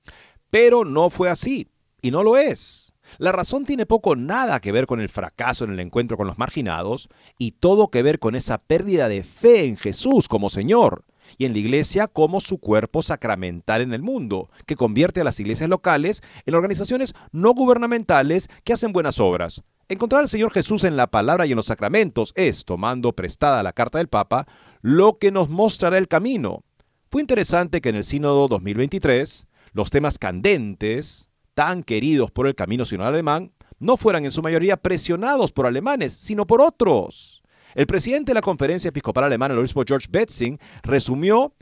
Pero 0.52 0.86
no 0.86 1.10
fue 1.10 1.30
así, 1.30 1.68
y 2.00 2.12
no 2.12 2.24
lo 2.24 2.38
es. 2.38 2.94
La 3.18 3.32
razón 3.32 3.66
tiene 3.66 3.88
poco 3.88 4.16
nada 4.16 4.60
que 4.60 4.72
ver 4.72 4.86
con 4.86 5.02
el 5.02 5.10
fracaso 5.10 5.64
en 5.64 5.72
el 5.72 5.80
encuentro 5.80 6.16
con 6.16 6.28
los 6.28 6.38
marginados 6.38 7.10
y 7.40 7.54
todo 7.54 7.88
que 7.88 8.04
ver 8.04 8.20
con 8.20 8.36
esa 8.36 8.60
pérdida 8.60 9.08
de 9.08 9.24
fe 9.24 9.66
en 9.66 9.78
Jesús 9.78 10.28
como 10.28 10.50
Señor 10.50 11.06
y 11.38 11.46
en 11.46 11.54
la 11.54 11.60
iglesia 11.60 12.08
como 12.08 12.40
su 12.40 12.60
cuerpo 12.60 13.02
sacramental 13.02 13.82
en 13.82 13.94
el 13.94 14.02
mundo, 14.02 14.50
que 14.66 14.76
convierte 14.76 15.22
a 15.22 15.24
las 15.24 15.40
iglesias 15.40 15.70
locales 15.70 16.22
en 16.46 16.56
organizaciones 16.56 17.16
no 17.32 17.54
gubernamentales 17.54 18.48
que 18.64 18.74
hacen 18.74 18.94
buenas 18.94 19.20
obras. 19.20 19.64
Encontrar 19.90 20.22
al 20.22 20.28
Señor 20.28 20.52
Jesús 20.52 20.84
en 20.84 20.98
la 20.98 21.08
palabra 21.08 21.46
y 21.46 21.52
en 21.52 21.56
los 21.56 21.68
sacramentos 21.68 22.34
es, 22.36 22.66
tomando 22.66 23.14
prestada 23.14 23.64
la 23.64 23.72
carta 23.72 24.00
del 24.00 24.10
Papa, 24.10 24.46
lo 24.82 25.18
que 25.18 25.32
nos 25.32 25.50
mostrará 25.50 25.98
el 25.98 26.08
camino. 26.08 26.64
Fue 27.10 27.22
interesante 27.22 27.82
que 27.82 27.90
en 27.90 27.96
el 27.96 28.04
Sínodo 28.04 28.48
2023 28.48 29.48
los 29.74 29.90
temas 29.90 30.20
candentes, 30.20 31.30
tan 31.54 31.84
queridos 31.84 32.32
por 32.32 32.48
el 32.48 32.56
camino 32.56 32.86
sinodal 32.86 33.14
alemán, 33.14 33.52
no 33.80 33.98
fueran 33.98 34.26
en 34.26 34.32
su 34.32 34.42
mayoría 34.42 34.78
presionados 34.78 35.52
por 35.52 35.66
alemanes, 35.66 36.14
sino 36.14 36.48
por 36.48 36.62
otros. 36.62 37.44
El 37.76 37.86
presidente 37.86 38.32
de 38.32 38.36
la 38.36 38.42
Conferencia 38.42 38.90
Episcopal 38.90 39.26
Alemana, 39.26 39.54
el 39.54 39.60
obispo 39.60 39.84
George 39.88 40.08
Betzing, 40.10 40.60
resumió 40.84 41.54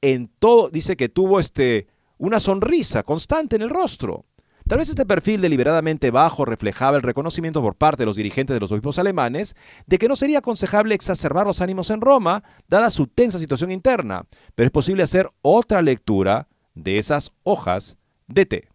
en 0.00 0.28
todo, 0.38 0.68
dice 0.70 0.96
que 0.96 1.08
tuvo 1.08 1.38
este, 1.38 1.86
una 2.18 2.40
sonrisa 2.40 3.02
constante 3.04 3.56
en 3.56 3.62
el 3.62 3.70
rostro. 3.70 4.26
Tal 4.72 4.78
vez 4.78 4.88
este 4.88 5.04
perfil 5.04 5.42
deliberadamente 5.42 6.10
bajo 6.10 6.46
reflejaba 6.46 6.96
el 6.96 7.02
reconocimiento 7.02 7.60
por 7.60 7.76
parte 7.76 8.04
de 8.04 8.06
los 8.06 8.16
dirigentes 8.16 8.54
de 8.54 8.60
los 8.60 8.72
obispos 8.72 8.98
alemanes 8.98 9.54
de 9.86 9.98
que 9.98 10.08
no 10.08 10.16
sería 10.16 10.38
aconsejable 10.38 10.94
exacerbar 10.94 11.46
los 11.46 11.60
ánimos 11.60 11.90
en 11.90 12.00
Roma, 12.00 12.42
dada 12.68 12.88
su 12.88 13.06
tensa 13.06 13.38
situación 13.38 13.70
interna, 13.70 14.24
pero 14.54 14.64
es 14.64 14.70
posible 14.70 15.02
hacer 15.02 15.28
otra 15.42 15.82
lectura 15.82 16.48
de 16.74 16.96
esas 16.96 17.32
hojas 17.42 17.98
de 18.28 18.46
té. 18.46 18.68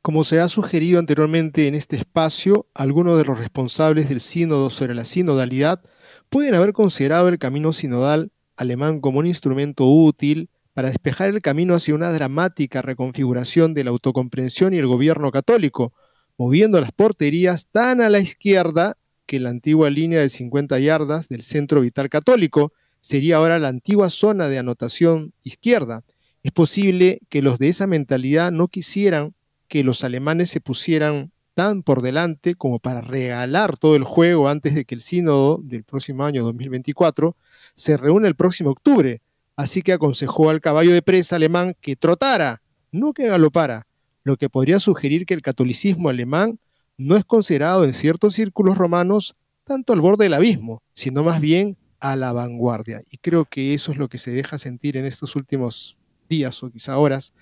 Como 0.00 0.24
se 0.24 0.40
ha 0.40 0.48
sugerido 0.48 0.98
anteriormente 0.98 1.68
en 1.68 1.74
este 1.74 1.96
espacio, 1.96 2.68
algunos 2.72 3.18
de 3.18 3.24
los 3.24 3.38
responsables 3.38 4.08
del 4.08 4.20
sínodo 4.20 4.70
sobre 4.70 4.94
la 4.94 5.04
sinodalidad 5.04 5.82
pueden 6.30 6.54
haber 6.54 6.72
considerado 6.72 7.28
el 7.28 7.38
camino 7.38 7.74
sinodal 7.74 8.32
alemán 8.56 9.00
como 9.00 9.18
un 9.18 9.26
instrumento 9.26 9.84
útil 9.84 10.48
para 10.78 10.90
despejar 10.90 11.30
el 11.30 11.42
camino 11.42 11.74
hacia 11.74 11.96
una 11.96 12.12
dramática 12.12 12.82
reconfiguración 12.82 13.74
de 13.74 13.82
la 13.82 13.90
autocomprensión 13.90 14.72
y 14.72 14.76
el 14.76 14.86
gobierno 14.86 15.32
católico, 15.32 15.92
moviendo 16.36 16.80
las 16.80 16.92
porterías 16.92 17.66
tan 17.72 18.00
a 18.00 18.08
la 18.08 18.20
izquierda 18.20 18.96
que 19.26 19.40
la 19.40 19.48
antigua 19.48 19.90
línea 19.90 20.20
de 20.20 20.28
50 20.28 20.78
yardas 20.78 21.28
del 21.28 21.42
centro 21.42 21.80
vital 21.80 22.08
católico 22.08 22.72
sería 23.00 23.38
ahora 23.38 23.58
la 23.58 23.66
antigua 23.66 24.08
zona 24.08 24.46
de 24.46 24.58
anotación 24.58 25.32
izquierda. 25.42 26.04
Es 26.44 26.52
posible 26.52 27.22
que 27.28 27.42
los 27.42 27.58
de 27.58 27.70
esa 27.70 27.88
mentalidad 27.88 28.52
no 28.52 28.68
quisieran 28.68 29.34
que 29.66 29.82
los 29.82 30.04
alemanes 30.04 30.48
se 30.48 30.60
pusieran 30.60 31.32
tan 31.54 31.82
por 31.82 32.02
delante 32.02 32.54
como 32.54 32.78
para 32.78 33.00
regalar 33.00 33.76
todo 33.78 33.96
el 33.96 34.04
juego 34.04 34.48
antes 34.48 34.76
de 34.76 34.84
que 34.84 34.94
el 34.94 35.00
sínodo 35.00 35.58
del 35.60 35.82
próximo 35.82 36.24
año 36.24 36.44
2024 36.44 37.36
se 37.74 37.96
reúna 37.96 38.28
el 38.28 38.36
próximo 38.36 38.70
octubre. 38.70 39.22
Así 39.58 39.82
que 39.82 39.92
aconsejó 39.92 40.50
al 40.50 40.60
caballo 40.60 40.92
de 40.92 41.02
presa 41.02 41.34
alemán 41.34 41.74
que 41.80 41.96
trotara, 41.96 42.62
no 42.92 43.12
que 43.12 43.26
galopara, 43.26 43.88
lo 44.22 44.36
que 44.36 44.48
podría 44.48 44.78
sugerir 44.78 45.26
que 45.26 45.34
el 45.34 45.42
catolicismo 45.42 46.10
alemán 46.10 46.60
no 46.96 47.16
es 47.16 47.24
considerado 47.24 47.82
en 47.82 47.92
ciertos 47.92 48.34
círculos 48.34 48.78
romanos 48.78 49.34
tanto 49.64 49.92
al 49.92 50.00
borde 50.00 50.26
del 50.26 50.34
abismo, 50.34 50.80
sino 50.94 51.24
más 51.24 51.40
bien 51.40 51.76
a 51.98 52.14
la 52.14 52.32
vanguardia. 52.32 53.02
Y 53.10 53.16
creo 53.16 53.46
que 53.46 53.74
eso 53.74 53.90
es 53.90 53.98
lo 53.98 54.08
que 54.08 54.18
se 54.18 54.30
deja 54.30 54.58
sentir 54.58 54.96
en 54.96 55.06
estos 55.06 55.34
últimos 55.34 55.98
días 56.28 56.62
o 56.62 56.70
quizá 56.70 56.96
horas, 56.96 57.34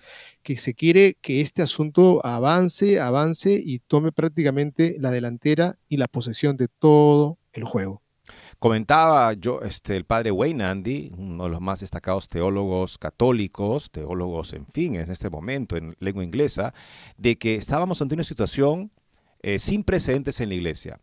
que 0.42 0.56
se 0.56 0.72
quiere 0.72 1.18
que 1.20 1.42
este 1.42 1.60
asunto 1.60 2.24
avance, 2.24 2.98
avance 2.98 3.60
y 3.62 3.80
tome 3.80 4.10
prácticamente 4.10 4.96
la 5.00 5.10
delantera 5.10 5.78
y 5.86 5.98
la 5.98 6.06
posesión 6.06 6.56
de 6.56 6.68
todo 6.78 7.36
el 7.52 7.64
juego. 7.64 8.00
Comentaba 8.58 9.34
yo, 9.34 9.60
este, 9.60 9.96
el 9.96 10.04
padre 10.04 10.30
Wayne 10.30 10.64
Andy, 10.64 11.12
uno 11.16 11.44
de 11.44 11.50
los 11.50 11.60
más 11.60 11.80
destacados 11.80 12.26
teólogos 12.28 12.96
católicos, 12.96 13.90
teólogos, 13.90 14.54
en 14.54 14.66
fin, 14.66 14.94
en 14.94 15.10
este 15.10 15.28
momento 15.28 15.76
en 15.76 15.94
lengua 16.00 16.24
inglesa, 16.24 16.72
de 17.18 17.36
que 17.36 17.56
estábamos 17.56 18.00
ante 18.00 18.14
una 18.14 18.24
situación 18.24 18.90
eh, 19.42 19.58
sin 19.58 19.84
precedentes 19.84 20.40
en 20.40 20.48
la 20.48 20.54
iglesia. 20.54 21.00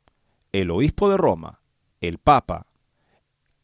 El 0.51 0.71
obispo 0.71 1.09
de 1.09 1.17
Roma, 1.17 1.61
el 2.01 2.17
papa, 2.17 2.65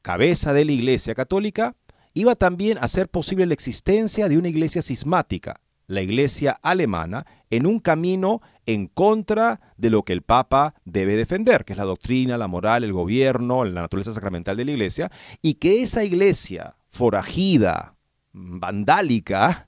cabeza 0.03 0.53
de 0.53 0.65
la 0.65 0.71
iglesia 0.71 1.15
católica, 1.15 1.75
iba 2.13 2.35
también 2.35 2.77
a 2.77 2.81
hacer 2.81 3.09
posible 3.09 3.47
la 3.47 3.53
existencia 3.53 4.29
de 4.29 4.37
una 4.37 4.49
iglesia 4.49 4.83
sismática, 4.83 5.61
la 5.87 6.01
iglesia 6.01 6.51
alemana, 6.61 7.25
en 7.49 7.65
un 7.65 7.79
camino 7.79 8.41
en 8.69 8.85
contra 8.85 9.59
de 9.77 9.89
lo 9.89 10.03
que 10.03 10.13
el 10.13 10.21
Papa 10.21 10.75
debe 10.85 11.15
defender, 11.15 11.65
que 11.65 11.73
es 11.73 11.77
la 11.77 11.85
doctrina, 11.85 12.37
la 12.37 12.47
moral, 12.47 12.83
el 12.83 12.93
gobierno, 12.93 13.65
la 13.65 13.81
naturaleza 13.81 14.13
sacramental 14.13 14.57
de 14.57 14.65
la 14.65 14.71
iglesia, 14.73 15.11
y 15.41 15.55
que 15.55 15.81
esa 15.81 16.03
iglesia 16.03 16.75
forajida, 16.87 17.95
vandálica, 18.31 19.67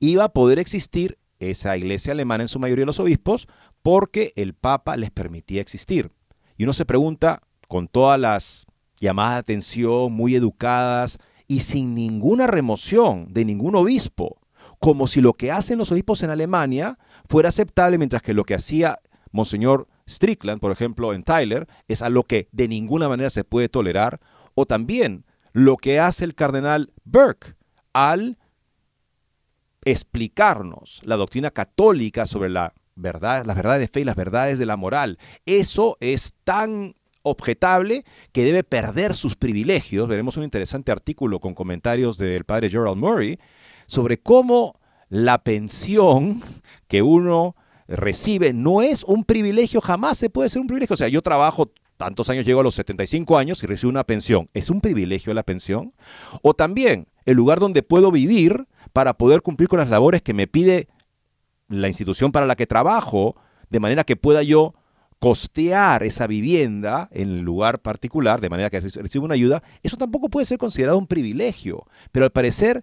iba 0.00 0.24
a 0.24 0.32
poder 0.32 0.58
existir, 0.58 1.18
esa 1.38 1.76
iglesia 1.76 2.14
alemana 2.14 2.42
en 2.42 2.48
su 2.48 2.58
mayoría 2.58 2.84
los 2.84 2.98
obispos, 2.98 3.46
porque 3.80 4.32
el 4.34 4.54
Papa 4.54 4.96
les 4.96 5.12
permitía 5.12 5.60
existir. 5.60 6.10
Y 6.56 6.64
uno 6.64 6.72
se 6.72 6.84
pregunta, 6.84 7.42
con 7.68 7.86
todas 7.86 8.18
las 8.18 8.66
llamadas 8.96 9.34
de 9.34 9.38
atención 9.38 10.12
muy 10.12 10.34
educadas, 10.34 11.20
y 11.46 11.60
sin 11.60 11.94
ninguna 11.94 12.48
remoción 12.48 13.32
de 13.32 13.44
ningún 13.44 13.76
obispo, 13.76 14.41
como 14.82 15.06
si 15.06 15.20
lo 15.20 15.34
que 15.34 15.52
hacen 15.52 15.78
los 15.78 15.92
obispos 15.92 16.24
en 16.24 16.30
Alemania 16.30 16.98
fuera 17.28 17.50
aceptable, 17.50 17.98
mientras 17.98 18.20
que 18.20 18.34
lo 18.34 18.42
que 18.42 18.56
hacía 18.56 18.98
Monseñor 19.30 19.86
Strickland, 20.10 20.60
por 20.60 20.72
ejemplo, 20.72 21.14
en 21.14 21.22
Tyler, 21.22 21.68
es 21.86 22.02
algo 22.02 22.24
que 22.24 22.48
de 22.50 22.66
ninguna 22.66 23.08
manera 23.08 23.30
se 23.30 23.44
puede 23.44 23.68
tolerar, 23.68 24.18
o 24.56 24.66
también 24.66 25.24
lo 25.52 25.76
que 25.76 26.00
hace 26.00 26.24
el 26.24 26.34
cardenal 26.34 26.92
Burke 27.04 27.54
al 27.92 28.38
explicarnos 29.84 31.00
la 31.04 31.16
doctrina 31.16 31.52
católica 31.52 32.26
sobre 32.26 32.48
la 32.48 32.74
verdad, 32.96 33.46
las 33.46 33.54
verdades 33.54 33.82
de 33.82 33.88
fe 33.88 34.00
y 34.00 34.04
las 34.04 34.16
verdades 34.16 34.58
de 34.58 34.66
la 34.66 34.76
moral. 34.76 35.16
Eso 35.46 35.96
es 36.00 36.34
tan 36.42 36.96
objetable 37.22 38.04
que 38.32 38.42
debe 38.42 38.64
perder 38.64 39.14
sus 39.14 39.36
privilegios. 39.36 40.08
Veremos 40.08 40.36
un 40.36 40.42
interesante 40.42 40.90
artículo 40.90 41.38
con 41.38 41.54
comentarios 41.54 42.18
del 42.18 42.42
padre 42.42 42.68
Gerald 42.68 42.96
Murray 42.96 43.38
sobre 43.92 44.16
cómo 44.16 44.80
la 45.10 45.44
pensión 45.44 46.40
que 46.88 47.02
uno 47.02 47.54
recibe 47.86 48.54
no 48.54 48.80
es 48.80 49.04
un 49.04 49.22
privilegio, 49.22 49.82
jamás 49.82 50.16
se 50.16 50.30
puede 50.30 50.48
ser 50.48 50.62
un 50.62 50.66
privilegio. 50.66 50.94
O 50.94 50.96
sea, 50.96 51.08
yo 51.08 51.20
trabajo 51.20 51.70
tantos 51.98 52.30
años, 52.30 52.46
llego 52.46 52.60
a 52.60 52.62
los 52.62 52.74
75 52.74 53.36
años 53.36 53.62
y 53.62 53.66
recibo 53.66 53.90
una 53.90 54.04
pensión. 54.04 54.48
¿Es 54.54 54.70
un 54.70 54.80
privilegio 54.80 55.34
la 55.34 55.42
pensión? 55.42 55.92
O 56.40 56.54
también 56.54 57.06
el 57.26 57.36
lugar 57.36 57.60
donde 57.60 57.82
puedo 57.82 58.10
vivir 58.10 58.66
para 58.94 59.18
poder 59.18 59.42
cumplir 59.42 59.68
con 59.68 59.78
las 59.78 59.90
labores 59.90 60.22
que 60.22 60.32
me 60.32 60.46
pide 60.46 60.88
la 61.68 61.88
institución 61.88 62.32
para 62.32 62.46
la 62.46 62.56
que 62.56 62.66
trabajo, 62.66 63.36
de 63.68 63.78
manera 63.78 64.04
que 64.04 64.16
pueda 64.16 64.42
yo 64.42 64.72
costear 65.18 66.02
esa 66.02 66.26
vivienda 66.26 67.10
en 67.12 67.28
el 67.28 67.40
lugar 67.42 67.82
particular, 67.82 68.40
de 68.40 68.48
manera 68.48 68.70
que 68.70 68.80
reciba 68.80 69.26
una 69.26 69.34
ayuda, 69.34 69.62
eso 69.82 69.98
tampoco 69.98 70.30
puede 70.30 70.46
ser 70.46 70.56
considerado 70.56 70.96
un 70.96 71.06
privilegio. 71.06 71.84
Pero 72.10 72.24
al 72.24 72.32
parecer, 72.32 72.82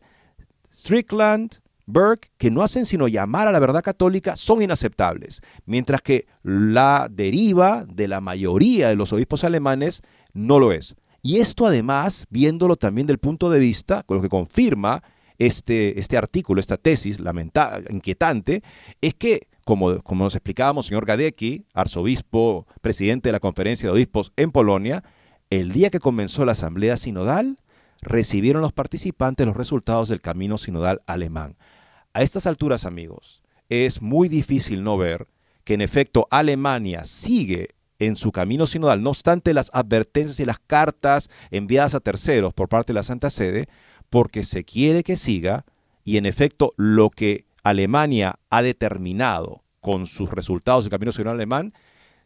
Strickland, 0.79 1.59
Burke, 1.85 2.29
que 2.37 2.51
no 2.51 2.61
hacen 2.61 2.85
sino 2.85 3.07
llamar 3.07 3.47
a 3.47 3.51
la 3.51 3.59
verdad 3.59 3.83
católica, 3.83 4.35
son 4.35 4.61
inaceptables, 4.61 5.41
mientras 5.65 6.01
que 6.01 6.27
la 6.43 7.07
deriva 7.11 7.85
de 7.87 8.07
la 8.07 8.21
mayoría 8.21 8.89
de 8.89 8.95
los 8.95 9.11
obispos 9.11 9.43
alemanes 9.43 10.01
no 10.33 10.59
lo 10.59 10.71
es. 10.71 10.95
Y 11.21 11.39
esto 11.39 11.65
además, 11.65 12.25
viéndolo 12.29 12.75
también 12.75 13.07
del 13.07 13.17
punto 13.17 13.49
de 13.49 13.59
vista, 13.59 14.03
con 14.03 14.17
lo 14.17 14.23
que 14.23 14.29
confirma 14.29 15.03
este, 15.37 15.99
este 15.99 16.17
artículo, 16.17 16.61
esta 16.61 16.77
tesis 16.77 17.19
lamentable, 17.19 17.87
inquietante, 17.89 18.63
es 19.01 19.15
que 19.15 19.47
como, 19.69 20.01
nos 20.15 20.33
explicábamos, 20.33 20.87
señor 20.87 21.05
Gadecki, 21.05 21.65
arzobispo, 21.75 22.65
presidente 22.81 23.29
de 23.29 23.33
la 23.33 23.39
conferencia 23.39 23.87
de 23.87 23.93
obispos 23.93 24.31
en 24.35 24.51
Polonia, 24.51 25.03
el 25.51 25.71
día 25.71 25.91
que 25.91 25.99
comenzó 25.99 26.43
la 26.43 26.53
asamblea 26.53 26.97
sinodal, 26.97 27.57
recibieron 28.01 28.61
los 28.61 28.73
participantes 28.73 29.45
los 29.45 29.57
resultados 29.57 30.09
del 30.09 30.21
camino 30.21 30.57
sinodal 30.57 31.01
alemán. 31.05 31.57
A 32.13 32.21
estas 32.21 32.45
alturas, 32.45 32.85
amigos, 32.85 33.43
es 33.69 34.01
muy 34.01 34.29
difícil 34.29 34.83
no 34.83 34.97
ver 34.97 35.27
que 35.63 35.75
en 35.75 35.81
efecto 35.81 36.27
Alemania 36.31 37.05
sigue 37.05 37.75
en 37.99 38.15
su 38.15 38.31
camino 38.31 38.65
sinodal, 38.65 39.03
no 39.03 39.09
obstante 39.09 39.53
las 39.53 39.69
advertencias 39.73 40.39
y 40.39 40.45
las 40.45 40.59
cartas 40.59 41.29
enviadas 41.51 41.93
a 41.95 41.99
terceros 41.99 42.53
por 42.53 42.69
parte 42.69 42.93
de 42.93 42.95
la 42.95 43.03
Santa 43.03 43.29
Sede, 43.29 43.67
porque 44.09 44.45
se 44.45 44.63
quiere 44.63 45.03
que 45.03 45.17
siga 45.17 45.65
y 46.03 46.17
en 46.17 46.25
efecto 46.25 46.71
lo 46.77 47.09
que 47.09 47.45
Alemania 47.61 48.39
ha 48.49 48.61
determinado 48.61 49.63
con 49.81 50.07
sus 50.07 50.31
resultados 50.31 50.85
del 50.85 50.91
camino 50.91 51.11
sinodal 51.11 51.35
alemán, 51.35 51.73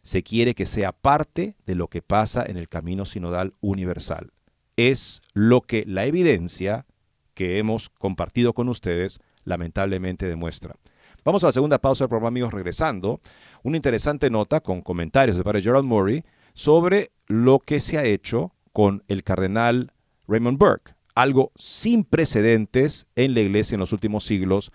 se 0.02 0.22
quiere 0.22 0.54
que 0.54 0.66
sea 0.66 0.92
parte 0.92 1.56
de 1.66 1.74
lo 1.74 1.88
que 1.88 2.02
pasa 2.02 2.44
en 2.46 2.56
el 2.56 2.68
camino 2.68 3.04
sinodal 3.04 3.54
universal. 3.60 4.33
Es 4.76 5.22
lo 5.32 5.60
que 5.60 5.84
la 5.86 6.04
evidencia 6.06 6.86
que 7.34 7.58
hemos 7.58 7.90
compartido 7.90 8.52
con 8.52 8.68
ustedes 8.68 9.20
lamentablemente 9.44 10.26
demuestra. 10.26 10.76
Vamos 11.24 11.42
a 11.42 11.48
la 11.48 11.52
segunda 11.52 11.78
pausa 11.78 12.04
del 12.04 12.10
programa, 12.10 12.28
amigos, 12.28 12.52
regresando. 12.52 13.20
Una 13.62 13.76
interesante 13.76 14.30
nota 14.30 14.60
con 14.60 14.82
comentarios 14.82 15.36
de 15.36 15.44
padre 15.44 15.62
Gerald 15.62 15.86
Murray 15.86 16.22
sobre 16.52 17.12
lo 17.26 17.60
que 17.60 17.80
se 17.80 17.98
ha 17.98 18.04
hecho 18.04 18.52
con 18.72 19.02
el 19.08 19.22
cardenal 19.22 19.92
Raymond 20.28 20.58
Burke, 20.58 20.92
algo 21.14 21.52
sin 21.54 22.04
precedentes 22.04 23.06
en 23.16 23.34
la 23.34 23.40
iglesia 23.40 23.74
en 23.74 23.80
los 23.80 23.92
últimos 23.92 24.24
siglos, 24.24 24.72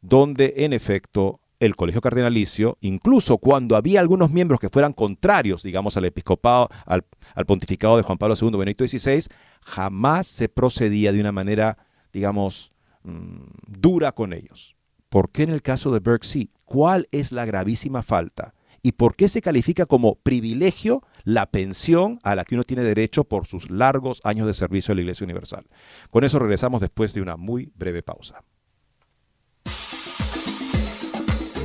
donde 0.00 0.54
en 0.58 0.72
efecto 0.72 1.40
el 1.62 1.76
colegio 1.76 2.00
cardenalicio, 2.00 2.76
incluso 2.80 3.38
cuando 3.38 3.76
había 3.76 4.00
algunos 4.00 4.32
miembros 4.32 4.58
que 4.58 4.68
fueran 4.68 4.92
contrarios, 4.92 5.62
digamos, 5.62 5.96
al 5.96 6.04
episcopado, 6.04 6.68
al, 6.86 7.04
pontificado 7.46 7.96
de 7.96 8.02
Juan 8.02 8.18
Pablo 8.18 8.34
II, 8.40 8.50
Benedicto 8.50 8.86
XVI, 8.86 9.26
jamás 9.60 10.26
se 10.26 10.48
procedía 10.48 11.12
de 11.12 11.20
una 11.20 11.30
manera, 11.30 11.78
digamos, 12.12 12.72
mm, 13.04 13.44
dura 13.68 14.10
con 14.10 14.32
ellos. 14.32 14.74
¿Por 15.08 15.30
qué 15.30 15.44
en 15.44 15.50
el 15.50 15.62
caso 15.62 15.92
de 15.92 16.18
sí? 16.22 16.50
¿Cuál 16.64 17.06
es 17.12 17.30
la 17.30 17.44
gravísima 17.44 18.02
falta? 18.02 18.54
¿Y 18.82 18.92
por 18.92 19.14
qué 19.14 19.28
se 19.28 19.40
califica 19.40 19.86
como 19.86 20.16
privilegio 20.16 21.02
la 21.22 21.46
pensión 21.46 22.18
a 22.24 22.34
la 22.34 22.44
que 22.44 22.56
uno 22.56 22.64
tiene 22.64 22.82
derecho 22.82 23.22
por 23.22 23.46
sus 23.46 23.70
largos 23.70 24.20
años 24.24 24.48
de 24.48 24.54
servicio 24.54 24.90
a 24.90 24.94
la 24.96 25.02
Iglesia 25.02 25.24
Universal? 25.24 25.64
Con 26.10 26.24
eso 26.24 26.40
regresamos 26.40 26.80
después 26.80 27.14
de 27.14 27.22
una 27.22 27.36
muy 27.36 27.70
breve 27.76 28.02
pausa. 28.02 28.42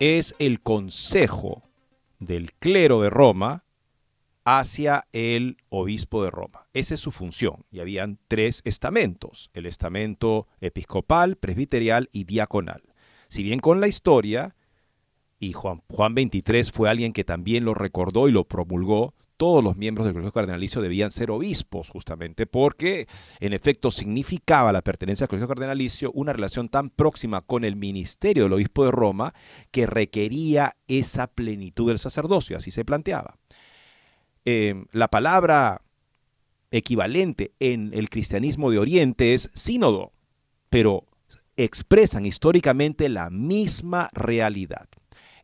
es 0.00 0.34
el 0.38 0.62
consejo 0.62 1.62
del 2.18 2.52
clero 2.54 3.02
de 3.02 3.10
Roma 3.10 3.64
hacia 4.44 5.06
el 5.12 5.58
obispo 5.68 6.24
de 6.24 6.30
Roma. 6.30 6.66
Esa 6.72 6.94
es 6.94 7.00
su 7.00 7.12
función. 7.12 7.66
Y 7.70 7.80
habían 7.80 8.18
tres 8.26 8.62
estamentos, 8.64 9.50
el 9.52 9.66
estamento 9.66 10.48
episcopal, 10.60 11.36
presbiterial 11.36 12.08
y 12.12 12.24
diaconal. 12.24 12.82
Si 13.28 13.42
bien 13.42 13.60
con 13.60 13.80
la 13.80 13.88
historia, 13.88 14.56
y 15.38 15.52
Juan, 15.52 15.82
Juan 15.90 16.14
23 16.14 16.72
fue 16.72 16.88
alguien 16.88 17.12
que 17.12 17.22
también 17.22 17.64
lo 17.64 17.74
recordó 17.74 18.26
y 18.26 18.32
lo 18.32 18.44
promulgó, 18.44 19.14
todos 19.40 19.64
los 19.64 19.78
miembros 19.78 20.04
del 20.04 20.12
Colegio 20.12 20.34
Cardenalicio 20.34 20.82
debían 20.82 21.10
ser 21.10 21.30
obispos, 21.30 21.88
justamente 21.88 22.44
porque 22.44 23.08
en 23.38 23.54
efecto 23.54 23.90
significaba 23.90 24.70
la 24.70 24.82
pertenencia 24.82 25.24
al 25.24 25.28
Colegio 25.30 25.48
Cardenalicio 25.48 26.12
una 26.12 26.34
relación 26.34 26.68
tan 26.68 26.90
próxima 26.90 27.40
con 27.40 27.64
el 27.64 27.74
ministerio 27.74 28.42
del 28.42 28.52
obispo 28.52 28.84
de 28.84 28.90
Roma 28.90 29.32
que 29.70 29.86
requería 29.86 30.76
esa 30.88 31.26
plenitud 31.26 31.88
del 31.88 31.98
sacerdocio, 31.98 32.58
así 32.58 32.70
se 32.70 32.84
planteaba. 32.84 33.38
Em, 34.44 34.84
la 34.92 35.08
palabra 35.08 35.80
equivalente 36.70 37.54
en 37.60 37.94
el 37.94 38.10
cristianismo 38.10 38.70
de 38.70 38.78
Oriente 38.78 39.32
es 39.32 39.48
sínodo, 39.54 40.12
pero 40.68 41.06
expresan 41.56 42.26
históricamente 42.26 43.08
la 43.08 43.30
misma 43.30 44.10
realidad. 44.12 44.86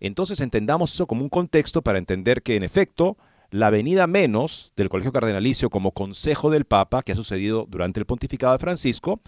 Entonces 0.00 0.40
entendamos 0.40 0.92
eso 0.92 1.06
como 1.06 1.22
un 1.22 1.30
contexto 1.30 1.80
para 1.80 1.98
entender 1.98 2.42
que 2.42 2.56
en 2.56 2.62
efecto 2.62 3.16
la 3.50 3.70
venida 3.70 4.06
menos 4.06 4.72
del 4.76 4.88
Colegio 4.88 5.12
Cardenalicio 5.12 5.70
como 5.70 5.92
consejo 5.92 6.50
del 6.50 6.64
Papa, 6.64 7.02
que 7.02 7.12
ha 7.12 7.16
sucedido 7.16 7.66
durante 7.68 8.00
el 8.00 8.06
pontificado 8.06 8.52
de 8.52 8.58
Francisco, 8.58 9.20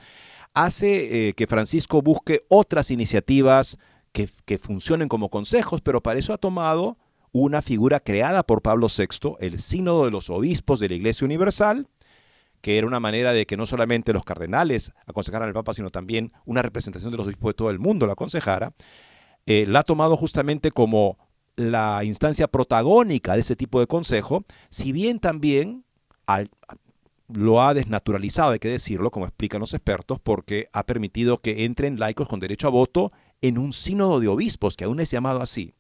hace 0.55 1.29
eh, 1.29 1.33
que 1.35 1.47
Francisco 1.47 2.03
busque 2.03 2.41
otras 2.49 2.91
iniciativas 2.91 3.79
que, 4.13 4.29
que, 4.45 4.59
funcionen 4.59 5.09
como 5.09 5.29
consejos, 5.29 5.81
pero 5.81 6.03
para 6.03 6.19
eso 6.19 6.33
ha 6.33 6.39
tomado 6.39 6.97
una 7.33 7.63
figura 7.63 8.01
creada 8.01 8.43
por 8.43 8.63
Pablo 8.63 8.89
VI, 8.89 9.37
el 9.41 9.61
sínodo 9.61 10.05
de 10.07 10.11
los 10.11 10.31
obispos 10.31 10.81
de 10.81 10.89
la 10.89 10.95
Iglesia 10.95 11.25
Universal, 11.25 11.87
que 12.61 12.79
era 12.79 12.87
una 12.87 13.01
manera 13.01 13.33
de 13.33 13.47
que 13.47 13.57
no 13.57 13.67
solamente 13.67 14.13
los 14.13 14.25
cardenales 14.25 14.93
aconsejaran 15.07 15.49
al 15.49 15.55
Papa, 15.55 15.75
sino 15.75 15.91
también 15.91 16.33
una 16.45 16.63
representación 16.63 17.13
de 17.13 17.19
los 17.19 17.27
obispos 17.27 17.51
de 17.51 17.55
todo 17.55 17.71
el 17.71 17.79
mundo 17.79 18.07
lo 18.07 18.13
aconsejara, 18.13 18.73
eh, 19.47 19.65
la 19.67 19.81
ha 19.81 19.85
tomado 19.85 20.17
justamente 20.17 20.71
como 20.71 21.19
la 21.59 22.05
instancia 22.05 22.47
protagónica 22.47 23.35
de 23.35 23.41
ese 23.41 23.57
tipo 23.57 23.81
de 23.81 23.89
consejo, 23.89 24.45
si 24.71 24.93
bien 24.93 25.19
también 25.19 25.85
lo 27.27 27.61
ha 27.61 27.75
desnaturalizado, 27.75 28.53
hay 28.53 28.61
que 28.61 28.69
decirlo, 28.69 29.11
como 29.11 29.27
explican 29.27 29.61
los 29.61 29.75
expertos, 29.75 30.21
porque 30.21 30.69
ha 30.73 30.87
permitido 30.87 31.39
que 31.39 31.65
entren 31.65 31.99
laicos 31.99 32.29
con 32.29 32.39
derecho 32.39 32.69
a 32.69 32.71
voto 32.71 33.11
en 33.41 33.59
un 33.59 33.73
sínodo 33.73 34.21
de 34.21 34.29
obispos, 34.29 34.77
que 34.77 34.85
aún 34.85 35.01
es 35.01 35.11
llamado 35.11 35.43
así, 35.43 35.75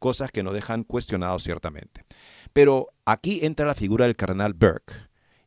cosas 0.00 0.32
que 0.32 0.42
no 0.42 0.52
dejan 0.52 0.82
cuestionados 0.82 1.44
ciertamente. 1.44 2.04
Pero 2.52 2.88
aquí 3.04 3.38
entra 3.42 3.66
la 3.66 3.76
figura 3.76 4.06
del 4.06 4.16
cardenal 4.16 4.54
Burke 4.54 4.94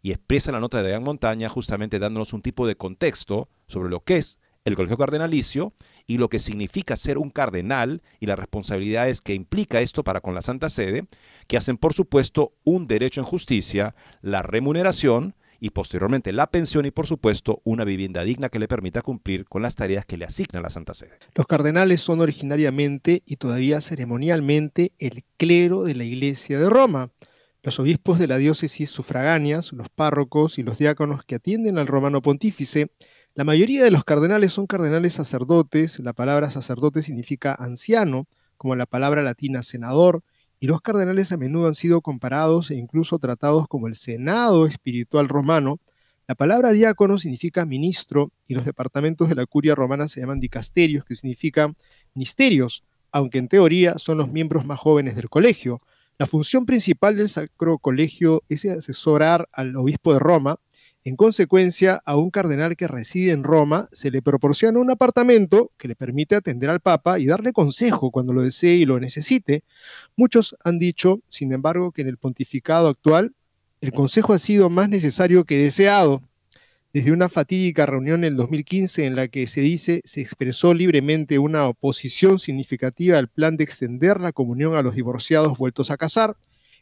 y 0.02 0.12
expresa 0.12 0.54
la 0.54 0.62
nota 0.62 0.82
de 0.82 0.92
Dan 0.92 1.04
Montaña 1.04 1.50
justamente 1.50 2.00
dándonos 2.00 2.32
un 2.32 2.42
tipo 2.42 2.66
de 2.68 2.78
contexto 2.78 3.50
sobre 3.68 3.90
lo 3.90 4.00
que 4.00 4.18
es 4.18 4.40
el 4.64 4.76
colegio 4.76 4.98
cardenalicio 4.98 5.74
y 6.08 6.18
lo 6.18 6.30
que 6.30 6.40
significa 6.40 6.98
ser 6.98 7.18
un 7.18 7.30
cardenal 7.30 8.02
y 8.20 8.26
las 8.26 8.38
responsabilidades 8.38 9.22
que 9.22 9.34
implica 9.34 9.82
esto 9.82 10.04
para 10.04 10.22
con 10.22 10.36
la 10.36 10.42
Santa 10.42 10.70
Sede, 10.70 11.06
que 11.48 11.58
hacen 11.58 11.78
por 11.78 11.94
supuesto 11.94 12.54
un 12.64 12.88
derecho 12.88 13.22
en 13.22 13.26
justicia, 13.26 13.96
la 14.22 14.42
remuneración 14.42 15.36
y 15.64 15.70
posteriormente 15.70 16.34
la 16.34 16.48
pensión 16.48 16.86
y 16.86 16.92
por 16.92 17.08
supuesto 17.08 17.62
una 17.64 17.86
vivienda 17.86 18.26
digna 18.26 18.50
que 18.50 18.60
le 18.60 18.68
permita 18.68 19.02
cumplir 19.02 19.46
con 19.46 19.62
las 19.62 19.76
tareas 19.76 20.06
que 20.06 20.18
le 20.18 20.26
asigna 20.26 20.60
la 20.60 20.70
Santa 20.70 20.94
Sede. 20.94 21.18
Los 21.36 21.48
cardenales 21.48 22.02
son 22.02 22.20
originariamente 22.20 23.24
y 23.26 23.38
todavía 23.38 23.80
ceremonialmente 23.80 24.92
el 25.00 25.24
clero 25.38 25.84
de 25.84 25.96
la 25.96 26.04
Iglesia 26.04 26.60
de 26.60 26.70
Roma. 26.70 27.12
Los 27.62 27.80
obispos 27.80 28.20
de 28.20 28.28
la 28.28 28.40
diócesis 28.40 28.90
sufragáneas, 28.90 29.72
los 29.72 29.88
párrocos 29.88 30.60
y 30.60 30.64
los 30.64 30.80
diáconos 30.80 31.24
que 31.24 31.36
atienden 31.36 31.78
al 31.78 31.88
romano 31.88 32.22
pontífice 32.22 32.92
la 33.36 33.44
mayoría 33.44 33.84
de 33.84 33.92
los 33.92 34.04
cardenales 34.04 34.54
son 34.54 34.68
cardenales 34.68 35.14
sacerdotes, 35.14 36.00
la 36.00 36.14
palabra 36.14 36.50
sacerdote 36.50 37.02
significa 37.02 37.56
anciano, 37.58 38.28
como 38.58 38.76
la 38.76 38.86
palabra 38.86 39.22
latina 39.24 39.64
senador, 39.64 40.24
y 40.60 40.68
los 40.68 40.82
cardenales 40.82 41.32
a 41.32 41.38
menudo 41.38 41.68
han 41.68 41.76
sido 41.76 42.02
comparados 42.02 42.72
e 42.72 42.76
incluso 42.76 43.20
tratados 43.20 43.68
como 43.68 43.88
el 43.88 43.96
Senado 43.96 44.66
espiritual 44.66 45.28
romano, 45.28 45.80
la 46.26 46.36
palabra 46.36 46.72
diácono 46.72 47.18
significa 47.18 47.66
ministro 47.66 48.32
y 48.48 48.54
los 48.54 48.64
departamentos 48.64 49.28
de 49.28 49.36
la 49.36 49.46
curia 49.46 49.76
romana 49.76 50.08
se 50.08 50.22
llaman 50.22 50.40
dicasterios, 50.40 51.04
que 51.04 51.16
significan 51.16 51.76
ministerios, 52.14 52.86
aunque 53.12 53.40
en 53.40 53.50
teoría 53.50 53.98
son 53.98 54.20
los 54.20 54.32
miembros 54.32 54.66
más 54.66 54.80
jóvenes 54.80 55.18
del 55.18 55.30
colegio. 55.30 55.82
La 56.18 56.26
función 56.26 56.66
principal 56.66 57.18
del 57.18 57.28
Sacro 57.28 57.78
Colegio 57.78 58.42
es 58.48 58.64
asesorar 58.66 59.50
al 59.52 59.76
obispo 59.76 60.14
de 60.14 60.20
Roma. 60.20 60.60
En 61.06 61.18
consecuencia, 61.18 62.02
a 62.06 62.16
un 62.16 62.30
cardenal 62.30 62.78
que 62.78 62.88
reside 62.88 63.34
en 63.34 63.44
Roma 63.44 63.90
se 63.92 64.10
le 64.10 64.22
proporciona 64.22 64.80
un 64.80 64.90
apartamento 64.90 65.72
que 65.78 65.90
le 65.90 65.96
permite 65.96 66.36
atender 66.36 66.70
al 66.70 66.80
Papa 66.80 67.20
y 67.20 67.26
darle 67.26 67.52
consejo 67.52 68.10
cuando 68.10 68.32
lo 68.32 68.42
desee 68.42 68.76
y 68.76 68.86
lo 68.86 68.98
necesite. 69.02 69.64
Muchos 70.16 70.56
han 70.64 70.80
dicho, 70.80 71.20
sin 71.28 71.52
embargo, 71.52 71.92
que 71.92 72.04
en 72.04 72.08
el 72.08 72.18
pontificado 72.18 72.88
actual 72.88 73.34
el 73.82 73.92
consejo 73.92 74.32
ha 74.32 74.40
sido 74.40 74.70
más 74.70 74.88
necesario 74.88 75.44
que 75.44 75.58
deseado. 75.58 76.22
Desde 76.94 77.12
una 77.12 77.28
fatídica 77.28 77.86
reunión 77.86 78.24
en 78.24 78.32
el 78.32 78.38
2015 78.38 79.06
en 79.06 79.18
la 79.18 79.28
que 79.28 79.46
se 79.48 79.60
dice 79.60 80.00
se 80.06 80.22
expresó 80.22 80.74
libremente 80.74 81.38
una 81.38 81.68
oposición 81.68 82.40
significativa 82.40 83.18
al 83.18 83.28
plan 83.28 83.58
de 83.58 83.66
extender 83.66 84.22
la 84.22 84.32
comunión 84.32 84.78
a 84.78 84.84
los 84.84 84.96
divorciados 84.96 85.58
vueltos 85.58 85.92
a 85.92 85.98
casar, 85.98 86.38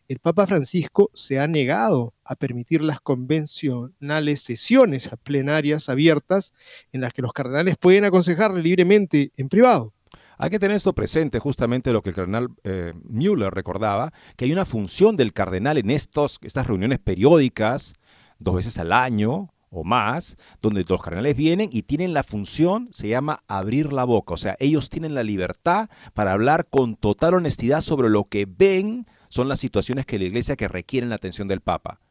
el 0.08 0.20
Papa 0.20 0.48
Francisco 0.48 1.10
se 1.14 1.40
ha 1.40 1.48
negado 1.48 2.14
a 2.24 2.36
permitir 2.36 2.82
las 2.82 3.02
convencionales 3.02 4.42
sesiones 4.42 5.10
plenarias 5.24 5.90
abiertas 5.90 6.54
en 6.92 7.02
las 7.02 7.14
que 7.14 7.22
los 7.22 7.34
cardenales 7.34 7.78
pueden 7.78 8.06
aconsejarle 8.06 8.62
libremente 8.62 9.32
en 9.38 9.50
privado. 9.50 9.94
Hay 10.38 10.50
que 10.50 10.60
tener 10.60 10.76
esto 10.76 10.94
presente, 10.94 11.38
justamente 11.38 11.94
lo 11.94 12.02
que 12.02 12.10
el 12.10 12.16
cardenal 12.16 12.50
eh, 12.64 12.94
Müller 13.04 13.54
recordaba, 13.54 14.12
que 14.36 14.46
hay 14.46 14.52
una 14.52 14.66
función 14.66 15.16
del 15.16 15.34
cardenal 15.34 15.78
en 15.78 15.92
estas 15.92 16.40
reuniones 16.66 16.98
periódicas, 16.98 17.94
dos 18.40 18.56
veces 18.56 18.80
al 18.80 18.92
año 18.92 19.54
o 19.70 19.84
más, 19.84 20.38
donde 20.62 20.84
los 20.84 21.02
cardenales 21.02 21.36
vienen 21.38 21.70
y 21.72 21.84
tienen 21.84 22.14
la 22.14 22.24
función, 22.24 22.90
se 22.92 23.08
llama 23.08 23.44
abrir 23.48 23.94
la 23.94 24.04
boca, 24.04 24.34
o 24.34 24.38
sea, 24.38 24.58
ellos 24.60 24.90
tienen 24.90 25.16
la 25.16 25.24
libertad 25.24 25.90
para 26.14 26.34
hablar 26.34 26.68
con 26.70 26.96
total 26.96 27.36
honestidad 27.36 27.82
sobre 27.82 28.10
lo 28.10 28.26
que 28.26 28.46
ven 28.46 29.06
son 29.32 29.48
las 29.48 29.62
situaciones 29.62 30.06
que 30.06 30.20
la 30.20 30.26
iglesia 30.26 30.58
que 30.58 30.68
requieren 30.68 31.10
la 31.10 31.16
atención 31.16 31.48
del 31.48 31.62
Papa. 31.62 32.02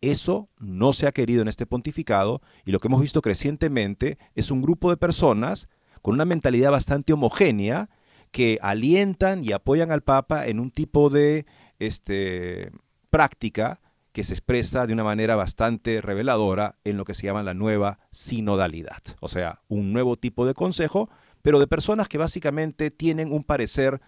Eso 0.00 0.48
no 0.58 0.92
se 0.92 1.06
ha 1.06 1.12
querido 1.12 1.40
en 1.40 1.46
este 1.46 1.66
pontificado 1.66 2.42
y 2.64 2.72
lo 2.72 2.80
que 2.80 2.88
hemos 2.88 3.00
visto 3.00 3.22
crecientemente 3.22 4.18
es 4.34 4.50
un 4.50 4.60
grupo 4.60 4.90
de 4.90 4.96
personas 4.96 5.68
con 6.02 6.14
una 6.14 6.24
mentalidad 6.24 6.72
bastante 6.72 7.12
homogénea 7.12 7.90
que 8.32 8.58
alientan 8.60 9.44
y 9.44 9.52
apoyan 9.52 9.92
al 9.92 10.02
Papa 10.02 10.48
en 10.48 10.58
un 10.58 10.72
tipo 10.72 11.10
de 11.10 11.46
este, 11.78 12.72
práctica 13.08 13.80
que 14.10 14.24
se 14.24 14.34
expresa 14.34 14.88
de 14.88 14.94
una 14.94 15.04
manera 15.04 15.36
bastante 15.36 16.00
reveladora 16.00 16.76
en 16.82 16.96
lo 16.96 17.04
que 17.04 17.14
se 17.14 17.22
llama 17.22 17.44
la 17.44 17.54
nueva 17.54 18.00
sinodalidad. 18.10 19.02
O 19.20 19.28
sea, 19.28 19.62
un 19.68 19.92
nuevo 19.92 20.16
tipo 20.16 20.44
de 20.44 20.54
consejo, 20.54 21.08
pero 21.40 21.60
de 21.60 21.68
personas 21.68 22.08
que 22.08 22.18
básicamente 22.18 22.90
tienen 22.90 23.32
un 23.32 23.44
parecer 23.44 24.00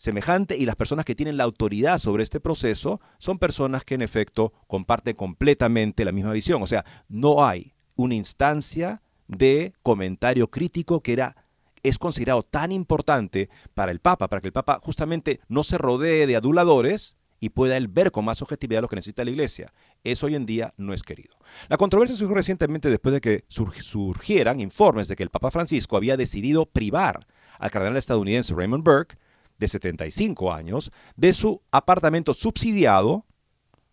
semejante 0.00 0.56
y 0.56 0.64
las 0.64 0.76
personas 0.76 1.04
que 1.04 1.14
tienen 1.14 1.36
la 1.36 1.44
autoridad 1.44 1.98
sobre 1.98 2.22
este 2.22 2.40
proceso 2.40 3.02
son 3.18 3.38
personas 3.38 3.84
que 3.84 3.94
en 3.94 4.00
efecto 4.00 4.54
comparten 4.66 5.14
completamente 5.14 6.06
la 6.06 6.12
misma 6.12 6.32
visión. 6.32 6.62
O 6.62 6.66
sea, 6.66 6.86
no 7.08 7.44
hay 7.44 7.74
una 7.96 8.14
instancia 8.14 9.02
de 9.28 9.74
comentario 9.82 10.50
crítico 10.50 11.02
que 11.02 11.12
era 11.12 11.36
es 11.82 11.98
considerado 11.98 12.42
tan 12.42 12.72
importante 12.72 13.50
para 13.74 13.92
el 13.92 14.00
Papa, 14.00 14.28
para 14.28 14.40
que 14.40 14.48
el 14.48 14.52
Papa 14.52 14.80
justamente 14.82 15.40
no 15.48 15.62
se 15.62 15.76
rodee 15.76 16.26
de 16.26 16.36
aduladores 16.36 17.18
y 17.38 17.50
pueda 17.50 17.76
él 17.76 17.88
ver 17.88 18.10
con 18.10 18.24
más 18.24 18.40
objetividad 18.40 18.80
lo 18.80 18.88
que 18.88 18.96
necesita 18.96 19.24
la 19.24 19.30
Iglesia. 19.30 19.72
Eso 20.02 20.26
hoy 20.26 20.34
en 20.34 20.46
día 20.46 20.72
no 20.78 20.94
es 20.94 21.02
querido. 21.02 21.36
La 21.68 21.76
controversia 21.76 22.16
surgió 22.16 22.34
recientemente 22.34 22.88
después 22.88 23.12
de 23.12 23.20
que 23.20 23.44
surgieran 23.48 24.60
informes 24.60 25.08
de 25.08 25.16
que 25.16 25.22
el 25.22 25.30
Papa 25.30 25.50
Francisco 25.50 25.98
había 25.98 26.16
decidido 26.16 26.64
privar 26.64 27.26
al 27.58 27.70
cardenal 27.70 27.98
estadounidense 27.98 28.54
Raymond 28.54 28.84
Burke, 28.84 29.16
de 29.60 29.68
75 29.68 30.52
años, 30.52 30.90
de 31.16 31.32
su 31.32 31.62
apartamento 31.70 32.34
subsidiado 32.34 33.26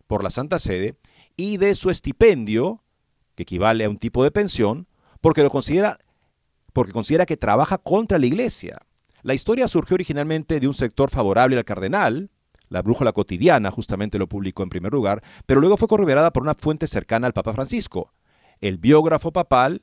por 0.08 0.24
la 0.24 0.32
Santa 0.32 0.58
Sede 0.58 0.98
y 1.36 1.58
de 1.58 1.76
su 1.76 1.92
estipendio, 1.92 2.82
que 3.36 3.44
equivale 3.44 3.86
a 3.86 3.90
un 3.90 3.98
tipo 3.98 4.24
de 4.24 4.32
pensión, 4.32 4.88
porque 5.22 5.44
lo 5.44 5.52
considera 5.52 6.00
porque 6.74 6.94
considera 6.94 7.26
que 7.26 7.38
trabaja 7.38 7.80
contra 7.80 8.20
la 8.20 8.28
iglesia. 8.28 8.78
La 9.24 9.34
historia 9.34 9.68
surgió 9.68 9.96
originalmente 9.96 10.60
de 10.60 10.68
un 10.68 10.76
sector 10.76 11.10
favorable 11.10 11.58
al 11.58 11.66
cardenal, 11.66 12.30
la 12.70 12.84
brújula 12.84 13.14
cotidiana 13.14 13.72
justamente 13.72 14.20
lo 14.20 14.28
publicó 14.28 14.62
en 14.62 14.70
primer 14.70 14.94
lugar, 14.94 15.24
pero 15.48 15.60
luego 15.60 15.78
fue 15.78 15.88
corroborada 15.88 16.32
por 16.32 16.44
una 16.44 16.54
fuente 16.54 16.86
cercana 16.86 17.26
al 17.26 17.34
Papa 17.34 17.54
Francisco, 17.54 18.14
el 18.62 18.78
biógrafo 18.78 19.32
papal 19.32 19.82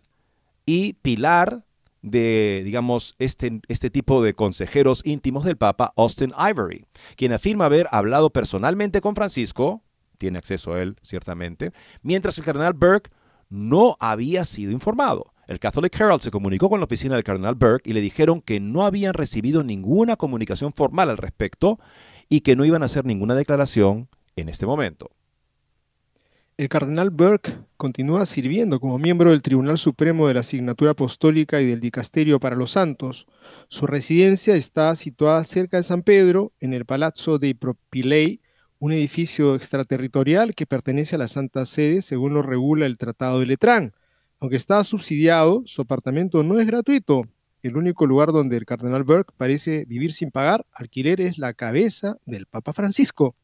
y 0.67 0.95
pilar 0.95 1.65
de, 2.05 2.61
digamos, 2.65 3.15
este, 3.19 3.61
este 3.69 3.89
tipo 3.89 4.23
de 4.23 4.35
consejeros 4.35 5.01
íntimos 5.05 5.45
del 5.45 5.57
Papa, 5.57 5.95
Austin 5.97 6.33
Ivory, 6.39 6.85
quien 7.17 7.33
afirma 7.33 7.65
haber 7.65 7.89
hablado 7.91 8.31
personalmente 8.31 9.01
con 9.01 9.15
Francisco, 9.15 9.83
tiene 10.19 10.37
acceso 10.37 10.75
a 10.75 10.83
él 10.83 10.97
ciertamente, 11.01 11.73
mientras 12.03 12.37
el 12.37 12.45
cardenal 12.45 12.75
Burke 12.75 13.11
no 13.49 13.97
había 14.01 14.45
sido 14.45 14.71
informado. 14.71 15.33
El 15.49 15.59
Catholic 15.59 15.99
Herald 15.99 16.21
se 16.21 16.31
comunicó 16.31 16.69
con 16.69 16.79
la 16.79 16.85
oficina 16.85 17.15
del 17.15 17.25
cardenal 17.25 17.55
Burke 17.55 17.89
y 17.89 17.95
le 17.95 18.03
dijeron 18.03 18.43
que 18.43 18.61
no 18.61 18.85
habían 18.85 19.15
recibido 19.15 19.65
ninguna 19.65 20.17
comunicación 20.17 20.75
formal 20.75 21.09
al 21.09 21.17
respecto 21.17 21.79
y 22.29 22.41
que 22.41 22.55
no 22.55 22.67
iban 22.67 22.83
a 22.83 22.87
hacer 22.87 23.07
ninguna 23.07 23.35
declaración 23.35 24.09
en 24.37 24.51
este 24.51 24.67
momento. 24.67 25.11
El 26.57 26.69
cardenal 26.69 27.11
Burke 27.11 27.59
continúa 27.77 28.25
sirviendo 28.27 28.79
como 28.79 28.97
miembro 28.97 29.31
del 29.31 29.43
Tribunal 29.43 29.77
Supremo 29.77 30.29
de 30.29 30.35
la 30.35 30.41
Asignatura 30.41 30.93
Apostólica 30.93 31.61
y 31.61 31.67
del 31.67 31.81
Dicasterio 31.81 32.39
para 32.39 32.55
los 32.55 32.71
Santos. 32.71 33.27
Su 33.67 33.89
residencia 33.89 34.55
está 34.55 34.95
situada 34.95 35.43
cerca 35.43 35.79
de 35.79 35.83
San 35.83 36.03
Pedro, 36.03 36.53
en 36.61 36.73
el 36.73 36.85
Palazzo 36.85 37.39
de 37.39 37.57
Propilei, 37.57 38.41
un 38.79 38.93
edificio 38.93 39.57
extraterritorial 39.57 40.55
que 40.55 40.65
pertenece 40.65 41.17
a 41.17 41.19
la 41.19 41.27
Santa 41.27 41.67
Sede 41.67 42.03
según 42.03 42.35
lo 42.35 42.43
regula 42.43 42.87
el 42.87 42.99
Tratado 42.99 43.41
de 43.41 43.47
Letrán. 43.47 43.93
Aunque 44.39 44.57
está 44.57 44.85
subsidiado, 44.85 45.65
su 45.67 45.83
apartamento 45.83 46.45
no 46.45 46.61
es 46.61 46.69
gratuito. 46.69 47.23
El 47.65 47.77
único 47.77 48.07
lugar 48.07 48.31
donde 48.31 48.57
el 48.57 48.65
cardenal 48.65 49.03
Burke 49.03 49.35
parece 49.37 49.87
vivir 49.87 50.13
sin 50.13 50.31
pagar 50.31 50.65
alquiler 50.73 51.21
es 51.21 51.37
la 51.37 51.53
cabeza 51.53 52.17
del 52.27 52.47
Papa 52.47 52.73
Francisco. 52.73 53.35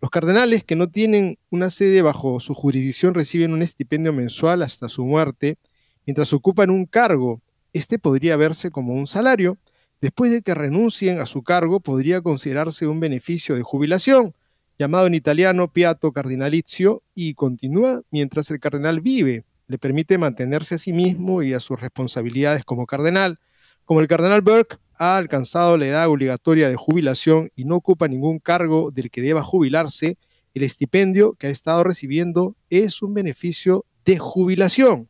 Los 0.00 0.10
cardenales 0.10 0.64
que 0.64 0.76
no 0.76 0.88
tienen 0.88 1.38
una 1.50 1.70
sede 1.70 2.02
bajo 2.02 2.40
su 2.40 2.54
jurisdicción 2.54 3.14
reciben 3.14 3.52
un 3.52 3.62
estipendio 3.62 4.12
mensual 4.12 4.62
hasta 4.62 4.88
su 4.88 5.04
muerte, 5.04 5.58
mientras 6.06 6.32
ocupan 6.32 6.70
un 6.70 6.86
cargo. 6.86 7.40
Este 7.72 7.98
podría 7.98 8.36
verse 8.36 8.70
como 8.70 8.94
un 8.94 9.06
salario. 9.06 9.58
Después 10.00 10.30
de 10.30 10.42
que 10.42 10.54
renuncien 10.54 11.20
a 11.20 11.26
su 11.26 11.42
cargo, 11.42 11.80
podría 11.80 12.20
considerarse 12.22 12.86
un 12.86 13.00
beneficio 13.00 13.54
de 13.54 13.62
jubilación 13.62 14.34
llamado 14.80 15.06
en 15.06 15.14
italiano 15.14 15.70
Piato 15.70 16.10
Cardinalizio, 16.10 17.02
y 17.14 17.34
continúa 17.34 18.00
mientras 18.10 18.50
el 18.50 18.60
cardenal 18.60 19.02
vive. 19.02 19.44
Le 19.66 19.76
permite 19.76 20.16
mantenerse 20.16 20.76
a 20.76 20.78
sí 20.78 20.94
mismo 20.94 21.42
y 21.42 21.52
a 21.52 21.60
sus 21.60 21.78
responsabilidades 21.78 22.64
como 22.64 22.86
cardenal. 22.86 23.38
Como 23.84 24.00
el 24.00 24.08
cardenal 24.08 24.40
Burke 24.40 24.78
ha 25.00 25.16
alcanzado 25.16 25.78
la 25.78 25.86
edad 25.86 26.08
obligatoria 26.10 26.68
de 26.68 26.76
jubilación 26.76 27.50
y 27.56 27.64
no 27.64 27.76
ocupa 27.76 28.06
ningún 28.06 28.38
cargo 28.38 28.90
del 28.90 29.10
que 29.10 29.22
deba 29.22 29.42
jubilarse, 29.42 30.18
el 30.52 30.62
estipendio 30.62 31.32
que 31.32 31.46
ha 31.46 31.50
estado 31.50 31.82
recibiendo 31.82 32.54
es 32.68 33.00
un 33.00 33.14
beneficio 33.14 33.86
de 34.04 34.18
jubilación. 34.18 35.08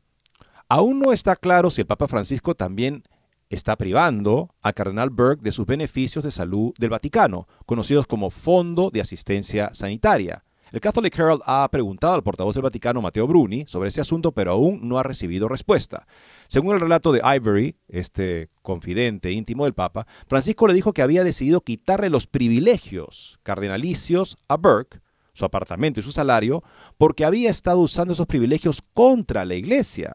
Aún 0.69 1.01
no 1.01 1.13
está 1.13 1.35
claro 1.35 1.73
si 1.73 1.81
el 1.81 1.89
Papa 1.89 2.07
Francisco 2.07 2.55
también 2.55 3.03
está 3.49 3.75
privando 3.75 4.55
al 4.63 4.75
cardenal 4.75 5.11
Burke 5.11 5.43
de 5.43 5.51
sus 5.51 5.67
beneficios 5.67 6.23
de 6.23 6.31
salud 6.31 6.73
del 6.79 6.91
Vaticano, 6.91 7.49
conocidos 7.67 8.07
como 8.07 8.31
Fondo 8.31 8.91
de 8.93 9.01
Asistencia 9.01 9.71
Sanitaria. 9.75 10.45
El 10.73 10.81
Catholic 10.81 11.19
Herald 11.19 11.43
ha 11.47 11.69
preguntado 11.69 12.15
al 12.15 12.23
portavoz 12.23 12.55
del 12.55 12.63
Vaticano, 12.63 13.03
Matteo 13.03 13.27
Bruni, 13.27 13.65
sobre 13.67 13.89
ese 13.89 14.01
asunto, 14.01 14.31
pero 14.31 14.53
aún 14.53 14.79
no 14.89 14.99
ha 14.99 15.03
recibido 15.03 15.49
respuesta. 15.49 16.07
Según 16.47 16.75
el 16.75 16.81
relato 16.81 17.11
de 17.11 17.21
Ivory, 17.25 17.75
este 17.89 18.49
confidente 18.63 19.33
íntimo 19.33 19.65
del 19.65 19.75
Papa, 19.75 20.07
Francisco 20.29 20.69
le 20.69 20.75
dijo 20.75 20.93
que 20.93 21.03
había 21.03 21.25
decidido 21.25 21.63
quitarle 21.63 22.09
los 22.09 22.29
privilegios 22.29 23.41
cardenalicios 23.43 24.37
a 24.47 24.57
Burke, 24.57 25.01
su 25.33 25.45
apartamento 25.45 25.99
y 25.99 26.03
su 26.05 26.13
salario, 26.13 26.63
porque 26.99 27.25
había 27.25 27.51
estado 27.51 27.81
usando 27.81 28.13
esos 28.13 28.27
privilegios 28.27 28.81
contra 28.95 29.45
la 29.45 29.57
iglesia. 29.57 30.13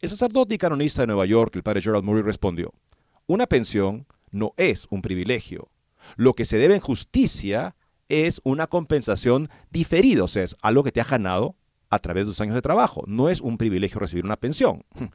El 0.00 0.10
sacerdote 0.10 0.56
y 0.56 0.58
canonista 0.58 1.00
de 1.00 1.06
Nueva 1.06 1.24
York, 1.24 1.56
el 1.56 1.62
padre 1.62 1.80
Gerald 1.80 2.04
Murray, 2.04 2.22
respondió, 2.22 2.74
una 3.26 3.46
pensión 3.46 4.06
no 4.30 4.52
es 4.58 4.86
un 4.90 5.00
privilegio. 5.00 5.70
Lo 6.16 6.34
que 6.34 6.44
se 6.44 6.58
debe 6.58 6.74
en 6.74 6.80
justicia 6.80 7.74
es 8.08 8.40
una 8.44 8.66
compensación 8.66 9.48
diferida, 9.70 10.24
o 10.24 10.28
sea, 10.28 10.42
es 10.42 10.56
algo 10.62 10.84
que 10.84 10.92
te 10.92 11.00
ha 11.00 11.04
ganado 11.04 11.56
a 11.90 11.98
través 11.98 12.24
de 12.24 12.30
tus 12.30 12.40
años 12.40 12.54
de 12.54 12.62
trabajo. 12.62 13.04
No 13.06 13.28
es 13.28 13.40
un 13.40 13.56
privilegio 13.56 14.00
recibir 14.00 14.24
una 14.24 14.36
pensión. 14.36 14.84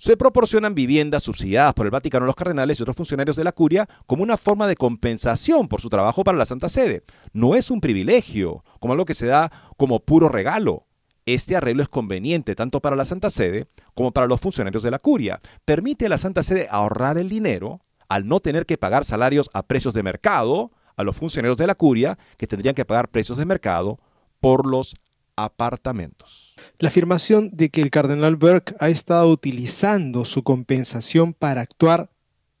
Se 0.00 0.16
proporcionan 0.16 0.76
viviendas 0.76 1.24
subsidiadas 1.24 1.74
por 1.74 1.84
el 1.84 1.90
Vaticano 1.90 2.24
a 2.24 2.28
los 2.28 2.36
cardenales 2.36 2.78
y 2.78 2.82
otros 2.82 2.96
funcionarios 2.96 3.34
de 3.34 3.42
la 3.42 3.50
curia 3.50 3.88
como 4.06 4.22
una 4.22 4.36
forma 4.36 4.68
de 4.68 4.76
compensación 4.76 5.66
por 5.66 5.80
su 5.80 5.88
trabajo 5.88 6.22
para 6.22 6.38
la 6.38 6.46
Santa 6.46 6.68
Sede. 6.68 7.02
No 7.32 7.56
es 7.56 7.68
un 7.68 7.80
privilegio, 7.80 8.62
como 8.78 8.92
algo 8.92 9.04
que 9.04 9.14
se 9.14 9.26
da 9.26 9.50
como 9.76 9.98
puro 9.98 10.28
regalo. 10.28 10.86
Este 11.26 11.56
arreglo 11.56 11.82
es 11.82 11.88
conveniente 11.88 12.54
tanto 12.54 12.80
para 12.80 12.94
la 12.94 13.04
Santa 13.04 13.28
Sede 13.28 13.66
como 13.92 14.12
para 14.12 14.28
los 14.28 14.40
funcionarios 14.40 14.84
de 14.84 14.92
la 14.92 15.00
curia. 15.00 15.40
Permite 15.64 16.06
a 16.06 16.10
la 16.10 16.18
Santa 16.18 16.44
Sede 16.44 16.68
ahorrar 16.70 17.18
el 17.18 17.28
dinero 17.28 17.80
al 18.08 18.28
no 18.28 18.38
tener 18.38 18.66
que 18.66 18.78
pagar 18.78 19.04
salarios 19.04 19.50
a 19.52 19.66
precios 19.66 19.94
de 19.94 20.04
mercado 20.04 20.70
a 20.98 21.04
los 21.04 21.16
funcionarios 21.16 21.56
de 21.56 21.66
la 21.66 21.74
curia 21.74 22.18
que 22.36 22.46
tendrían 22.46 22.74
que 22.74 22.84
pagar 22.84 23.08
precios 23.08 23.38
de 23.38 23.46
mercado 23.46 23.98
por 24.40 24.66
los 24.66 24.96
apartamentos. 25.36 26.56
La 26.78 26.88
afirmación 26.88 27.50
de 27.52 27.70
que 27.70 27.80
el 27.80 27.90
cardenal 27.90 28.36
Burke 28.36 28.74
ha 28.80 28.88
estado 28.90 29.30
utilizando 29.30 30.24
su 30.24 30.42
compensación 30.42 31.32
para 31.32 31.62
actuar 31.62 32.10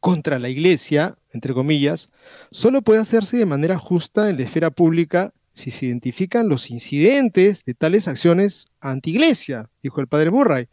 contra 0.00 0.38
la 0.38 0.48
iglesia, 0.48 1.18
entre 1.32 1.52
comillas, 1.52 2.10
solo 2.52 2.82
puede 2.82 3.00
hacerse 3.00 3.36
de 3.36 3.46
manera 3.46 3.76
justa 3.76 4.30
en 4.30 4.36
la 4.36 4.44
esfera 4.44 4.70
pública 4.70 5.34
si 5.54 5.72
se 5.72 5.86
identifican 5.86 6.48
los 6.48 6.70
incidentes 6.70 7.64
de 7.64 7.74
tales 7.74 8.06
acciones 8.06 8.68
anti-iglesia, 8.80 9.68
dijo 9.82 10.00
el 10.00 10.06
padre 10.06 10.30
Murray. 10.30 10.68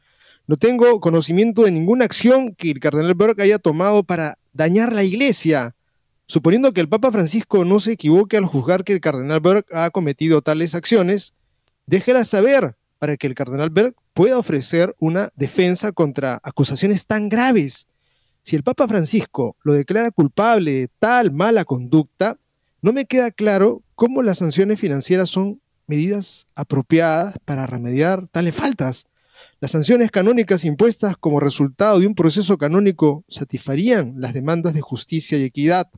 No 0.46 0.58
tengo 0.58 1.00
conocimiento 1.00 1.64
de 1.64 1.72
ninguna 1.72 2.06
acción 2.06 2.54
que 2.54 2.70
el 2.70 2.80
cardenal 2.80 3.16
Burke 3.16 3.42
haya 3.42 3.58
tomado 3.58 4.04
para 4.04 4.38
dañar 4.54 4.94
la 4.94 5.04
iglesia. 5.04 5.76
Suponiendo 6.28 6.74
que 6.74 6.82
el 6.82 6.90
Papa 6.90 7.12
Francisco 7.12 7.66
no 7.66 7.80
se 7.80 7.94
equivoque 7.94 8.38
al 8.38 8.46
juzgar 8.46 8.84
que 8.84 8.94
el 8.94 9.02
cardenal 9.02 9.40
Burke 9.40 9.76
ha 9.76 9.90
cometido 9.92 10.42
tales 10.42 10.74
acciones, 10.74 11.34
déjela 11.86 12.24
saber 12.24 12.76
para 12.98 13.16
que 13.18 13.28
el 13.28 13.36
cardenal 13.36 13.70
Burke 13.70 14.00
pueda 14.14 14.40
ofrecer 14.40 14.96
una 15.00 15.30
defensa 15.36 15.92
contra 15.92 16.40
acusaciones 16.42 17.06
tan 17.06 17.30
graves. 17.30 17.88
Si 18.42 18.56
el 18.56 18.64
Papa 18.64 18.88
Francisco 18.88 19.56
lo 19.64 19.74
declara 19.74 20.12
culpable 20.12 20.72
de 20.72 20.88
tal 21.00 21.32
mala 21.32 21.66
conducta, 21.66 22.38
no 22.82 22.94
me 22.94 23.06
queda 23.06 23.32
claro 23.32 23.82
cómo 23.96 24.22
las 24.22 24.38
sanciones 24.40 24.80
financieras 24.80 25.30
son 25.30 25.62
medidas 25.88 26.48
apropiadas 26.56 27.38
para 27.46 27.68
remediar 27.68 28.28
tales 28.28 28.56
faltas. 28.56 29.06
Las 29.60 29.72
sanciones 29.72 30.12
canónicas 30.12 30.66
impuestas 30.66 31.18
como 31.18 31.40
resultado 31.40 32.00
de 32.00 32.08
un 32.08 32.16
proceso 32.16 32.58
canónico 32.58 33.24
satisfarían 33.28 34.16
las 34.18 34.34
demandas 34.34 34.74
de 34.74 34.82
justicia 34.82 35.38
y 35.38 35.44
equidad. 35.44 35.90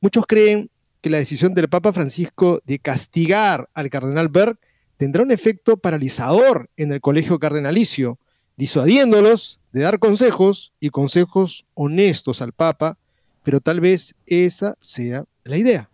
Muchos 0.00 0.26
creen 0.26 0.70
que 1.00 1.10
la 1.10 1.18
decisión 1.18 1.54
del 1.54 1.68
Papa 1.68 1.92
Francisco 1.92 2.60
de 2.64 2.78
castigar 2.78 3.68
al 3.74 3.90
cardenal 3.90 4.28
Berg 4.28 4.58
tendrá 4.96 5.24
un 5.24 5.32
efecto 5.32 5.76
paralizador 5.76 6.70
en 6.76 6.92
el 6.92 7.00
colegio 7.00 7.40
cardenalicio, 7.40 8.18
disuadiéndolos 8.56 9.60
de 9.72 9.80
dar 9.82 9.98
consejos 9.98 10.72
y 10.78 10.90
consejos 10.90 11.66
honestos 11.74 12.42
al 12.42 12.52
Papa, 12.52 12.96
pero 13.42 13.60
tal 13.60 13.80
vez 13.80 14.14
esa 14.26 14.76
sea 14.80 15.24
la 15.42 15.56
idea. 15.56 15.90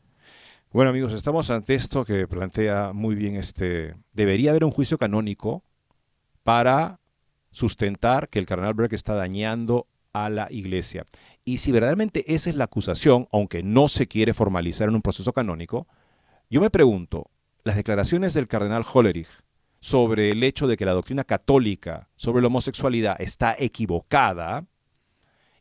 Bueno 0.70 0.90
amigos, 0.90 1.12
estamos 1.14 1.48
ante 1.50 1.74
esto 1.74 2.04
que 2.04 2.28
plantea 2.28 2.92
muy 2.92 3.14
bien 3.14 3.36
este... 3.36 3.94
Debería 4.12 4.50
haber 4.50 4.64
un 4.64 4.70
juicio 4.70 4.98
canónico 4.98 5.62
para 6.42 7.00
sustentar 7.50 8.28
que 8.28 8.38
el 8.38 8.46
cardenal 8.46 8.74
Berg 8.74 8.92
está 8.92 9.14
dañando 9.14 9.86
a 10.12 10.30
la 10.30 10.48
iglesia. 10.50 11.06
Y 11.44 11.58
si 11.58 11.72
verdaderamente 11.72 12.34
esa 12.34 12.50
es 12.50 12.56
la 12.56 12.64
acusación, 12.64 13.28
aunque 13.30 13.62
no 13.62 13.88
se 13.88 14.08
quiere 14.08 14.32
formalizar 14.32 14.88
en 14.88 14.94
un 14.94 15.02
proceso 15.02 15.32
canónico, 15.32 15.86
yo 16.48 16.60
me 16.60 16.70
pregunto, 16.70 17.30
las 17.64 17.76
declaraciones 17.76 18.34
del 18.34 18.48
cardenal 18.48 18.84
Hollerich 18.90 19.28
sobre 19.80 20.30
el 20.30 20.42
hecho 20.42 20.66
de 20.66 20.76
que 20.76 20.86
la 20.86 20.92
doctrina 20.92 21.24
católica 21.24 22.08
sobre 22.16 22.40
la 22.40 22.46
homosexualidad 22.46 23.20
está 23.20 23.54
equivocada 23.58 24.66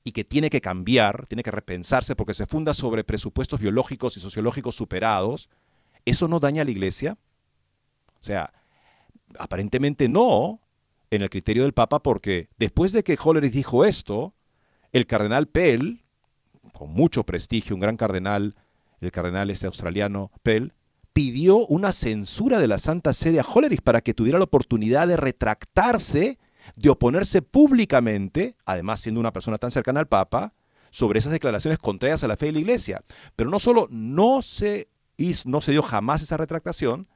y 0.05 0.13
que 0.13 0.23
tiene 0.23 0.49
que 0.49 0.61
cambiar, 0.61 1.25
tiene 1.27 1.43
que 1.43 1.51
repensarse 1.51 2.15
porque 2.15 2.33
se 2.33 2.45
funda 2.45 2.73
sobre 2.73 3.03
presupuestos 3.03 3.59
biológicos 3.59 4.15
y 4.15 4.21
sociológicos 4.21 4.75
superados, 4.75 5.49
¿eso 6.05 6.27
no 6.29 6.39
daña 6.39 6.61
a 6.61 6.65
la 6.65 6.71
iglesia? 6.71 7.17
O 8.19 8.23
sea, 8.23 8.53
aparentemente 9.37 10.07
no, 10.07 10.61
en 11.09 11.21
el 11.21 11.29
criterio 11.29 11.63
del 11.63 11.73
Papa 11.73 12.01
porque 12.01 12.49
después 12.57 12.91
de 12.93 13.03
que 13.03 13.17
Hollerich 13.21 13.53
dijo 13.53 13.83
esto, 13.83 14.33
el 14.93 15.07
cardenal 15.07 15.47
Pell, 15.47 16.03
con 16.71 16.91
mucho 16.91 17.25
prestigio, 17.25 17.75
un 17.75 17.81
gran 17.81 17.97
cardenal, 17.97 18.55
el 19.01 19.11
cardenal 19.11 19.49
este 19.49 19.67
australiano 19.67 20.31
Pell, 20.43 20.73
pidió 21.11 21.57
una 21.67 21.91
censura 21.91 22.59
de 22.59 22.67
la 22.67 22.79
Santa 22.79 23.13
Sede 23.13 23.39
a 23.39 23.43
Hollerich 23.43 23.81
para 23.81 24.01
que 24.01 24.13
tuviera 24.13 24.37
la 24.37 24.45
oportunidad 24.45 25.07
de 25.07 25.17
retractarse, 25.17 26.39
de 26.77 26.89
oponerse 26.89 27.41
públicamente, 27.41 28.55
además 28.65 29.01
siendo 29.01 29.19
una 29.19 29.33
persona 29.33 29.57
tan 29.57 29.71
cercana 29.71 29.99
al 29.99 30.07
Papa, 30.07 30.53
sobre 30.89 31.19
esas 31.19 31.31
declaraciones 31.31 31.79
contrarias 31.79 32.23
a 32.23 32.27
la 32.27 32.37
fe 32.37 32.47
de 32.47 32.51
la 32.53 32.59
Iglesia. 32.59 33.03
Pero 33.35 33.49
no 33.49 33.59
solo 33.59 33.87
no 33.89 34.43
se, 34.43 34.89
no 35.45 35.59
se 35.59 35.71
dio 35.71 35.81
jamás 35.81 36.21
esa 36.21 36.37
retractación, 36.37 37.07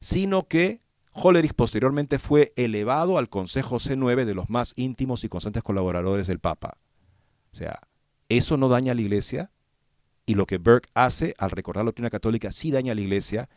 sino 0.00 0.48
que 0.48 0.80
Hollerich 1.12 1.54
posteriormente 1.54 2.18
fue 2.18 2.52
elevado 2.56 3.18
al 3.18 3.28
Consejo 3.28 3.76
C9 3.76 4.24
de 4.24 4.34
los 4.34 4.48
más 4.48 4.72
íntimos 4.76 5.24
y 5.24 5.28
constantes 5.28 5.62
colaboradores 5.62 6.26
del 6.26 6.38
Papa. 6.38 6.78
O 7.52 7.56
sea, 7.56 7.80
¿eso 8.28 8.56
no 8.56 8.68
daña 8.68 8.92
a 8.92 8.94
la 8.94 9.00
Iglesia? 9.00 9.50
Y 10.24 10.34
lo 10.34 10.46
que 10.46 10.58
Burke 10.58 10.88
hace 10.94 11.34
al 11.38 11.50
recordar 11.50 11.84
la 11.84 11.88
doctrina 11.88 12.10
católica 12.10 12.52
sí 12.52 12.70
daña 12.70 12.92
a 12.92 12.94
la 12.94 13.00
Iglesia. 13.00 13.48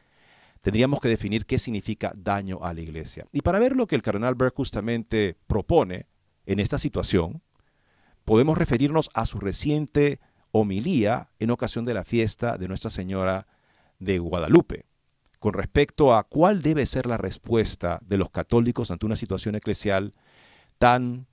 Tendríamos 0.62 1.00
que 1.00 1.10
definir 1.10 1.46
qué 1.46 1.60
significa 1.60 2.12
daño 2.16 2.60
a 2.64 2.74
la 2.74 2.82
Iglesia. 2.82 3.28
Y 3.32 3.42
para 3.42 3.60
ver 3.60 3.76
lo 3.76 3.86
que 3.86 3.96
el 3.96 4.02
cardenal 4.02 4.34
Burke 4.34 4.56
justamente 4.56 5.38
propone 5.46 6.08
en 6.46 6.60
esta 6.60 6.80
situación, 6.80 7.44
podemos 8.26 8.58
referirnos 8.58 9.10
a 9.14 9.26
su 9.28 9.40
reciente 9.40 10.20
homilía 10.52 11.30
en 11.40 11.52
ocasión 11.52 11.86
de 11.86 11.94
la 11.94 12.04
fiesta 12.04 12.58
de 12.58 12.68
Nuestra 12.68 12.90
Señora 12.90 13.48
de 14.00 14.18
Guadalupe 14.18 14.86
con 15.44 15.52
respecto 15.52 16.16
a 16.16 16.24
cuál 16.24 16.62
debe 16.62 16.86
ser 16.86 17.06
la 17.06 17.18
respuesta 17.18 18.00
de 18.06 18.18
los 18.18 18.30
católicos 18.30 18.92
ante 18.92 19.06
una 19.06 19.18
situación 19.18 19.56
eclesial 19.56 20.14
tan 20.78 21.28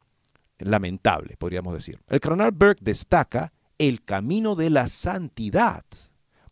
lamentable, 0.59 1.37
podríamos 1.37 1.75
decir. 1.75 2.01
El 2.09 2.19
cardenal 2.19 2.51
Burke 2.51 2.83
destaca 2.83 3.53
el 3.79 4.03
camino 4.03 4.57
de 4.57 4.69
la 4.69 4.89
santidad 4.89 5.85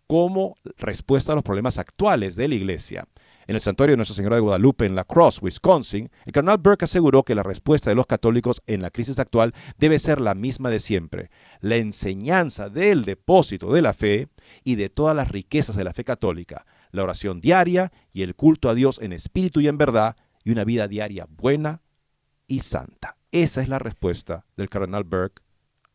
como 0.06 0.54
respuesta 0.76 1.32
a 1.32 1.34
los 1.34 1.42
problemas 1.42 1.78
actuales 1.78 2.36
de 2.36 2.46
la 2.46 2.54
Iglesia. 2.54 3.08
En 3.48 3.56
el 3.56 3.60
santuario 3.60 3.94
de 3.94 3.96
Nuestra 3.96 4.14
Señora 4.14 4.36
de 4.36 4.42
Guadalupe 4.42 4.86
en 4.86 4.94
La 4.94 5.02
Crosse, 5.02 5.40
Wisconsin, 5.42 6.10
el 6.26 6.32
cardenal 6.32 6.58
Burke 6.58 6.84
aseguró 6.84 7.24
que 7.24 7.34
la 7.34 7.42
respuesta 7.42 7.90
de 7.90 7.96
los 7.96 8.06
católicos 8.06 8.62
en 8.68 8.82
la 8.82 8.90
crisis 8.90 9.18
actual 9.18 9.52
debe 9.78 9.98
ser 9.98 10.20
la 10.20 10.36
misma 10.36 10.70
de 10.70 10.78
siempre, 10.78 11.30
la 11.60 11.74
enseñanza 11.74 12.68
del 12.68 13.04
depósito 13.04 13.72
de 13.72 13.82
la 13.82 13.94
fe 13.94 14.28
y 14.62 14.76
de 14.76 14.90
todas 14.90 15.16
las 15.16 15.32
riquezas 15.32 15.74
de 15.74 15.82
la 15.82 15.92
fe 15.92 16.04
católica, 16.04 16.64
la 16.90 17.02
oración 17.02 17.40
diaria 17.40 17.92
y 18.12 18.22
el 18.22 18.34
culto 18.34 18.68
a 18.68 18.74
Dios 18.74 19.00
en 19.02 19.12
espíritu 19.12 19.60
y 19.60 19.68
en 19.68 19.78
verdad 19.78 20.16
y 20.44 20.50
una 20.50 20.64
vida 20.64 20.88
diaria 20.88 21.26
buena 21.28 21.82
y 22.46 22.60
santa. 22.60 23.16
Esa 23.30 23.60
es 23.60 23.68
la 23.68 23.78
respuesta 23.78 24.46
del 24.56 24.68
cardenal 24.68 25.04
Burke 25.04 25.42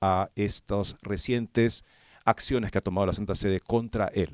a 0.01 0.29
estas 0.35 0.95
recientes 1.01 1.83
acciones 2.25 2.71
que 2.71 2.77
ha 2.77 2.81
tomado 2.81 3.07
la 3.07 3.13
Santa 3.13 3.35
Sede 3.35 3.59
contra 3.59 4.07
él. 4.07 4.29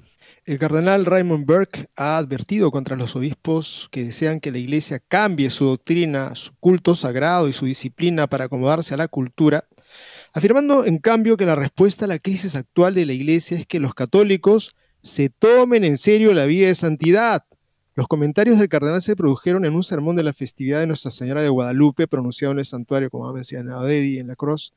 El 0.46 0.60
cardenal 0.60 1.06
Raymond 1.06 1.46
Burke 1.46 1.90
ha 1.96 2.18
advertido 2.18 2.72
contra 2.72 2.96
los 2.96 3.16
obispos 3.16 3.88
que 3.92 4.04
desean 4.04 4.40
que 4.40 4.52
la 4.52 4.58
Iglesia 4.58 5.00
cambie 5.00 5.50
su 5.50 5.66
doctrina, 5.66 6.36
su 6.36 6.56
culto 6.60 6.94
sagrado 6.96 7.48
y 7.48 7.54
su 7.54 7.66
disciplina 7.66 8.28
para 8.28 8.46
acomodarse 8.46 8.94
a 8.94 8.98
la 8.98 9.08
cultura, 9.08 9.66
afirmando 10.34 10.86
en 10.86 11.00
cambio 11.00 11.38
que 11.38 11.46
la 11.46 11.56
respuesta 11.56 12.06
a 12.06 12.08
la 12.08 12.20
crisis 12.20 12.56
actual 12.56 12.94
de 12.94 13.06
la 13.06 13.14
Iglesia 13.14 13.58
es 13.58 13.66
que 13.66 13.80
los 13.80 13.94
católicos 13.94 14.76
se 15.02 15.30
tomen 15.30 15.84
en 15.84 15.98
serio 15.98 16.34
la 16.34 16.46
vida 16.46 16.68
de 16.68 16.76
santidad. 16.76 17.44
Los 18.00 18.08
comentarios 18.08 18.60
del 18.60 18.70
cardenal 18.70 19.02
se 19.02 19.18
produjeron 19.18 19.66
en 19.66 19.76
un 19.76 19.84
sermón 19.84 20.16
de 20.16 20.24
la 20.24 20.32
festividad 20.32 20.80
de 20.80 20.88
Nuestra 20.88 21.12
Señora 21.12 21.44
de 21.44 21.50
Guadalupe, 21.50 22.08
pronunciado 22.08 22.54
en 22.54 22.60
el 22.60 22.66
santuario, 22.66 23.10
como 23.10 23.28
ha 23.28 23.34
mencionado 23.34 23.90
Eddie, 23.90 24.22
en 24.22 24.28
la 24.28 24.38
cruz, 24.38 24.72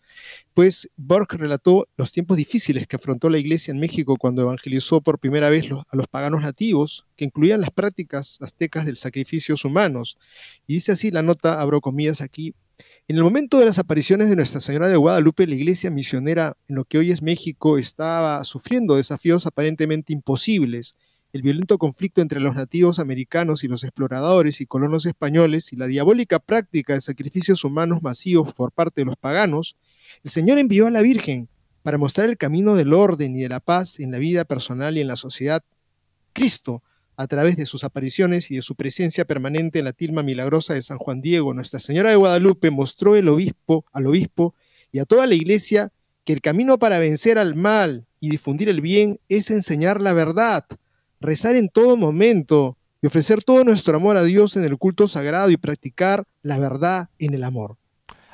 pues 0.55 0.91
Burke 0.97 1.37
relató 1.37 1.87
los 1.97 2.11
tiempos 2.11 2.37
difíciles 2.37 2.89
que 2.89 2.97
afrontó 2.97 3.31
la 3.31 3.39
iglesia 3.39 3.71
en 3.71 3.79
México 3.79 4.17
cuando 4.19 4.43
evangelizó 4.43 5.01
por 5.01 5.21
primera 5.21 5.51
vez 5.51 5.69
a 5.71 5.97
los 5.97 6.09
paganos 6.09 6.43
nativos, 6.43 7.07
que 7.15 7.25
incluían 7.25 7.61
las 7.61 7.71
prácticas 7.71 8.39
aztecas 8.41 8.87
del 8.87 8.97
sacrificios 8.97 9.65
humanos. 9.65 10.19
Y 10.67 10.75
dice 10.75 10.91
así 10.91 11.13
la 11.13 11.23
nota, 11.23 11.61
abro 11.61 11.81
comillas 11.81 12.23
aquí, 12.23 12.57
en 13.09 13.17
el 13.17 13.25
momento 13.25 13.59
de 13.59 13.67
las 13.67 13.79
apariciones 13.79 14.31
de 14.31 14.37
Nuestra 14.37 14.61
Señora 14.61 14.89
de 14.89 14.97
Guadalupe, 14.97 15.47
la 15.47 15.57
iglesia 15.57 15.91
misionera 15.91 16.57
en 16.69 16.77
lo 16.77 16.85
que 16.85 16.99
hoy 16.99 17.11
es 17.11 17.21
México 17.21 17.77
estaba 17.77 18.43
sufriendo 18.45 18.95
desafíos 18.95 19.45
aparentemente 19.45 20.13
imposibles. 20.13 20.97
El 21.33 21.43
violento 21.43 21.79
conflicto 21.79 22.21
entre 22.21 22.41
los 22.41 22.55
nativos 22.55 22.99
americanos 22.99 23.65
y 23.65 23.69
los 23.69 23.83
exploradores 23.83 24.61
y 24.61 24.67
colonos 24.67 25.05
españoles 25.05 25.73
y 25.73 25.77
la 25.77 25.87
diabólica 25.87 26.39
práctica 26.39 26.95
de 26.95 27.01
sacrificios 27.01 27.65
humanos 27.65 28.03
masivos 28.03 28.53
por 28.55 28.71
parte 28.71 29.01
de 29.01 29.07
los 29.07 29.17
paganos, 29.17 29.77
el 30.23 30.31
Señor 30.31 30.59
envió 30.59 30.87
a 30.87 30.91
la 30.91 31.03
Virgen 31.03 31.49
para 31.83 31.99
mostrar 31.99 32.29
el 32.29 32.37
camino 32.37 32.75
del 32.77 32.93
orden 32.93 33.35
y 33.35 33.41
de 33.41 33.49
la 33.49 33.61
paz 33.61 33.99
en 33.99 34.13
la 34.13 34.19
vida 34.19 34.45
personal 34.45 34.97
y 34.97 35.01
en 35.01 35.09
la 35.09 35.17
sociedad. 35.17 35.65
Cristo, 36.33 36.83
a 37.23 37.27
través 37.29 37.57
de 37.57 37.67
sus 37.67 37.85
apariciones 37.85 38.51
y 38.51 38.57
de 38.57 38.63
su 38.63 38.75
presencia 38.75 39.25
permanente 39.25 39.79
en 39.79 39.85
la 39.85 39.93
tilma 39.93 40.23
milagrosa 40.23 40.75
de 40.75 40.83
San 40.83 40.99
Juan 40.99 41.21
Diego, 41.21 41.55
Nuestra 41.55 41.81
Señora 41.81 42.11
de 42.11 42.17
Guadalupe 42.17 42.71
mostró 42.71 43.15
el 43.17 43.29
obispo, 43.29 43.85
al 43.93 44.07
obispo 44.07 44.55
y 44.91 44.99
a 44.99 45.05
toda 45.05 45.27
la 45.27 45.35
iglesia 45.35 45.93
que 46.25 46.33
el 46.33 46.41
camino 46.41 46.79
para 46.79 46.99
vencer 46.99 47.39
al 47.39 47.55
mal 47.55 48.07
y 48.21 48.31
difundir 48.31 48.69
el 48.69 48.81
bien 48.81 49.21
es 49.29 49.51
enseñar 49.51 50.01
la 50.01 50.13
verdad, 50.13 50.65
rezar 51.21 51.57
en 51.57 51.69
todo 51.69 51.97
momento 51.97 52.77
y 53.01 53.07
ofrecer 53.07 53.43
todo 53.43 53.65
nuestro 53.65 53.97
amor 53.97 54.17
a 54.17 54.25
Dios 54.25 54.57
en 54.57 54.65
el 54.65 54.77
culto 54.79 55.09
sagrado 55.09 55.51
y 55.51 55.57
practicar 55.57 56.25
la 56.43 56.59
verdad 56.59 57.09
en 57.19 57.35
el 57.35 57.45
amor. 57.45 57.77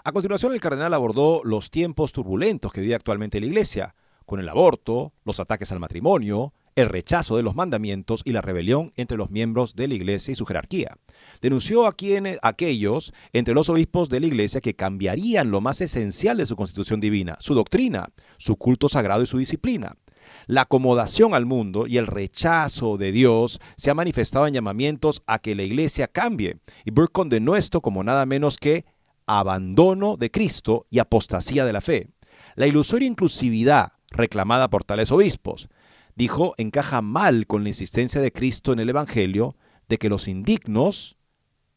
A 0.04 0.12
continuación, 0.12 0.52
el 0.52 0.60
cardenal 0.60 0.94
abordó 0.94 1.42
los 1.44 1.70
tiempos 1.70 2.12
turbulentos 2.12 2.72
que 2.72 2.80
vive 2.80 2.94
actualmente 2.94 3.40
la 3.40 3.46
Iglesia, 3.46 3.94
con 4.24 4.40
el 4.40 4.48
aborto, 4.48 5.12
los 5.24 5.40
ataques 5.40 5.72
al 5.72 5.80
matrimonio, 5.80 6.52
el 6.78 6.88
rechazo 6.88 7.36
de 7.36 7.42
los 7.42 7.56
mandamientos 7.56 8.22
y 8.24 8.30
la 8.30 8.40
rebelión 8.40 8.92
entre 8.94 9.16
los 9.16 9.30
miembros 9.30 9.74
de 9.74 9.88
la 9.88 9.94
Iglesia 9.94 10.30
y 10.30 10.36
su 10.36 10.46
jerarquía. 10.46 10.96
Denunció 11.42 11.86
a 11.86 11.92
quienes, 11.92 12.38
aquellos 12.40 13.12
entre 13.32 13.52
los 13.52 13.68
obispos 13.68 14.08
de 14.08 14.20
la 14.20 14.28
Iglesia 14.28 14.60
que 14.60 14.76
cambiarían 14.76 15.50
lo 15.50 15.60
más 15.60 15.80
esencial 15.80 16.36
de 16.36 16.46
su 16.46 16.54
constitución 16.54 17.00
divina, 17.00 17.36
su 17.40 17.54
doctrina, 17.54 18.10
su 18.36 18.54
culto 18.54 18.88
sagrado 18.88 19.24
y 19.24 19.26
su 19.26 19.38
disciplina. 19.38 19.96
La 20.46 20.62
acomodación 20.62 21.34
al 21.34 21.46
mundo 21.46 21.88
y 21.88 21.96
el 21.96 22.06
rechazo 22.06 22.96
de 22.96 23.10
Dios 23.10 23.58
se 23.76 23.90
ha 23.90 23.94
manifestado 23.94 24.46
en 24.46 24.54
llamamientos 24.54 25.24
a 25.26 25.40
que 25.40 25.56
la 25.56 25.64
Iglesia 25.64 26.06
cambie, 26.06 26.58
y 26.84 26.92
Burke 26.92 27.12
condenó 27.12 27.56
esto 27.56 27.80
como 27.80 28.04
nada 28.04 28.24
menos 28.24 28.56
que 28.56 28.84
abandono 29.26 30.16
de 30.16 30.30
Cristo 30.30 30.86
y 30.90 31.00
apostasía 31.00 31.64
de 31.64 31.72
la 31.72 31.80
fe. 31.80 32.10
La 32.54 32.68
ilusoria 32.68 33.08
inclusividad 33.08 33.94
reclamada 34.10 34.70
por 34.70 34.84
tales 34.84 35.10
obispos, 35.10 35.68
dijo, 36.18 36.54
encaja 36.58 37.00
mal 37.00 37.46
con 37.46 37.62
la 37.62 37.68
insistencia 37.68 38.20
de 38.20 38.32
Cristo 38.32 38.72
en 38.72 38.80
el 38.80 38.88
Evangelio 38.88 39.56
de 39.88 39.98
que 39.98 40.08
los 40.08 40.26
indignos 40.26 41.16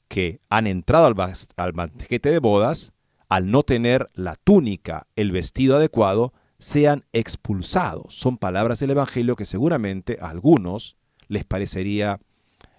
que 0.08 0.42
han 0.50 0.66
entrado 0.66 1.06
al, 1.06 1.72
banquete 1.74 2.32
de 2.32 2.39
bodas, 2.39 2.92
al 3.30 3.52
no 3.52 3.62
tener 3.62 4.10
la 4.16 4.36
túnica, 4.36 5.06
el 5.16 5.32
vestido 5.32 5.78
adecuado, 5.78 6.34
sean 6.58 7.06
expulsados. 7.14 8.16
Son 8.16 8.38
palabras 8.39 8.80
del 8.80 8.89
Evangelio 8.89 9.36
que 9.36 9.46
seguramente 9.46 10.18
a 10.20 10.30
algunos 10.30 10.98
les 11.28 11.46
parecería 11.46 12.20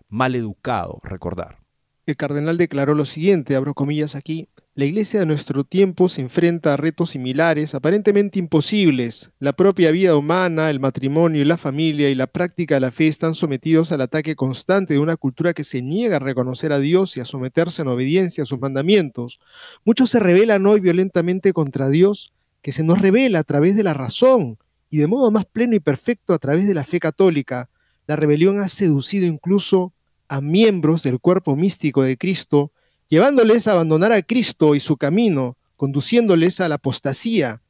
mal 0.09 0.35
educado 0.35 0.99
recordar. 1.05 1.59
El 2.07 2.17
cardenal 2.17 2.59
declaró 2.59 2.95
lo 2.95 3.05
siguiente, 3.05 3.55
abro 3.55 3.75
comillas 3.75 4.17
aquí, 4.17 4.49
la 4.75 4.87
iglesia 4.87 5.21
de 5.21 5.27
nuestro 5.27 5.65
tiempo 5.65 6.09
se 6.09 6.23
enfrenta 6.23 6.73
a 6.73 6.77
retos 6.79 7.11
similares, 7.11 7.75
aparentemente 7.75 8.39
imposibles. 8.39 9.31
La 9.39 9.53
propia 9.53 9.91
vida 9.91 10.17
humana, 10.17 10.71
el 10.71 10.81
matrimonio 10.81 11.43
y 11.43 11.45
la 11.45 11.59
familia 11.59 12.09
y 12.09 12.15
la 12.15 12.27
práctica 12.27 12.77
de 12.77 12.81
la 12.81 12.91
fe 12.91 13.07
están 13.07 13.35
sometidos 13.35 13.93
al 13.93 14.01
ataque 14.01 14.35
constante 14.35 14.95
de 14.95 14.99
una 14.99 15.17
cultura 15.17 15.53
que 15.53 15.63
se 15.63 15.83
niega 15.83 16.17
a 16.17 16.21
reconocer 16.21 16.73
a 16.73 16.79
Dios 16.79 17.19
y 17.19 17.21
a 17.21 17.27
someterse 17.27 17.83
en 17.83 17.89
obediencia 17.89 18.45
a 18.45 18.47
sus 18.47 18.61
mandamientos. 18.61 19.41
Muchos 19.85 20.09
se 20.09 20.21
rebelan 20.21 20.65
hoy 20.65 20.81
violentamente 20.81 21.53
contra 21.53 21.91
Dios, 21.91 22.33
que 22.63 22.73
se 22.73 22.83
nos 22.83 23.03
revela 23.03 23.41
a 23.41 23.45
través 23.45 23.77
de 23.77 23.83
la 23.83 23.93
razón 23.93 24.57
y 24.89 24.97
de 24.97 25.07
modo 25.07 25.31
más 25.31 25.45
pleno 25.45 25.75
y 25.75 25.81
perfecto 25.81 26.33
a 26.33 26.39
través 26.39 26.67
de 26.67 26.73
la 26.73 26.85
fe 26.85 26.99
católica. 26.99 27.69
La 28.07 28.17
rebelión 28.17 28.59
ha 28.59 28.69
seducido 28.69 29.27
incluso 29.27 29.93
a 30.29 30.41
miembros 30.41 31.03
del 31.03 31.21
cuerpo 31.21 31.57
místico 31.57 32.03
de 32.03 32.17
Cristo, 32.17 32.73
llevándoles 33.13 33.69
a 33.69 33.73
abandonar 33.73 34.11
a 34.11 34.23
Cristo 34.23 34.75
y 34.75 34.81
su 34.81 34.97
camino, 34.97 35.59
conduciéndoles 35.77 36.63
a 36.63 36.69
la 36.71 36.77
apostasía. 36.77 37.61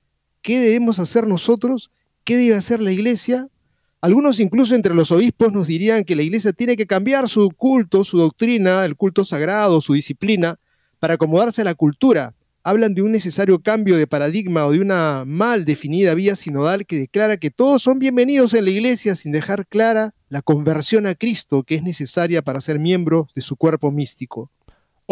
¿Qué 0.40 0.60
debemos 0.60 1.00
hacer 1.00 1.26
nosotros? 1.26 1.90
¿Qué 2.22 2.36
debe 2.36 2.54
hacer 2.54 2.80
la 2.80 2.92
iglesia? 2.92 3.48
Algunos 4.00 4.38
incluso 4.38 4.76
entre 4.76 4.94
los 4.94 5.10
obispos 5.10 5.52
nos 5.52 5.66
dirían 5.66 6.04
que 6.04 6.14
la 6.14 6.22
iglesia 6.22 6.52
tiene 6.52 6.76
que 6.76 6.86
cambiar 6.86 7.28
su 7.28 7.48
culto, 7.56 8.04
su 8.04 8.18
doctrina, 8.18 8.84
el 8.84 8.94
culto 8.94 9.24
sagrado, 9.24 9.80
su 9.80 9.94
disciplina, 9.94 10.60
para 11.00 11.14
acomodarse 11.14 11.62
a 11.62 11.64
la 11.64 11.74
cultura. 11.74 12.36
Hablan 12.62 12.94
de 12.94 13.02
un 13.02 13.10
necesario 13.10 13.58
cambio 13.58 13.96
de 13.96 14.06
paradigma 14.06 14.64
o 14.66 14.70
de 14.70 14.78
una 14.78 15.24
mal 15.26 15.64
definida 15.64 16.14
vía 16.14 16.36
sinodal 16.36 16.86
que 16.86 16.98
declara 16.98 17.36
que 17.36 17.50
todos 17.50 17.82
son 17.82 17.98
bienvenidos 17.98 18.54
en 18.54 18.64
la 18.64 18.70
iglesia 18.70 19.16
sin 19.16 19.32
dejar 19.32 19.66
clara 19.66 20.14
la 20.28 20.40
conversión 20.40 21.08
a 21.08 21.16
Cristo 21.16 21.64
que 21.64 21.74
es 21.74 21.82
necesaria 21.82 22.42
para 22.42 22.60
ser 22.60 22.78
miembros 22.78 23.34
de 23.34 23.42
su 23.42 23.56
cuerpo 23.56 23.90
místico. 23.90 24.48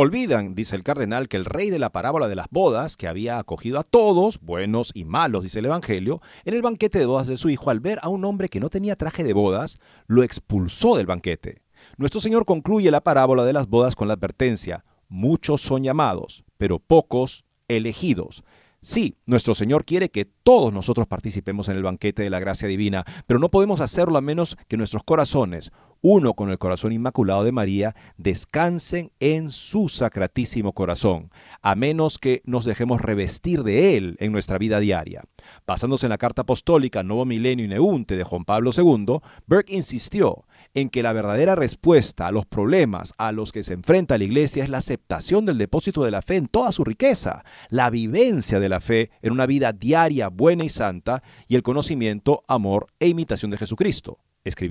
Olvidan, 0.03 0.55
dice 0.55 0.77
el 0.77 0.83
cardenal, 0.83 1.29
que 1.29 1.37
el 1.37 1.45
rey 1.45 1.69
de 1.69 1.79
la 1.79 1.93
parábola 1.93 2.27
de 2.27 2.35
las 2.35 2.47
bodas, 2.49 2.97
que 2.97 3.07
había 3.07 3.39
acogido 3.39 3.79
a 3.79 3.83
todos, 3.83 4.41
buenos 4.41 4.93
y 4.95 5.05
malos, 5.05 5.43
dice 5.43 5.59
el 5.59 5.67
Evangelio, 5.67 6.23
en 6.47 6.55
el 6.55 6.63
banquete 6.63 6.99
de 6.99 7.05
bodas 7.05 7.27
de 7.27 7.37
su 7.37 7.51
hijo, 7.51 7.69
al 7.69 7.81
ver 7.81 7.99
a 8.01 8.09
un 8.09 8.25
hombre 8.25 8.49
que 8.49 8.61
no 8.61 8.71
tenía 8.71 8.97
traje 8.97 9.25
de 9.25 9.35
bodas, 9.35 9.79
lo 10.07 10.23
expulsó 10.23 10.97
del 10.97 11.05
banquete. 11.05 11.61
Nuestro 11.99 12.19
Señor 12.19 12.47
concluye 12.47 12.91
la 12.91 13.03
parábola 13.03 13.45
de 13.45 13.53
las 13.53 13.69
bodas 13.69 13.95
con 13.95 14.09
la 14.09 14.15
advertencia, 14.15 14.87
muchos 15.11 15.61
son 15.61 15.83
llamados, 15.83 16.45
pero 16.57 16.79
pocos 16.79 17.45
elegidos. 17.69 18.43
Sí, 18.81 19.19
nuestro 19.27 19.55
Señor 19.55 19.85
quiere 19.85 20.09
que 20.09 20.25
todos 20.25 20.73
nosotros 20.73 21.09
participemos 21.09 21.69
en 21.69 21.77
el 21.77 21.83
banquete 21.83 22.23
de 22.23 22.31
la 22.31 22.41
gracia 22.41 22.67
divina, 22.67 23.05
pero 23.27 23.39
no 23.39 23.51
podemos 23.51 23.83
hacerlo 23.83 24.17
a 24.17 24.23
menos 24.23 24.57
que 24.67 24.79
nuestros 24.79 25.05
corazones, 25.05 25.71
uno 26.03 26.35
con 26.35 26.51
el 26.51 26.59
corazón 26.59 26.93
inmaculado 26.93 27.45
de 27.45 27.53
María, 27.53 27.95
descansen 28.17 29.13
en 29.21 29.51
su 29.51 29.89
sacratísimo 29.89 30.73
corazón, 30.73 31.31
a 31.63 31.75
menos 31.75 32.19
que 32.19 32.43
nos 32.45 32.65
dejemos 32.65 33.01
revestir 33.01 33.63
de 33.63 33.97
él 33.97 34.17
en 34.21 34.33
nuestra 34.33 34.59
vida 34.59 34.81
diaria. 34.81 35.25
Basándose 35.67 36.07
en 36.07 36.11
la 36.11 36.19
carta 36.19 36.43
apostólica 36.43 37.03
Nuevo 37.03 37.25
Milenio 37.25 37.65
y 37.65 37.69
Neunte 37.69 38.17
de 38.17 38.25
Juan 38.25 38.45
Pablo 38.45 38.71
II, 38.77 39.19
Burke 39.47 39.75
insistió 39.75 40.45
en 40.75 40.89
que 40.89 41.03
la 41.03 41.13
verdadera 41.13 41.55
respuesta 41.55 42.27
a 42.27 42.33
los 42.33 42.47
problemas 42.47 43.15
a 43.19 43.33
los 43.33 43.53
que 43.53 43.63
se 43.63 43.75
enfrenta 43.75 44.19
la 44.19 44.25
Iglesia 44.25 44.65
es 44.65 44.71
la 44.71 44.79
aceptación 44.79 45.45
del 45.45 45.59
depósito 45.59 46.05
de 46.05 46.11
la 46.11 46.23
fe 46.23 46.37
en 46.37 46.47
toda 46.47 46.73
su 46.73 46.85
riqueza, 46.85 47.45
la 47.69 47.91
vivencia 47.91 48.61
de 48.61 48.69
la 48.69 48.81
fe 48.81 49.11
en 49.23 49.33
una 49.33 49.47
vida 49.47 49.73
diaria 49.73 50.29
buena 50.29 50.65
y 50.65 50.69
santa 50.69 51.23
y 51.49 51.57
el 51.57 51.63
conocimiento, 51.63 52.45
amor 52.49 52.87
e 52.99 53.09
imitación 53.09 53.51
de 53.51 53.59
Jesucristo 53.59 54.19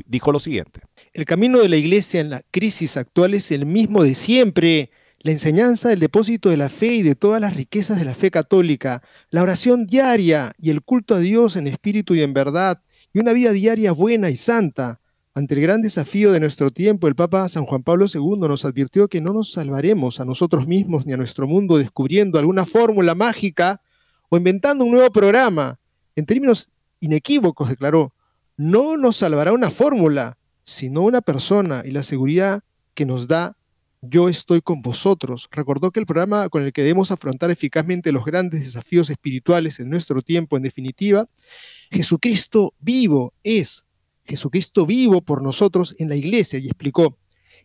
dijo 0.06 0.32
lo 0.32 0.40
siguiente. 0.40 0.82
El 1.14 1.26
camino 1.26 1.60
de 1.60 1.70
la 1.70 1.78
iglesia 1.78 2.22
en 2.22 2.30
la 2.30 2.42
crisis 2.52 2.98
actual 2.98 3.34
es 3.34 3.52
el 3.52 3.66
mismo 3.66 4.04
de 4.04 4.16
siempre. 4.16 4.92
La 5.22 5.32
enseñanza 5.32 5.90
del 5.90 6.00
depósito 6.00 6.50
de 6.50 6.58
la 6.58 6.70
fe 6.70 6.94
y 6.94 7.02
de 7.02 7.16
todas 7.16 7.42
las 7.42 7.56
riquezas 7.56 8.00
de 8.00 8.06
la 8.06 8.16
fe 8.16 8.32
católica, 8.32 9.04
la 9.32 9.44
oración 9.44 9.86
diaria 9.86 10.54
y 10.58 10.70
el 10.70 10.82
culto 10.82 11.16
a 11.16 11.20
Dios 11.20 11.58
en 11.58 11.68
espíritu 11.68 12.16
y 12.16 12.22
en 12.22 12.34
verdad, 12.34 12.82
y 13.14 13.20
una 13.20 13.34
vida 13.34 13.52
diaria 13.52 13.92
buena 13.92 14.30
y 14.30 14.38
santa. 14.38 15.02
Ante 15.36 15.56
el 15.56 15.62
gran 15.62 15.82
desafío 15.82 16.32
de 16.32 16.40
nuestro 16.40 16.72
tiempo, 16.72 17.08
el 17.08 17.16
Papa 17.16 17.48
San 17.50 17.66
Juan 17.66 17.84
Pablo 17.84 18.08
II 18.14 18.40
nos 18.40 18.66
advirtió 18.66 19.08
que 19.08 19.22
no 19.22 19.34
nos 19.34 19.52
salvaremos 19.52 20.20
a 20.20 20.26
nosotros 20.26 20.68
mismos 20.68 21.06
ni 21.06 21.14
a 21.14 21.18
nuestro 21.18 21.48
mundo 21.48 21.78
descubriendo 21.78 22.40
alguna 22.40 22.66
fórmula 22.66 23.14
mágica 23.14 23.82
o 24.30 24.38
inventando 24.38 24.86
un 24.86 24.92
nuevo 24.92 25.10
programa. 25.12 25.80
En 26.16 26.26
términos 26.26 26.70
inequívocos, 27.00 27.70
declaró, 27.70 28.14
no 28.60 28.98
nos 28.98 29.16
salvará 29.16 29.54
una 29.54 29.72
fórmula, 29.72 30.38
sino 30.66 31.04
una 31.04 31.22
persona 31.22 31.82
y 31.86 31.92
la 31.92 32.04
seguridad 32.04 32.62
que 32.94 33.06
nos 33.06 33.30
da 33.30 33.56
yo 34.02 34.28
estoy 34.28 34.60
con 34.60 34.82
vosotros. 34.82 35.48
Recordó 35.50 35.92
que 35.92 36.02
el 36.02 36.06
programa 36.06 36.50
con 36.50 36.64
el 36.64 36.74
que 36.74 36.82
debemos 36.82 37.10
afrontar 37.10 37.52
eficazmente 37.52 38.12
los 38.12 38.26
grandes 38.26 38.60
desafíos 38.60 39.10
espirituales 39.10 39.80
en 39.80 39.90
nuestro 39.90 40.22
tiempo, 40.22 40.58
en 40.58 40.64
definitiva, 40.64 41.26
Jesucristo 41.90 42.74
vivo 42.80 43.34
es, 43.44 43.86
Jesucristo 44.26 44.86
vivo 44.86 45.22
por 45.22 45.42
nosotros 45.42 45.96
en 45.98 46.10
la 46.10 46.18
iglesia, 46.18 46.60
y 46.60 46.66
explicó, 46.66 47.18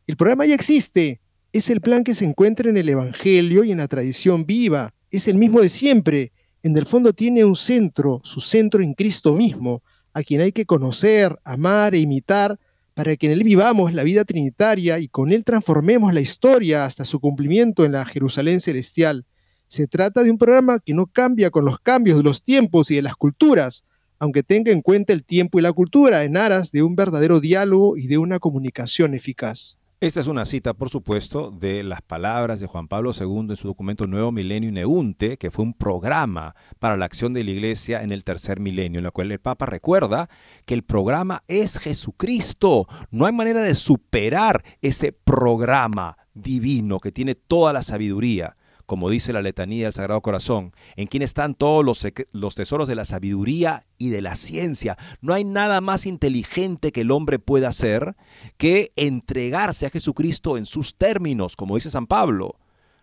el 0.07 0.17
programa 0.17 0.47
ya 0.47 0.55
existe, 0.55 1.21
es 1.53 1.71
el 1.71 1.81
plan 1.81 2.05
que 2.05 2.15
se 2.15 2.25
encuentra 2.25 2.71
en 2.71 2.77
el 2.77 2.89
Evangelio 2.89 3.65
y 3.65 3.73
en 3.73 3.79
la 3.79 3.89
tradición 3.89 4.47
viva, 4.47 4.95
es 5.11 5.27
el 5.27 5.39
mismo 5.39 5.61
de 5.61 5.71
siempre, 5.71 6.31
en 6.63 6.77
el 6.79 6.87
fondo 6.87 7.13
tiene 7.13 7.45
un 7.45 7.57
centro, 7.57 8.21
su 8.23 8.41
centro 8.41 8.81
en 8.81 8.95
Cristo 8.95 9.35
mismo, 9.35 9.83
a 10.15 10.23
quien 10.23 10.41
hay 10.41 10.53
que 10.53 10.65
conocer, 10.65 11.39
amar 11.45 11.95
e 11.95 11.99
imitar, 11.99 12.59
para 12.95 13.17
que 13.17 13.27
en 13.27 13.33
Él 13.33 13.43
vivamos 13.43 13.93
la 13.93 14.05
vida 14.05 14.25
trinitaria 14.25 15.01
y 15.01 15.09
con 15.09 15.33
Él 15.33 15.45
transformemos 15.45 16.15
la 16.15 16.21
historia 16.21 16.85
hasta 16.85 17.05
su 17.05 17.19
cumplimiento 17.21 17.85
en 17.85 17.93
la 17.93 18.05
Jerusalén 18.05 18.61
celestial. 18.61 19.27
Se 19.67 19.89
trata 19.89 20.23
de 20.23 20.31
un 20.31 20.39
programa 20.39 20.79
que 20.79 20.95
no 20.95 21.07
cambia 21.07 21.51
con 21.51 21.65
los 21.65 21.81
cambios 21.81 22.17
de 22.17 22.23
los 22.23 22.45
tiempos 22.45 22.93
y 22.93 22.95
de 22.95 23.03
las 23.03 23.17
culturas, 23.17 23.85
aunque 24.21 24.45
tenga 24.45 24.71
en 24.71 24.81
cuenta 24.81 25.13
el 25.13 25.25
tiempo 25.25 25.59
y 25.59 25.63
la 25.63 25.73
cultura 25.73 26.23
en 26.23 26.37
aras 26.37 26.71
de 26.71 26.85
un 26.85 26.95
verdadero 26.95 27.41
diálogo 27.41 27.97
y 27.97 28.07
de 28.07 28.19
una 28.19 28.39
comunicación 28.39 29.15
eficaz. 29.15 29.77
Esta 30.05 30.21
es 30.21 30.27
una 30.27 30.45
cita, 30.45 30.75
por 30.75 30.91
supuesto, 30.91 31.51
de 31.51 31.83
las 31.83 32.03
palabras 32.03 32.61
de 32.61 32.67
Juan 32.67 32.89
Pablo 32.89 33.13
II 33.19 33.47
en 33.49 33.57
su 33.57 33.69
documento 33.69 34.07
Nuevo 34.07 34.33
Milenio 34.33 34.71
Neunte, 34.71 35.39
que 35.39 35.51
fue 35.51 35.65
un 35.65 35.73
programa 35.73 36.55
para 36.79 36.99
la 36.99 37.07
acción 37.07 37.33
de 37.33 37.43
la 37.43 37.53
Iglesia 37.53 38.03
en 38.03 38.13
el 38.13 38.23
tercer 38.23 38.61
milenio, 38.61 38.99
en 38.99 39.05
la 39.05 39.13
cual 39.13 39.33
el 39.33 39.39
Papa 39.39 39.65
recuerda 39.65 40.29
que 40.67 40.75
el 40.75 40.83
programa 40.83 41.43
es 41.49 41.79
Jesucristo. 41.79 42.87
No 43.11 43.25
hay 43.25 43.33
manera 43.33 43.63
de 43.63 43.75
superar 43.75 44.63
ese 44.83 45.13
programa 45.13 46.19
divino 46.35 47.01
que 47.01 47.11
tiene 47.11 47.35
toda 47.35 47.73
la 47.73 47.83
sabiduría 47.83 48.59
como 48.87 49.11
dice 49.11 49.33
la 49.33 49.43
letanía 49.43 49.85
del 49.85 49.93
Sagrado 49.93 50.21
Corazón, 50.21 50.73
en 50.97 51.07
quien 51.07 51.23
están 51.23 51.55
todos 51.55 51.85
los, 51.85 52.55
tesoros 52.55 52.89
de 52.89 52.95
la 52.95 53.05
sabiduría 53.05 53.87
y 53.99 54.11
de 54.11 54.23
la 54.23 54.37
ciencia. 54.37 54.97
No 55.21 55.35
hay 55.35 55.45
nada 55.45 55.81
más 55.81 56.07
inteligente 56.07 56.93
que 56.93 57.03
el 57.03 57.11
hombre 57.11 57.39
pueda 57.39 57.69
hacer 57.69 58.17
que 58.57 58.93
entregarse 58.97 59.87
a 59.87 59.91
Jesucristo 59.91 60.59
en 60.59 60.67
sus 60.67 60.97
términos, 60.97 61.57
como 61.57 61.77
dice 61.77 61.91
San 61.91 62.07
Pablo. 62.07 62.57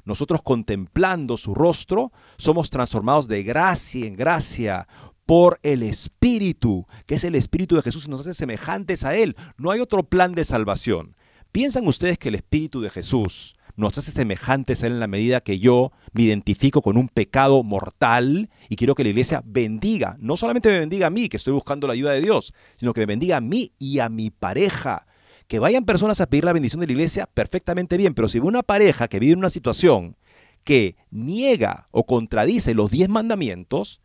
Nosotros 0.04 0.42
contemplando 0.44 1.38
su 1.38 1.54
rostro, 1.54 2.12
somos 2.38 2.70
transformados 2.70 3.28
de 3.28 3.44
gracia 3.44 4.08
en 4.08 4.16
gracia 4.16 4.88
por 5.26 5.60
el 5.64 5.84
Espíritu, 5.84 6.86
que 7.06 7.16
es 7.16 7.24
el 7.24 7.36
Espíritu 7.36 7.76
de 7.76 7.84
Jesús 7.84 8.06
y 8.08 8.10
nos 8.10 8.22
hace 8.22 8.34
semejantes 8.34 9.04
a 9.04 9.16
Él. 9.16 9.36
No 9.58 9.72
hay 9.72 9.80
otro 9.80 10.04
plan 10.04 10.34
de 10.34 10.44
salvación. 10.44 11.16
¿Piensan 11.52 11.88
ustedes 11.88 12.18
que 12.18 12.30
el 12.30 12.36
Espíritu 12.36 12.82
de 12.82 12.90
Jesús 12.90 13.56
nos 13.82 13.98
hace 13.98 14.12
semejantes 14.12 14.84
a 14.84 14.88
Él 14.88 14.94
en 14.94 15.00
la 15.00 15.08
medida 15.08 15.42
que 15.42 15.60
yo 15.60 15.92
me 16.14 16.22
identifico 16.24 16.82
con 16.82 16.98
un 16.98 17.10
pecado 17.10 17.64
mortal 17.64 18.50
y 18.70 18.76
quiero 18.76 18.96
que 18.96 19.04
la 19.04 19.10
iglesia 19.10 19.42
bendiga, 19.44 20.16
no 20.20 20.38
solamente 20.38 20.70
me 20.70 20.80
bendiga 20.80 21.08
a 21.08 21.10
mí, 21.10 21.28
que 21.28 21.38
estoy 21.38 21.54
buscando 21.54 21.88
la 21.88 21.94
ayuda 21.94 22.12
de 22.12 22.22
Dios, 22.22 22.54
sino 22.78 22.94
que 22.94 23.02
me 23.02 23.08
bendiga 23.08 23.38
a 23.38 23.42
mí 23.42 23.74
y 23.80 24.00
a 24.00 24.08
mi 24.08 24.30
pareja. 24.30 25.08
Que 25.48 25.60
vayan 25.60 25.84
personas 25.84 26.22
a 26.22 26.28
pedir 26.28 26.46
la 26.46 26.54
bendición 26.54 26.80
de 26.80 26.88
la 26.88 26.94
iglesia, 26.94 27.26
perfectamente 27.26 27.98
bien, 27.98 28.14
pero 28.14 28.30
si 28.30 28.40
ve 28.40 28.48
una 28.48 28.64
pareja 28.64 29.08
que 29.10 29.20
vive 29.20 29.34
en 29.34 29.40
una 29.40 29.50
situación 29.50 30.16
que 30.64 30.96
niega 31.10 31.88
o 31.92 32.06
contradice 32.06 32.74
los 32.74 32.92
diez 32.92 33.10
mandamientos, 33.10 34.02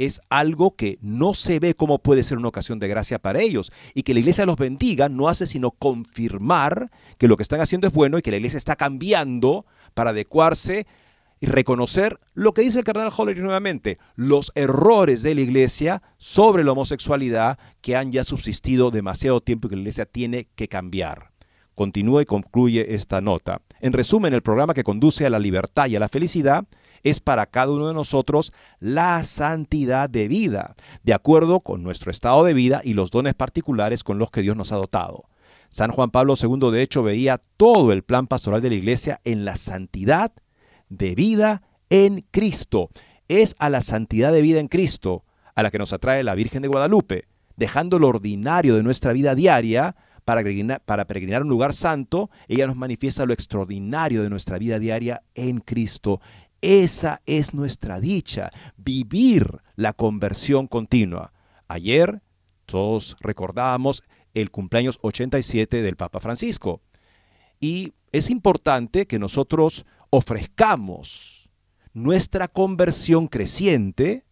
es 0.00 0.22
algo 0.30 0.74
que 0.76 0.98
no 1.02 1.34
se 1.34 1.60
ve 1.60 1.74
cómo 1.74 1.98
puede 1.98 2.24
ser 2.24 2.38
una 2.38 2.48
ocasión 2.48 2.78
de 2.78 2.88
gracia 2.88 3.18
para 3.18 3.40
ellos. 3.40 3.70
Y 3.94 4.02
que 4.02 4.14
la 4.14 4.20
iglesia 4.20 4.46
los 4.46 4.56
bendiga 4.56 5.10
no 5.10 5.28
hace 5.28 5.46
sino 5.46 5.72
confirmar 5.72 6.90
que 7.18 7.28
lo 7.28 7.36
que 7.36 7.42
están 7.42 7.60
haciendo 7.60 7.86
es 7.86 7.92
bueno 7.92 8.16
y 8.16 8.22
que 8.22 8.30
la 8.30 8.38
iglesia 8.38 8.56
está 8.56 8.76
cambiando 8.76 9.66
para 9.92 10.10
adecuarse 10.10 10.86
y 11.38 11.46
reconocer 11.46 12.18
lo 12.32 12.54
que 12.54 12.62
dice 12.62 12.78
el 12.78 12.84
cardenal 12.84 13.12
Hollery 13.14 13.42
nuevamente, 13.42 13.98
los 14.14 14.52
errores 14.54 15.22
de 15.22 15.34
la 15.34 15.42
iglesia 15.42 16.02
sobre 16.16 16.64
la 16.64 16.72
homosexualidad 16.72 17.58
que 17.82 17.94
han 17.94 18.10
ya 18.10 18.24
subsistido 18.24 18.90
demasiado 18.90 19.42
tiempo 19.42 19.66
y 19.66 19.70
que 19.70 19.76
la 19.76 19.82
iglesia 19.82 20.06
tiene 20.06 20.48
que 20.54 20.68
cambiar. 20.68 21.30
Continúa 21.74 22.22
y 22.22 22.26
concluye 22.26 22.94
esta 22.94 23.20
nota. 23.20 23.60
En 23.80 23.92
resumen, 23.92 24.32
el 24.32 24.42
programa 24.42 24.74
que 24.74 24.84
conduce 24.84 25.26
a 25.26 25.30
la 25.30 25.38
libertad 25.38 25.88
y 25.88 25.96
a 25.96 26.00
la 26.00 26.08
felicidad 26.08 26.66
es 27.02 27.20
para 27.20 27.46
cada 27.46 27.72
uno 27.72 27.88
de 27.88 27.94
nosotros 27.94 28.52
la 28.78 29.24
santidad 29.24 30.08
de 30.10 30.28
vida, 30.28 30.74
de 31.02 31.14
acuerdo 31.14 31.60
con 31.60 31.82
nuestro 31.82 32.10
estado 32.10 32.44
de 32.44 32.54
vida 32.54 32.80
y 32.84 32.94
los 32.94 33.10
dones 33.10 33.34
particulares 33.34 34.04
con 34.04 34.18
los 34.18 34.30
que 34.30 34.42
Dios 34.42 34.56
nos 34.56 34.72
ha 34.72 34.76
dotado. 34.76 35.24
San 35.70 35.92
Juan 35.92 36.10
Pablo 36.10 36.34
II 36.40 36.70
de 36.72 36.82
hecho 36.82 37.02
veía 37.02 37.40
todo 37.56 37.92
el 37.92 38.02
plan 38.02 38.26
pastoral 38.26 38.60
de 38.60 38.70
la 38.70 38.74
iglesia 38.74 39.20
en 39.24 39.44
la 39.44 39.56
santidad 39.56 40.32
de 40.88 41.14
vida 41.14 41.62
en 41.88 42.22
Cristo. 42.30 42.90
Es 43.28 43.54
a 43.58 43.70
la 43.70 43.80
santidad 43.80 44.32
de 44.32 44.42
vida 44.42 44.58
en 44.58 44.68
Cristo 44.68 45.24
a 45.54 45.62
la 45.62 45.70
que 45.70 45.78
nos 45.78 45.92
atrae 45.92 46.24
la 46.24 46.34
Virgen 46.34 46.62
de 46.62 46.68
Guadalupe, 46.68 47.28
dejando 47.56 47.98
lo 47.98 48.08
ordinario 48.08 48.74
de 48.74 48.82
nuestra 48.82 49.12
vida 49.12 49.34
diaria 49.34 49.94
para 50.24 50.42
peregrinar, 50.42 50.80
para 50.84 51.06
peregrinar 51.06 51.42
un 51.42 51.48
lugar 51.48 51.74
santo, 51.74 52.30
ella 52.48 52.66
nos 52.66 52.76
manifiesta 52.76 53.26
lo 53.26 53.32
extraordinario 53.32 54.22
de 54.22 54.30
nuestra 54.30 54.58
vida 54.58 54.78
diaria 54.78 55.22
en 55.34 55.60
Cristo. 55.60 56.20
Esa 56.62 57.22
es 57.26 57.54
nuestra 57.54 58.00
dicha, 58.00 58.50
vivir 58.76 59.60
la 59.76 59.92
conversión 59.92 60.66
continua. 60.66 61.32
Ayer 61.68 62.22
todos 62.66 63.16
recordábamos 63.20 64.02
el 64.34 64.50
cumpleaños 64.50 64.98
87 65.02 65.82
del 65.82 65.96
Papa 65.96 66.20
Francisco. 66.20 66.82
Y 67.60 67.94
es 68.12 68.30
importante 68.30 69.06
que 69.06 69.18
nosotros 69.18 69.86
ofrezcamos 70.10 71.50
nuestra 71.92 72.48
conversión 72.48 73.28
creciente 73.28 74.24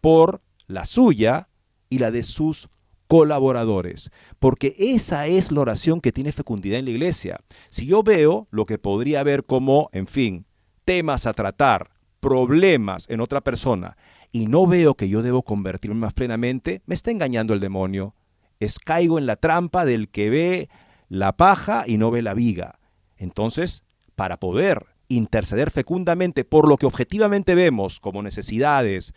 por 0.00 0.42
la 0.66 0.84
suya 0.86 1.48
y 1.88 1.98
la 1.98 2.10
de 2.10 2.22
sus 2.22 2.68
colaboradores, 3.06 4.10
porque 4.38 4.74
esa 4.78 5.26
es 5.26 5.50
la 5.50 5.62
oración 5.62 6.00
que 6.00 6.12
tiene 6.12 6.30
fecundidad 6.30 6.78
en 6.78 6.84
la 6.84 6.92
iglesia. 6.92 7.40
Si 7.68 7.86
yo 7.86 8.04
veo 8.04 8.46
lo 8.50 8.66
que 8.66 8.78
podría 8.78 9.20
haber 9.20 9.44
como, 9.44 9.90
en 9.92 10.06
fin, 10.06 10.46
temas 10.84 11.26
a 11.26 11.32
tratar, 11.32 11.90
problemas 12.20 13.08
en 13.08 13.20
otra 13.20 13.40
persona, 13.40 13.96
y 14.32 14.46
no 14.46 14.66
veo 14.66 14.94
que 14.94 15.08
yo 15.08 15.22
debo 15.22 15.42
convertirme 15.42 15.96
más 15.96 16.14
plenamente, 16.14 16.82
me 16.86 16.94
está 16.94 17.10
engañando 17.10 17.54
el 17.54 17.60
demonio. 17.60 18.14
Es 18.60 18.78
caigo 18.78 19.18
en 19.18 19.26
la 19.26 19.36
trampa 19.36 19.84
del 19.84 20.08
que 20.08 20.30
ve 20.30 20.68
la 21.08 21.36
paja 21.36 21.84
y 21.86 21.96
no 21.96 22.10
ve 22.10 22.22
la 22.22 22.34
viga. 22.34 22.78
Entonces, 23.16 23.82
para 24.14 24.38
poder 24.38 24.86
interceder 25.08 25.70
fecundamente 25.70 26.44
por 26.44 26.68
lo 26.68 26.76
que 26.76 26.86
objetivamente 26.86 27.54
vemos 27.54 27.98
como 27.98 28.22
necesidades 28.22 29.12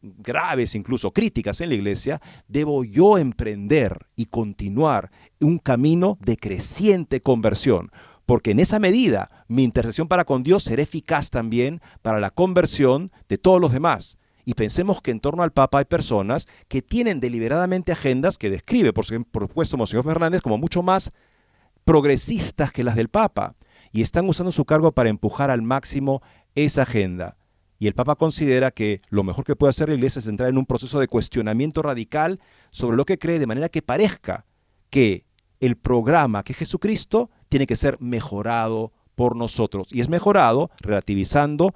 graves, 0.00 0.74
incluso 0.74 1.12
críticas 1.12 1.60
en 1.60 1.70
la 1.70 1.74
iglesia, 1.74 2.20
debo 2.46 2.84
yo 2.84 3.18
emprender 3.18 4.06
y 4.14 4.26
continuar 4.26 5.10
un 5.40 5.58
camino 5.58 6.16
de 6.20 6.36
creciente 6.36 7.20
conversión 7.20 7.90
porque 8.26 8.50
en 8.50 8.60
esa 8.60 8.78
medida 8.78 9.30
mi 9.48 9.62
intercesión 9.62 10.08
para 10.08 10.24
con 10.24 10.42
Dios 10.42 10.64
será 10.64 10.82
eficaz 10.82 11.30
también 11.30 11.80
para 12.02 12.20
la 12.20 12.30
conversión 12.30 13.12
de 13.28 13.38
todos 13.38 13.60
los 13.60 13.72
demás. 13.72 14.18
Y 14.44 14.54
pensemos 14.54 15.00
que 15.00 15.10
en 15.10 15.20
torno 15.20 15.42
al 15.42 15.52
Papa 15.52 15.78
hay 15.78 15.84
personas 15.86 16.46
que 16.68 16.82
tienen 16.82 17.20
deliberadamente 17.20 17.92
agendas 17.92 18.38
que 18.38 18.50
describe, 18.50 18.92
por 18.92 19.04
supuesto, 19.04 19.76
Monseñor 19.76 20.04
Fernández, 20.04 20.42
como 20.42 20.58
mucho 20.58 20.82
más 20.82 21.12
progresistas 21.84 22.72
que 22.72 22.84
las 22.84 22.96
del 22.96 23.08
Papa, 23.08 23.54
y 23.92 24.02
están 24.02 24.28
usando 24.28 24.52
su 24.52 24.64
cargo 24.64 24.92
para 24.92 25.08
empujar 25.08 25.50
al 25.50 25.62
máximo 25.62 26.22
esa 26.54 26.82
agenda. 26.82 27.36
Y 27.78 27.86
el 27.86 27.94
Papa 27.94 28.14
considera 28.14 28.70
que 28.70 29.00
lo 29.10 29.22
mejor 29.22 29.44
que 29.44 29.56
puede 29.56 29.70
hacer 29.70 29.88
la 29.88 29.96
Iglesia 29.96 30.20
es 30.20 30.26
entrar 30.26 30.48
en 30.48 30.58
un 30.58 30.66
proceso 30.66 30.98
de 30.98 31.08
cuestionamiento 31.08 31.82
radical 31.82 32.40
sobre 32.70 32.96
lo 32.96 33.04
que 33.04 33.18
cree, 33.18 33.38
de 33.38 33.46
manera 33.46 33.68
que 33.68 33.82
parezca 33.82 34.46
que 34.90 35.25
el 35.60 35.76
programa 35.76 36.42
que 36.42 36.54
Jesucristo 36.54 37.30
tiene 37.48 37.66
que 37.66 37.76
ser 37.76 38.00
mejorado 38.00 38.92
por 39.14 39.36
nosotros. 39.36 39.88
Y 39.90 40.00
es 40.00 40.08
mejorado 40.08 40.70
relativizando 40.80 41.74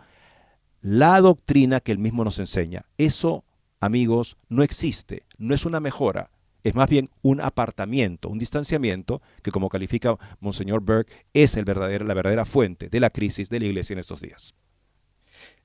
la 0.80 1.20
doctrina 1.20 1.80
que 1.80 1.92
él 1.92 1.98
mismo 1.98 2.24
nos 2.24 2.38
enseña. 2.38 2.86
Eso, 2.98 3.44
amigos, 3.80 4.36
no 4.48 4.62
existe, 4.62 5.24
no 5.38 5.54
es 5.54 5.64
una 5.64 5.80
mejora, 5.80 6.30
es 6.62 6.74
más 6.74 6.88
bien 6.88 7.10
un 7.22 7.40
apartamiento, 7.40 8.28
un 8.28 8.38
distanciamiento 8.38 9.22
que, 9.42 9.50
como 9.50 9.68
califica 9.68 10.16
Monseñor 10.40 10.84
Berg, 10.84 11.06
es 11.32 11.56
el 11.56 11.64
la 11.64 12.14
verdadera 12.14 12.44
fuente 12.44 12.88
de 12.88 13.00
la 13.00 13.10
crisis 13.10 13.48
de 13.48 13.60
la 13.60 13.66
iglesia 13.66 13.94
en 13.94 14.00
estos 14.00 14.20
días. 14.20 14.54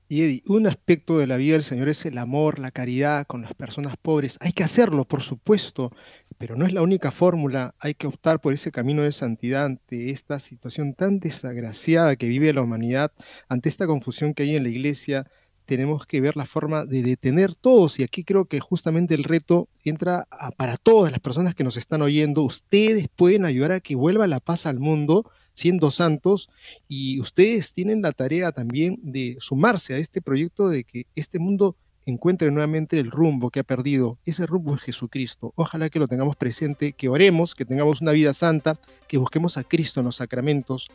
Y 0.08 0.22
Eddie, 0.22 0.42
un 0.46 0.68
aspecto 0.68 1.18
de 1.18 1.26
la 1.26 1.36
vida 1.36 1.54
del 1.54 1.64
Señor 1.64 1.88
es 1.88 2.06
el 2.06 2.16
amor, 2.18 2.60
la 2.60 2.70
caridad 2.70 3.26
con 3.26 3.42
las 3.42 3.54
personas 3.54 3.96
pobres. 3.96 4.38
Hay 4.40 4.52
que 4.52 4.62
hacerlo, 4.62 5.04
por 5.04 5.20
supuesto, 5.20 5.90
pero 6.38 6.56
no 6.56 6.66
es 6.66 6.72
la 6.72 6.82
única 6.82 7.10
fórmula. 7.10 7.74
Hay 7.78 7.94
que 7.94 8.06
optar 8.06 8.40
por 8.40 8.52
ese 8.52 8.70
camino 8.70 9.02
de 9.02 9.12
santidad 9.12 9.64
ante 9.64 10.10
esta 10.10 10.38
situación 10.38 10.94
tan 10.94 11.18
desagraciada 11.18 12.16
que 12.16 12.28
vive 12.28 12.52
la 12.52 12.62
humanidad, 12.62 13.12
ante 13.48 13.68
esta 13.68 13.86
confusión 13.86 14.34
que 14.34 14.44
hay 14.44 14.56
en 14.56 14.62
la 14.62 14.68
iglesia. 14.68 15.26
Tenemos 15.64 16.06
que 16.06 16.20
ver 16.20 16.36
la 16.36 16.46
forma 16.46 16.84
de 16.84 17.02
detener 17.02 17.56
todos 17.56 17.98
y 17.98 18.04
aquí 18.04 18.22
creo 18.22 18.44
que 18.44 18.60
justamente 18.60 19.14
el 19.14 19.24
reto 19.24 19.68
entra 19.84 20.28
para 20.56 20.76
todas 20.76 21.10
las 21.10 21.20
personas 21.20 21.54
que 21.54 21.64
nos 21.64 21.76
están 21.76 22.02
oyendo. 22.02 22.42
Ustedes 22.42 23.08
pueden 23.14 23.44
ayudar 23.44 23.72
a 23.72 23.80
que 23.80 23.96
vuelva 23.96 24.26
la 24.26 24.40
paz 24.40 24.66
al 24.66 24.78
mundo 24.78 25.28
siendo 25.54 25.90
santos 25.90 26.50
y 26.86 27.18
ustedes 27.18 27.72
tienen 27.72 28.02
la 28.02 28.12
tarea 28.12 28.52
también 28.52 29.00
de 29.02 29.38
sumarse 29.40 29.94
a 29.94 29.98
este 29.98 30.20
proyecto 30.20 30.68
de 30.68 30.84
que 30.84 31.06
este 31.16 31.38
mundo 31.38 31.76
encuentre 32.06 32.50
nuevamente 32.50 32.98
el 32.98 33.10
rumbo 33.10 33.50
que 33.50 33.60
ha 33.60 33.64
perdido. 33.64 34.18
Ese 34.24 34.46
rumbo 34.46 34.74
es 34.74 34.80
Jesucristo. 34.80 35.52
Ojalá 35.56 35.90
que 35.90 35.98
lo 35.98 36.08
tengamos 36.08 36.36
presente, 36.36 36.92
que 36.92 37.08
oremos, 37.08 37.54
que 37.54 37.64
tengamos 37.64 38.00
una 38.00 38.12
vida 38.12 38.32
santa, 38.32 38.78
que 39.08 39.18
busquemos 39.18 39.58
a 39.58 39.64
Cristo 39.64 40.00
en 40.00 40.06
los 40.06 40.16
sacramentos. 40.16 40.88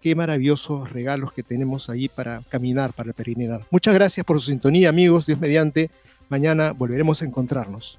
Qué 0.00 0.14
maravillosos 0.14 0.90
regalos 0.90 1.32
que 1.32 1.42
tenemos 1.42 1.90
ahí 1.90 2.08
para 2.08 2.42
caminar, 2.48 2.92
para 2.92 3.12
peregrinar. 3.12 3.66
Muchas 3.70 3.94
gracias 3.94 4.24
por 4.24 4.40
su 4.40 4.46
sintonía, 4.46 4.90
amigos. 4.90 5.26
Dios 5.26 5.40
mediante. 5.40 5.90
Mañana 6.28 6.72
volveremos 6.72 7.22
a 7.22 7.24
encontrarnos. 7.24 7.98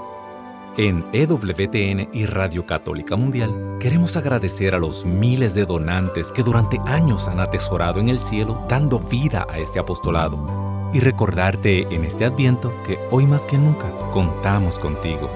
En 0.77 1.03
EWTN 1.11 2.11
y 2.13 2.25
Radio 2.25 2.65
Católica 2.65 3.17
Mundial 3.17 3.77
queremos 3.81 4.15
agradecer 4.15 4.73
a 4.73 4.79
los 4.79 5.05
miles 5.05 5.53
de 5.53 5.65
donantes 5.65 6.31
que 6.31 6.43
durante 6.43 6.79
años 6.85 7.27
han 7.27 7.41
atesorado 7.41 7.99
en 7.99 8.07
el 8.07 8.19
cielo 8.19 8.65
dando 8.69 8.97
vida 8.97 9.45
a 9.49 9.57
este 9.57 9.79
apostolado 9.79 10.89
y 10.93 11.01
recordarte 11.01 11.93
en 11.93 12.05
este 12.05 12.23
adviento 12.23 12.73
que 12.87 12.97
hoy 13.11 13.27
más 13.27 13.45
que 13.45 13.57
nunca 13.57 13.91
contamos 14.13 14.79
contigo. 14.79 15.29